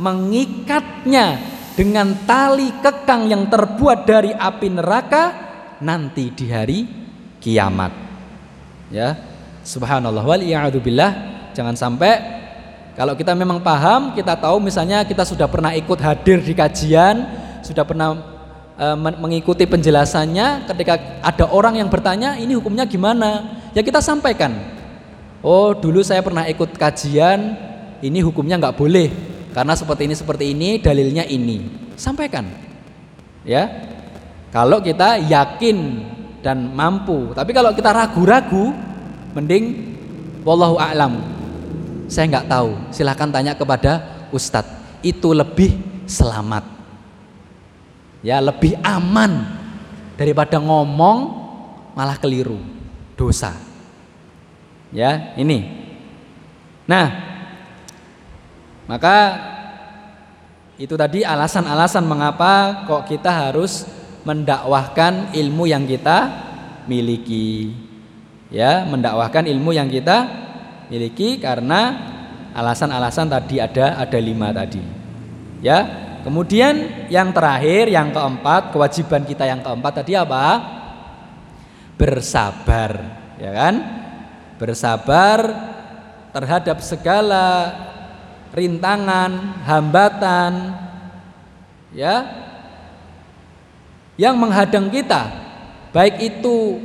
mengikatnya 0.00 1.38
dengan 1.78 2.14
tali 2.26 2.74
kekang 2.82 3.30
yang 3.30 3.46
terbuat 3.46 4.06
dari 4.06 4.34
api 4.34 4.68
neraka 4.72 5.22
nanti 5.82 6.34
di 6.34 6.46
hari 6.50 6.78
kiamat. 7.38 7.92
Ya. 8.90 9.14
Subhanallah 9.62 10.24
wal 10.24 10.42
billah. 10.82 11.12
Jangan 11.54 11.76
sampai 11.76 12.40
kalau 12.98 13.14
kita 13.14 13.32
memang 13.38 13.62
paham, 13.62 14.12
kita 14.18 14.34
tahu 14.34 14.58
misalnya 14.58 15.06
kita 15.06 15.22
sudah 15.22 15.46
pernah 15.46 15.70
ikut 15.72 15.98
hadir 16.02 16.42
di 16.42 16.52
kajian, 16.52 17.22
sudah 17.62 17.86
pernah 17.86 18.18
e, 18.74 18.86
mengikuti 18.98 19.64
penjelasannya 19.64 20.66
ketika 20.66 21.22
ada 21.22 21.48
orang 21.48 21.78
yang 21.78 21.88
bertanya, 21.88 22.34
ini 22.34 22.58
hukumnya 22.58 22.84
gimana? 22.84 23.62
Ya 23.72 23.80
kita 23.86 24.02
sampaikan 24.02 24.79
Oh 25.40 25.72
dulu 25.72 26.04
saya 26.04 26.20
pernah 26.20 26.44
ikut 26.44 26.76
kajian 26.76 27.56
ini 28.04 28.20
hukumnya 28.20 28.60
nggak 28.60 28.76
boleh. 28.76 29.08
Karena 29.56 29.72
seperti 29.72 30.06
ini 30.06 30.14
seperti 30.14 30.44
ini 30.52 30.68
dalilnya 30.78 31.24
ini. 31.24 31.64
Sampaikan. 31.96 32.44
Ya. 33.44 33.88
Kalau 34.52 34.84
kita 34.84 35.16
yakin 35.16 35.78
dan 36.44 36.76
mampu. 36.76 37.32
Tapi 37.32 37.50
kalau 37.56 37.72
kita 37.72 37.90
ragu-ragu 37.92 38.72
mending 39.32 39.96
wallahu 40.44 40.76
a'lam. 40.76 41.24
Saya 42.06 42.28
nggak 42.36 42.48
tahu. 42.50 42.70
Silahkan 42.92 43.30
tanya 43.32 43.56
kepada 43.56 44.04
ustadz 44.28 45.00
itu 45.00 45.32
lebih 45.32 46.04
selamat. 46.04 46.68
Ya 48.20 48.44
lebih 48.44 48.76
aman. 48.84 49.56
Daripada 50.20 50.60
ngomong 50.60 51.18
malah 51.96 52.20
keliru. 52.20 52.60
Dosa 53.16 53.69
Ya, 54.90 55.34
ini. 55.38 55.70
Nah, 56.90 57.06
maka 58.90 59.16
itu 60.80 60.98
tadi 60.98 61.22
alasan-alasan 61.22 62.02
mengapa 62.02 62.82
kok 62.90 63.06
kita 63.06 63.30
harus 63.30 63.86
mendakwahkan 64.26 65.30
ilmu 65.30 65.70
yang 65.70 65.86
kita 65.86 66.26
miliki. 66.90 67.70
Ya, 68.50 68.82
mendakwahkan 68.82 69.46
ilmu 69.46 69.70
yang 69.70 69.86
kita 69.86 70.26
miliki 70.90 71.38
karena 71.38 71.94
alasan-alasan 72.50 73.30
tadi 73.30 73.62
ada 73.62 73.94
ada 74.02 74.18
lima 74.18 74.50
tadi. 74.50 74.82
Ya, 75.62 75.86
kemudian 76.26 77.06
yang 77.06 77.30
terakhir 77.30 77.86
yang 77.86 78.10
keempat 78.10 78.74
kewajiban 78.74 79.22
kita 79.22 79.46
yang 79.46 79.62
keempat 79.62 80.02
tadi 80.02 80.18
apa? 80.18 80.44
Bersabar, 81.94 82.90
ya 83.38 83.52
kan? 83.54 83.74
Bersabar 84.60 85.40
terhadap 86.36 86.84
segala 86.84 87.72
rintangan, 88.52 89.64
hambatan 89.64 90.76
ya 91.96 92.28
yang 94.20 94.36
menghadang 94.36 94.92
kita. 94.92 95.32
Baik 95.96 96.20
itu 96.20 96.78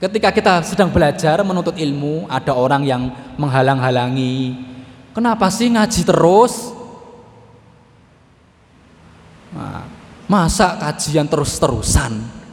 ketika 0.00 0.32
kita 0.32 0.54
sedang 0.64 0.88
belajar 0.88 1.44
menuntut 1.44 1.76
ilmu 1.76 2.24
ada 2.32 2.56
orang 2.56 2.82
yang 2.82 3.12
menghalang-halangi 3.36 4.56
kenapa 5.14 5.52
sih 5.52 5.70
ngaji 5.70 6.02
terus? 6.02 6.74
Nah, 9.54 9.86
masa 10.26 10.74
kajian 10.80 11.30
terus-terusan 11.30 12.43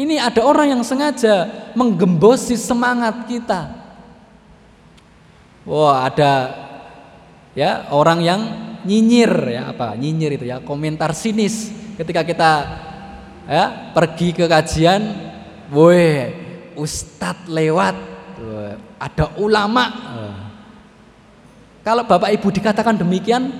ini 0.00 0.16
ada 0.16 0.40
orang 0.40 0.72
yang 0.72 0.80
sengaja 0.80 1.68
menggembosi 1.76 2.56
semangat 2.56 3.28
kita. 3.28 3.76
Wah, 5.68 6.08
ada 6.08 6.32
ya 7.52 7.92
orang 7.92 8.24
yang 8.24 8.40
nyinyir 8.88 9.60
ya 9.60 9.62
apa? 9.68 9.92
Nyinyir 9.92 10.40
itu 10.40 10.44
ya, 10.48 10.64
komentar 10.64 11.12
sinis 11.12 11.68
ketika 12.00 12.24
kita 12.24 12.52
ya 13.44 13.92
pergi 13.92 14.32
ke 14.32 14.48
kajian, 14.48 15.04
woi, 15.68 16.32
ustadz 16.80 17.44
lewat, 17.44 17.96
ada 18.96 19.36
ulama. 19.36 19.84
Kalau 21.84 22.08
Bapak 22.08 22.32
Ibu 22.40 22.48
dikatakan 22.48 22.96
demikian, 22.96 23.52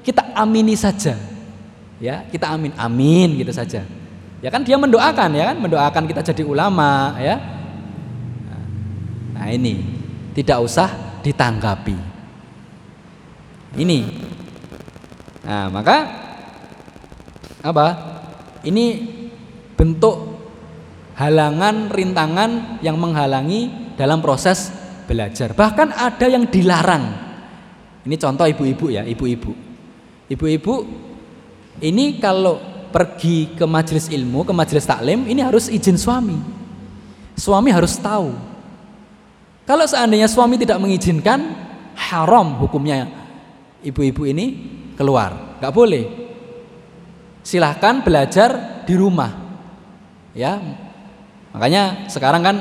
kita 0.00 0.32
amini 0.32 0.72
saja. 0.72 1.20
Ya, 2.00 2.24
kita 2.32 2.48
amin, 2.48 2.72
amin 2.80 3.44
gitu 3.44 3.52
saja. 3.52 3.84
Ya 4.42 4.50
kan 4.50 4.66
dia 4.66 4.74
mendoakan 4.74 5.38
ya 5.38 5.54
kan, 5.54 5.56
mendoakan 5.62 6.04
kita 6.10 6.20
jadi 6.34 6.42
ulama 6.42 7.14
ya. 7.22 7.38
Nah, 9.38 9.46
ini 9.46 9.78
tidak 10.34 10.66
usah 10.66 10.90
ditanggapi. 11.22 11.94
Ini. 13.78 14.00
Nah, 15.46 15.70
maka 15.70 15.96
apa? 17.62 17.86
Ini 18.66 18.84
bentuk 19.78 20.42
halangan, 21.14 21.94
rintangan 21.94 22.82
yang 22.82 22.98
menghalangi 22.98 23.94
dalam 23.94 24.18
proses 24.18 24.74
belajar. 25.06 25.54
Bahkan 25.54 25.94
ada 25.94 26.26
yang 26.26 26.50
dilarang. 26.50 27.04
Ini 28.02 28.18
contoh 28.18 28.50
ibu-ibu 28.50 28.90
ya, 28.90 29.06
ibu-ibu. 29.06 29.54
Ibu-ibu 30.26 30.74
ini 31.78 32.18
kalau 32.18 32.71
pergi 32.92 33.56
ke 33.56 33.64
majelis 33.64 34.12
ilmu, 34.12 34.44
ke 34.44 34.52
majelis 34.52 34.84
taklim, 34.84 35.24
ini 35.24 35.40
harus 35.40 35.72
izin 35.72 35.96
suami. 35.96 36.36
Suami 37.34 37.72
harus 37.72 37.96
tahu. 37.96 38.36
Kalau 39.64 39.88
seandainya 39.88 40.28
suami 40.28 40.60
tidak 40.60 40.76
mengizinkan, 40.76 41.56
haram 41.96 42.60
hukumnya 42.60 43.08
ibu-ibu 43.80 44.28
ini 44.28 44.46
keluar. 44.94 45.58
Gak 45.58 45.72
boleh. 45.72 46.04
Silahkan 47.40 48.04
belajar 48.04 48.84
di 48.84 48.94
rumah. 48.94 49.32
Ya, 50.36 50.60
makanya 51.52 52.08
sekarang 52.08 52.44
kan 52.44 52.56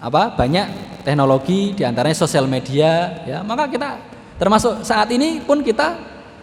apa 0.00 0.32
banyak 0.32 0.66
teknologi 1.04 1.76
di 1.76 1.84
antaranya 1.84 2.16
sosial 2.16 2.48
media 2.48 3.20
ya 3.28 3.44
maka 3.44 3.68
kita 3.68 4.00
termasuk 4.40 4.80
saat 4.80 5.12
ini 5.12 5.44
pun 5.44 5.60
kita 5.60 5.92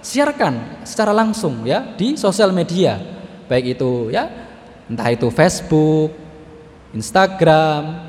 siarkan 0.07 0.87
secara 0.87 1.11
langsung 1.11 1.67
ya 1.67 1.83
di 1.99 2.15
sosial 2.15 2.55
media 2.55 2.95
baik 3.51 3.75
itu 3.75 4.07
ya 4.15 4.31
entah 4.87 5.11
itu 5.11 5.27
Facebook 5.27 6.15
Instagram 6.95 8.07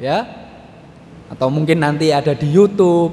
ya 0.00 0.24
atau 1.28 1.52
mungkin 1.52 1.76
nanti 1.84 2.08
ada 2.08 2.32
di 2.32 2.48
YouTube 2.48 3.12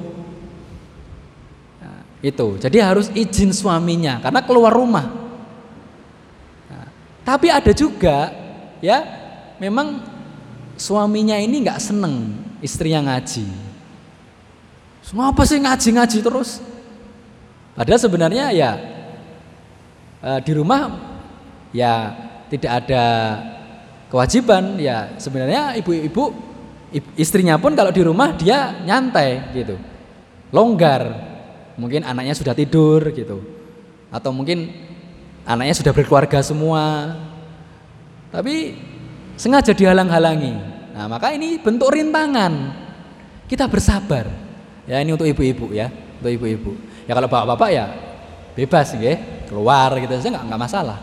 nah, 1.76 2.00
itu 2.24 2.56
jadi 2.56 2.88
harus 2.88 3.12
izin 3.12 3.52
suaminya 3.52 4.24
karena 4.24 4.40
keluar 4.40 4.72
rumah 4.72 5.04
nah, 6.72 6.88
tapi 7.20 7.52
ada 7.52 7.76
juga 7.76 8.32
ya 8.80 9.04
memang 9.60 10.00
suaminya 10.76 11.36
ini 11.36 11.64
nggak 11.64 11.80
seneng 11.80 12.46
istrinya 12.60 13.12
ngaji. 13.12 13.48
Semua 15.04 15.32
apa 15.32 15.42
sih 15.46 15.58
ngaji-ngaji 15.62 16.18
terus? 16.20 16.60
Padahal 17.76 18.00
sebenarnya 18.00 18.50
ya 18.56 18.70
e, 20.24 20.30
di 20.42 20.52
rumah 20.56 20.96
ya 21.76 22.16
tidak 22.48 22.72
ada 22.84 23.04
kewajiban 24.08 24.80
ya 24.80 25.12
sebenarnya 25.20 25.76
ibu-ibu 25.76 26.32
istrinya 27.20 27.60
pun 27.60 27.76
kalau 27.76 27.92
di 27.92 28.00
rumah 28.00 28.32
dia 28.32 28.80
nyantai 28.86 29.52
gitu 29.52 29.76
longgar 30.54 31.02
mungkin 31.76 32.06
anaknya 32.06 32.32
sudah 32.32 32.56
tidur 32.56 33.12
gitu 33.12 33.44
atau 34.08 34.30
mungkin 34.32 34.72
anaknya 35.44 35.74
sudah 35.76 35.92
berkeluarga 35.92 36.40
semua 36.40 37.12
tapi 38.30 38.78
sengaja 39.38 39.76
dihalang-halangi. 39.76 40.54
Nah, 40.96 41.06
maka 41.06 41.30
ini 41.36 41.60
bentuk 41.60 41.92
rintangan. 41.92 42.72
Kita 43.46 43.68
bersabar. 43.70 44.26
Ya, 44.88 44.98
ini 44.98 45.14
untuk 45.14 45.28
ibu-ibu 45.28 45.70
ya, 45.70 45.92
untuk 46.18 46.32
ibu-ibu. 46.34 46.72
Ya 47.06 47.14
kalau 47.14 47.30
bapak-bapak 47.30 47.70
ya 47.70 47.86
bebas 48.58 48.92
ya, 48.98 49.14
keluar 49.46 49.94
gitu 49.98 50.12
saja 50.18 50.36
nggak 50.36 50.44
nggak 50.50 50.62
masalah. 50.62 50.98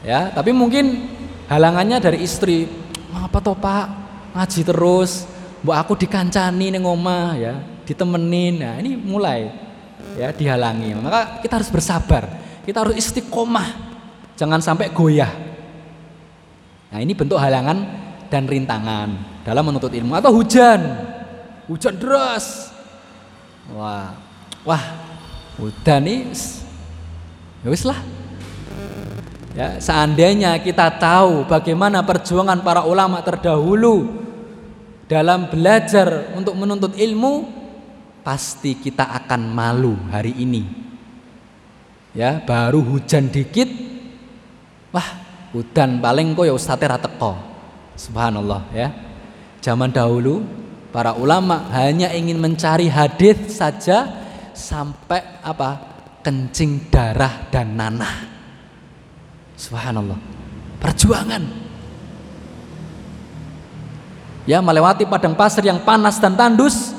Ya, 0.00 0.32
tapi 0.32 0.54
mungkin 0.56 1.10
halangannya 1.50 2.00
dari 2.00 2.18
istri. 2.24 2.64
Apa 3.12 3.42
toh 3.42 3.58
Pak? 3.58 3.86
Ngaji 4.32 4.60
terus, 4.62 5.26
Bu 5.60 5.74
aku 5.74 5.98
dikancani 5.98 6.72
nih 6.72 6.80
omah 6.80 7.36
ya, 7.36 7.58
ditemenin. 7.84 8.54
Nah, 8.62 8.74
ini 8.80 8.96
mulai 8.96 9.50
ya 10.16 10.32
dihalangi. 10.32 10.96
Maka 10.96 11.42
kita 11.44 11.60
harus 11.60 11.68
bersabar. 11.68 12.30
Kita 12.64 12.86
harus 12.86 12.96
istiqomah. 12.96 13.90
Jangan 14.38 14.62
sampai 14.64 14.88
goyah 14.88 15.50
Nah 16.90 16.98
ini 16.98 17.14
bentuk 17.14 17.38
halangan 17.38 17.86
dan 18.26 18.50
rintangan 18.50 19.08
dalam 19.46 19.62
menuntut 19.62 19.94
ilmu 19.94 20.18
atau 20.18 20.34
hujan, 20.34 20.82
hujan 21.70 21.94
deras. 21.94 22.74
Wah, 23.70 24.10
wah, 24.66 24.99
hujan 25.60 26.02
ini, 26.08 26.32
ya 27.60 27.68
wis 27.68 27.84
lah. 27.84 28.00
Ya, 29.50 29.76
seandainya 29.82 30.56
kita 30.62 30.88
tahu 30.96 31.44
bagaimana 31.44 32.00
perjuangan 32.06 32.62
para 32.64 32.86
ulama 32.86 33.20
terdahulu 33.20 34.08
dalam 35.10 35.50
belajar 35.50 36.32
untuk 36.38 36.54
menuntut 36.54 36.94
ilmu, 36.94 37.50
pasti 38.22 38.78
kita 38.78 39.10
akan 39.10 39.50
malu 39.50 39.98
hari 40.08 40.38
ini. 40.38 40.64
Ya, 42.14 42.38
baru 42.40 42.78
hujan 42.78 43.26
dikit, 43.26 43.68
wah 44.94 45.18
udan 45.50 45.98
paling 45.98 46.32
kok 46.38 46.46
ya 46.46 46.54
ustadz 46.54 46.86
ra 46.86 46.98
teko. 46.98 47.34
Subhanallah 47.98 48.70
ya. 48.70 48.88
Zaman 49.60 49.92
dahulu 49.92 50.46
para 50.94 51.12
ulama 51.18 51.68
hanya 51.74 52.14
ingin 52.14 52.38
mencari 52.38 52.86
hadis 52.86 53.60
saja 53.60 54.19
sampai 54.54 55.40
apa? 55.44 55.90
kencing 56.20 56.92
darah 56.92 57.48
dan 57.48 57.72
nanah. 57.80 58.28
Subhanallah. 59.56 60.20
Perjuangan. 60.76 61.44
Ya 64.44 64.60
melewati 64.60 65.08
padang 65.08 65.36
pasir 65.36 65.64
yang 65.64 65.80
panas 65.84 66.20
dan 66.20 66.36
tandus, 66.36 66.92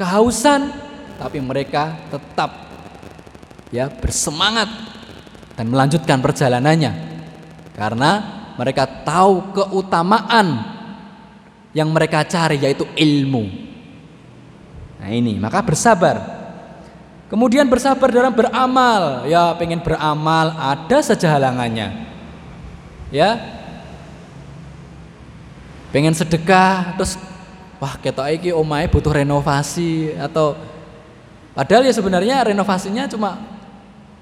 kehausan, 0.00 0.72
tapi 1.20 1.40
mereka 1.40 1.96
tetap 2.08 2.68
ya 3.72 3.88
bersemangat 3.88 4.68
dan 5.56 5.66
melanjutkan 5.68 6.20
perjalanannya 6.20 6.92
karena 7.74 8.10
mereka 8.54 8.86
tahu 8.86 9.50
keutamaan 9.50 10.62
yang 11.74 11.90
mereka 11.90 12.22
cari 12.22 12.62
yaitu 12.62 12.86
ilmu. 12.94 13.50
Nah 15.02 15.10
ini, 15.10 15.36
maka 15.42 15.60
bersabar. 15.60 16.33
Kemudian 17.34 17.66
bersabar 17.66 18.14
dalam 18.14 18.30
beramal. 18.30 19.26
Ya, 19.26 19.50
pengen 19.58 19.82
beramal 19.82 20.54
ada 20.54 21.02
saja 21.02 21.34
halangannya. 21.34 22.06
Ya. 23.10 23.42
Pengen 25.90 26.14
sedekah 26.14 26.94
terus 26.94 27.18
wah 27.82 27.98
ketok 27.98 28.30
iki 28.38 28.54
omae 28.54 28.86
butuh 28.86 29.18
renovasi 29.18 30.14
atau 30.14 30.54
padahal 31.58 31.82
ya 31.82 31.94
sebenarnya 31.94 32.54
renovasinya 32.54 33.10
cuma 33.10 33.38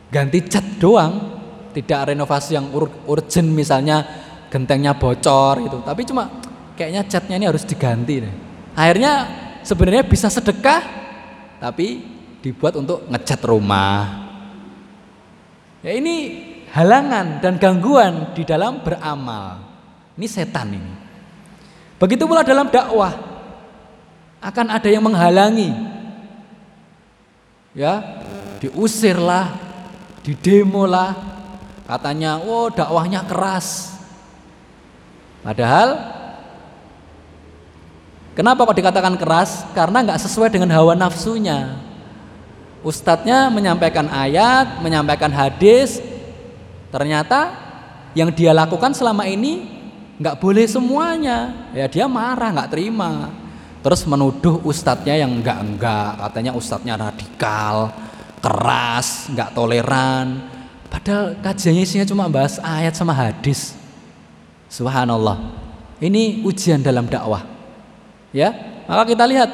ganti 0.08 0.48
cat 0.48 0.64
doang 0.80 1.40
tidak 1.76 2.12
renovasi 2.12 2.56
yang 2.56 2.68
ur 2.72 2.88
urgent 3.08 3.48
misalnya 3.48 4.04
gentengnya 4.52 4.92
bocor 4.92 5.64
itu 5.64 5.80
tapi 5.80 6.04
cuma 6.04 6.28
kayaknya 6.76 7.08
catnya 7.08 7.36
ini 7.40 7.46
harus 7.48 7.64
diganti 7.64 8.20
deh. 8.20 8.34
akhirnya 8.76 9.12
sebenarnya 9.64 10.04
bisa 10.04 10.28
sedekah 10.28 10.84
tapi 11.56 12.04
dibuat 12.43 12.74
untuk 12.76 13.07
ngecat 13.07 13.40
rumah 13.47 14.28
ya 15.80 15.95
ini 15.95 16.16
halangan 16.74 17.38
dan 17.40 17.57
gangguan 17.57 18.34
di 18.34 18.43
dalam 18.43 18.82
beramal 18.82 19.62
ini 20.18 20.26
setan 20.26 20.74
ini 20.74 20.95
begitu 21.97 22.26
pula 22.26 22.43
dalam 22.43 22.68
dakwah 22.68 23.14
akan 24.43 24.66
ada 24.74 24.88
yang 24.90 25.07
menghalangi 25.07 25.70
ya 27.78 28.03
diusirlah 28.59 29.55
didemolah 30.26 31.32
Katanya, 31.93 32.40
oh 32.40 32.72
dakwahnya 32.72 33.20
keras. 33.28 33.99
Padahal 35.45 35.99
kenapa 38.32 38.64
kok 38.64 38.78
dikatakan 38.80 39.14
keras? 39.20 39.66
Karena 39.76 40.01
nggak 40.01 40.22
sesuai 40.24 40.49
dengan 40.49 40.72
hawa 40.72 40.97
nafsunya. 40.97 41.76
Ustadznya 42.83 43.47
menyampaikan 43.47 44.11
ayat, 44.11 44.83
menyampaikan 44.83 45.30
hadis, 45.30 46.03
ternyata 46.91 47.55
yang 48.12 48.35
dia 48.35 48.51
lakukan 48.51 48.91
selama 48.91 49.22
ini 49.30 49.70
nggak 50.18 50.39
boleh 50.43 50.66
semuanya. 50.66 51.70
Ya 51.70 51.87
dia 51.87 52.11
marah, 52.11 52.51
nggak 52.51 52.70
terima. 52.74 53.30
Terus 53.83 54.07
menuduh 54.07 54.62
ustadznya 54.62 55.18
yang 55.18 55.30
enggak 55.43 55.59
enggak, 55.59 56.11
katanya 56.26 56.53
ustadznya 56.55 56.95
radikal, 56.95 57.91
keras, 58.39 59.26
nggak 59.30 59.51
toleran. 59.55 60.26
Padahal 60.87 61.39
kajiannya 61.43 61.83
isinya 61.83 62.07
cuma 62.07 62.30
bahas 62.30 62.62
ayat 62.62 62.95
sama 62.95 63.11
hadis. 63.11 63.74
Subhanallah. 64.70 65.39
Ini 66.03 66.43
ujian 66.47 66.83
dalam 66.83 67.07
dakwah. 67.07 67.47
Ya, 68.35 68.55
maka 68.91 69.07
kita 69.07 69.26
lihat 69.26 69.51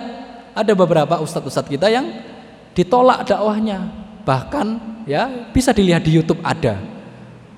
ada 0.57 0.73
beberapa 0.73 1.21
ustadz-ustadz 1.21 1.71
kita 1.71 1.89
yang 1.93 2.09
ditolak 2.79 3.27
dakwahnya. 3.27 3.91
Bahkan 4.23 4.67
ya 5.11 5.51
bisa 5.51 5.75
dilihat 5.75 6.07
di 6.07 6.15
YouTube 6.15 6.39
ada. 6.47 6.79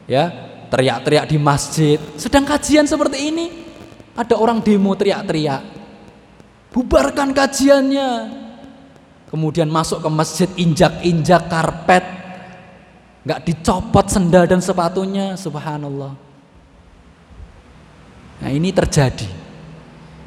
Ya, 0.08 0.32
teriak-teriak 0.72 1.28
di 1.28 1.36
masjid. 1.36 2.00
Sedang 2.16 2.48
kajian 2.48 2.88
seperti 2.88 3.28
ini, 3.28 3.46
ada 4.16 4.40
orang 4.40 4.64
demo 4.64 4.96
teriak-teriak. 4.96 5.62
Bubarkan 6.72 7.36
kajiannya. 7.36 8.40
Kemudian 9.30 9.70
masuk 9.70 10.02
ke 10.02 10.10
masjid 10.10 10.50
injak-injak 10.58 11.46
karpet, 11.46 12.02
nggak 13.22 13.46
dicopot 13.46 14.10
sendal 14.10 14.42
dan 14.50 14.58
sepatunya, 14.58 15.38
subhanallah. 15.38 16.18
Nah 18.42 18.50
ini 18.50 18.74
terjadi. 18.74 19.30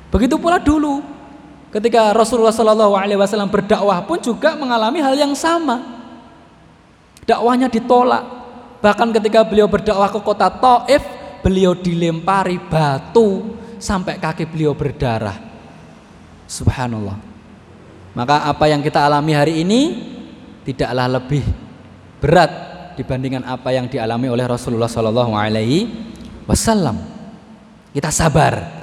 Begitu 0.08 0.40
pula 0.40 0.56
dulu 0.56 1.04
Ketika 1.74 2.14
Rasulullah 2.14 2.54
Shallallahu 2.54 2.94
Alaihi 2.94 3.18
Wasallam 3.18 3.50
berdakwah 3.50 4.06
pun 4.06 4.22
juga 4.22 4.54
mengalami 4.54 5.02
hal 5.02 5.18
yang 5.18 5.34
sama. 5.34 5.82
Dakwahnya 7.26 7.66
ditolak. 7.66 8.22
Bahkan 8.78 9.10
ketika 9.18 9.42
beliau 9.42 9.66
berdakwah 9.66 10.14
ke 10.14 10.22
kota 10.22 10.54
Taif, 10.54 11.02
beliau 11.42 11.74
dilempari 11.74 12.62
batu 12.62 13.58
sampai 13.82 14.22
kaki 14.22 14.46
beliau 14.46 14.78
berdarah. 14.78 15.34
Subhanallah. 16.46 17.18
Maka 18.14 18.46
apa 18.46 18.70
yang 18.70 18.86
kita 18.86 19.10
alami 19.10 19.34
hari 19.34 19.66
ini 19.66 19.82
tidaklah 20.62 21.10
lebih 21.18 21.42
berat 22.22 22.52
dibandingkan 22.94 23.50
apa 23.50 23.74
yang 23.74 23.90
dialami 23.90 24.30
oleh 24.30 24.46
Rasulullah 24.46 24.86
Shallallahu 24.86 25.34
Alaihi 25.34 25.90
Wasallam. 26.46 27.02
Kita 27.90 28.14
sabar 28.14 28.83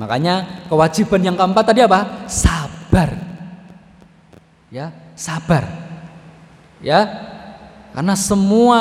Makanya 0.00 0.66
kewajiban 0.72 1.20
yang 1.20 1.36
keempat 1.36 1.64
tadi 1.68 1.80
apa? 1.84 2.24
Sabar. 2.28 3.10
Ya, 4.72 4.92
sabar. 5.12 5.68
Ya. 6.80 7.28
Karena 7.92 8.16
semua 8.16 8.78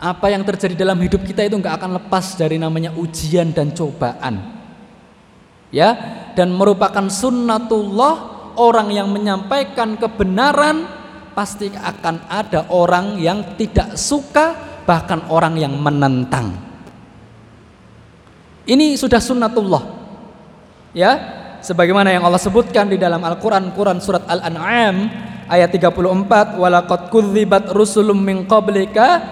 apa 0.00 0.32
yang 0.32 0.44
terjadi 0.44 0.84
dalam 0.84 1.00
hidup 1.00 1.24
kita 1.24 1.44
itu 1.44 1.56
nggak 1.60 1.76
akan 1.80 1.90
lepas 2.00 2.36
dari 2.36 2.56
namanya 2.56 2.92
ujian 2.96 3.52
dan 3.52 3.72
cobaan. 3.72 4.60
Ya, 5.70 5.94
dan 6.34 6.50
merupakan 6.50 7.06
sunnatullah 7.06 8.14
orang 8.58 8.90
yang 8.90 9.08
menyampaikan 9.12 9.94
kebenaran 9.96 10.88
pasti 11.32 11.70
akan 11.70 12.26
ada 12.26 12.66
orang 12.74 13.16
yang 13.22 13.54
tidak 13.54 13.94
suka 13.94 14.56
bahkan 14.84 15.22
orang 15.30 15.54
yang 15.56 15.78
menentang. 15.78 16.69
Ini 18.68 18.96
sudah 18.96 19.20
sunnatullah. 19.22 19.82
Ya, 20.90 21.12
sebagaimana 21.62 22.10
yang 22.10 22.26
Allah 22.26 22.42
sebutkan 22.42 22.90
di 22.90 22.98
dalam 22.98 23.22
Al-Qur'an 23.22 23.70
Quran 23.72 24.02
surat 24.02 24.26
Al-An'am 24.26 25.08
ayat 25.46 25.70
34 25.70 26.58
walaqad 26.58 27.14
kudzibat 27.14 27.70
rusulun 27.70 28.18
min 28.18 28.44
qablika 28.44 29.22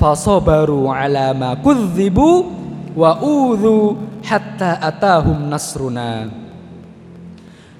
fasabaru 0.00 0.88
ala 0.88 1.36
ma 1.36 1.50
kudzibu 1.60 2.48
wa 2.96 3.20
udhu 3.20 3.96
hatta 4.24 4.80
atahum 4.80 5.48
nasruna. 5.48 6.28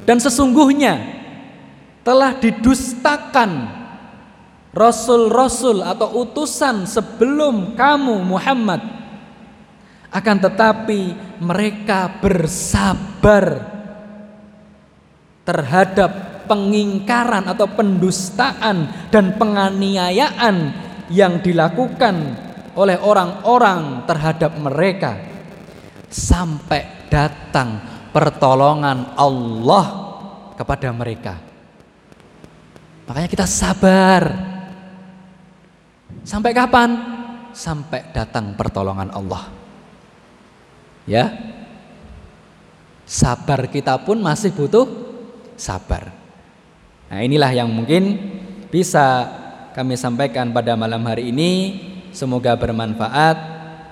Dan 0.03 0.18
sesungguhnya 0.18 0.98
telah 2.03 2.34
didustakan 2.36 3.70
rasul-rasul 4.74 5.84
atau 5.84 6.26
utusan 6.26 6.88
sebelum 6.88 7.78
kamu 7.78 8.24
Muhammad 8.26 9.01
akan 10.13 10.37
tetapi 10.45 11.01
mereka 11.41 12.21
bersabar 12.21 13.65
terhadap 15.43 16.45
pengingkaran 16.45 17.49
atau 17.49 17.65
pendustaan 17.73 19.09
dan 19.09 19.35
penganiayaan 19.41 20.57
yang 21.09 21.41
dilakukan 21.41 22.37
oleh 22.77 23.01
orang-orang 23.01 24.05
terhadap 24.05 24.53
mereka 24.61 25.17
sampai 26.13 27.09
datang 27.09 27.81
pertolongan 28.13 29.17
Allah 29.17 29.87
kepada 30.57 30.93
mereka. 30.93 31.41
Makanya 33.09 33.29
kita 33.29 33.47
sabar. 33.49 34.23
Sampai 36.23 36.53
kapan? 36.53 36.91
Sampai 37.53 38.13
datang 38.13 38.55
pertolongan 38.57 39.11
Allah. 39.13 39.62
Ya. 41.09 41.32
Sabar 43.07 43.66
kita 43.68 43.98
pun 44.03 44.22
masih 44.22 44.55
butuh 44.55 44.86
sabar. 45.59 46.14
Nah, 47.12 47.20
inilah 47.20 47.53
yang 47.53 47.68
mungkin 47.68 48.16
bisa 48.72 49.28
kami 49.76 50.00
sampaikan 50.00 50.48
pada 50.55 50.78
malam 50.78 51.05
hari 51.05 51.28
ini. 51.28 51.50
Semoga 52.12 52.53
bermanfaat 52.61 53.36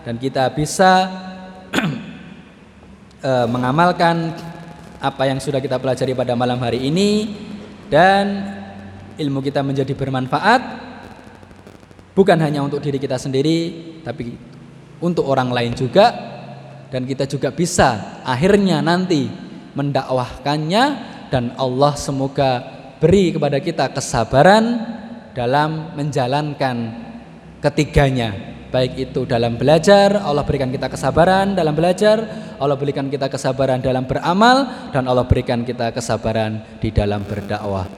dan 0.05 0.21
kita 0.21 0.53
bisa 0.53 1.09
eh, 3.25 3.47
mengamalkan 3.49 4.37
apa 5.01 5.25
yang 5.25 5.41
sudah 5.41 5.57
kita 5.65 5.81
pelajari 5.81 6.13
pada 6.13 6.37
malam 6.37 6.61
hari 6.61 6.85
ini 6.85 7.33
dan 7.89 8.45
ilmu 9.17 9.41
kita 9.41 9.65
menjadi 9.65 9.97
bermanfaat 9.97 10.61
bukan 12.13 12.37
hanya 12.45 12.61
untuk 12.61 12.85
diri 12.85 13.01
kita 13.01 13.17
sendiri 13.17 13.59
tapi 14.05 14.37
untuk 15.01 15.25
orang 15.25 15.49
lain 15.49 15.73
juga 15.73 16.13
dan 16.91 17.07
kita 17.07 17.25
juga 17.25 17.55
bisa 17.55 18.21
akhirnya 18.27 18.83
nanti 18.83 19.31
mendakwahkannya 19.79 20.85
dan 21.31 21.55
Allah 21.55 21.95
semoga 21.95 22.63
beri 22.99 23.33
kepada 23.33 23.63
kita 23.63 23.95
kesabaran 23.95 24.83
dalam 25.33 25.95
menjalankan 25.95 26.77
ketiganya. 27.63 28.35
Baik 28.71 29.11
itu 29.11 29.27
dalam 29.27 29.59
belajar 29.59 30.15
Allah 30.23 30.47
berikan 30.47 30.71
kita 30.71 30.87
kesabaran 30.87 31.59
dalam 31.59 31.75
belajar 31.75 32.23
Allah 32.55 32.79
berikan 32.79 33.11
kita 33.11 33.27
kesabaran 33.27 33.83
dalam 33.83 34.07
beramal 34.07 34.87
dan 34.95 35.11
Allah 35.11 35.27
berikan 35.27 35.67
kita 35.67 35.91
kesabaran 35.91 36.79
di 36.79 36.95
dalam 36.95 37.27
berdakwah. 37.27 37.91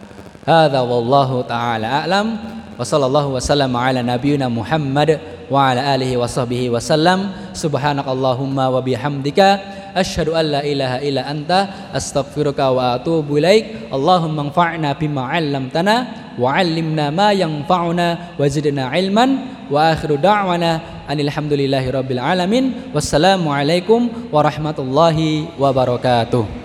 Hadza 0.49 0.80
wallahu 0.80 1.45
taala 1.45 2.07
a'lam. 2.07 2.26
Wa 2.72 2.84
sallallahu 2.88 3.36
wasallam 3.36 3.76
ala 3.76 4.01
nabiyyina 4.01 4.49
Muhammad 4.49 5.20
wa 5.53 5.68
ala 5.68 5.92
alihi 5.92 6.16
wa 6.16 6.24
sahbihi 6.24 6.72
wasallam 6.72 7.28
subhanakallahumma 7.53 8.72
wa 8.72 8.80
bihamdika. 8.80 9.61
Asyhadu 9.92 10.32
an 10.32 10.48
la 10.48 10.61
ilaha 10.64 11.05
illa 11.05 11.28
anta. 11.28 11.92
Astaghfiruka 11.92 12.72
wa 12.72 12.96
atubu 12.96 13.36
ilaik. 13.36 13.92
Allahumma 13.92 14.48
anfa'na 14.48 14.96
bima 14.96 15.28
'allamtana 15.28 15.94
wa 16.40 16.57
'allimna 16.57 17.12
ma 17.12 17.36
yanfa'una 17.36 18.40
wa 18.40 18.48
zidna 18.48 18.88
ilman. 18.96 19.68
Wa 19.68 19.92
akhiru 19.92 20.16
da'wana 20.16 21.05
anil 21.05 21.28
hamdulillahi 21.28 21.92
rabbil 21.92 22.16
alamin. 22.16 22.88
Wassalamu 22.96 23.53
alaikum 23.53 24.09
warahmatullahi 24.32 25.53
wabarakatuh 25.61 26.61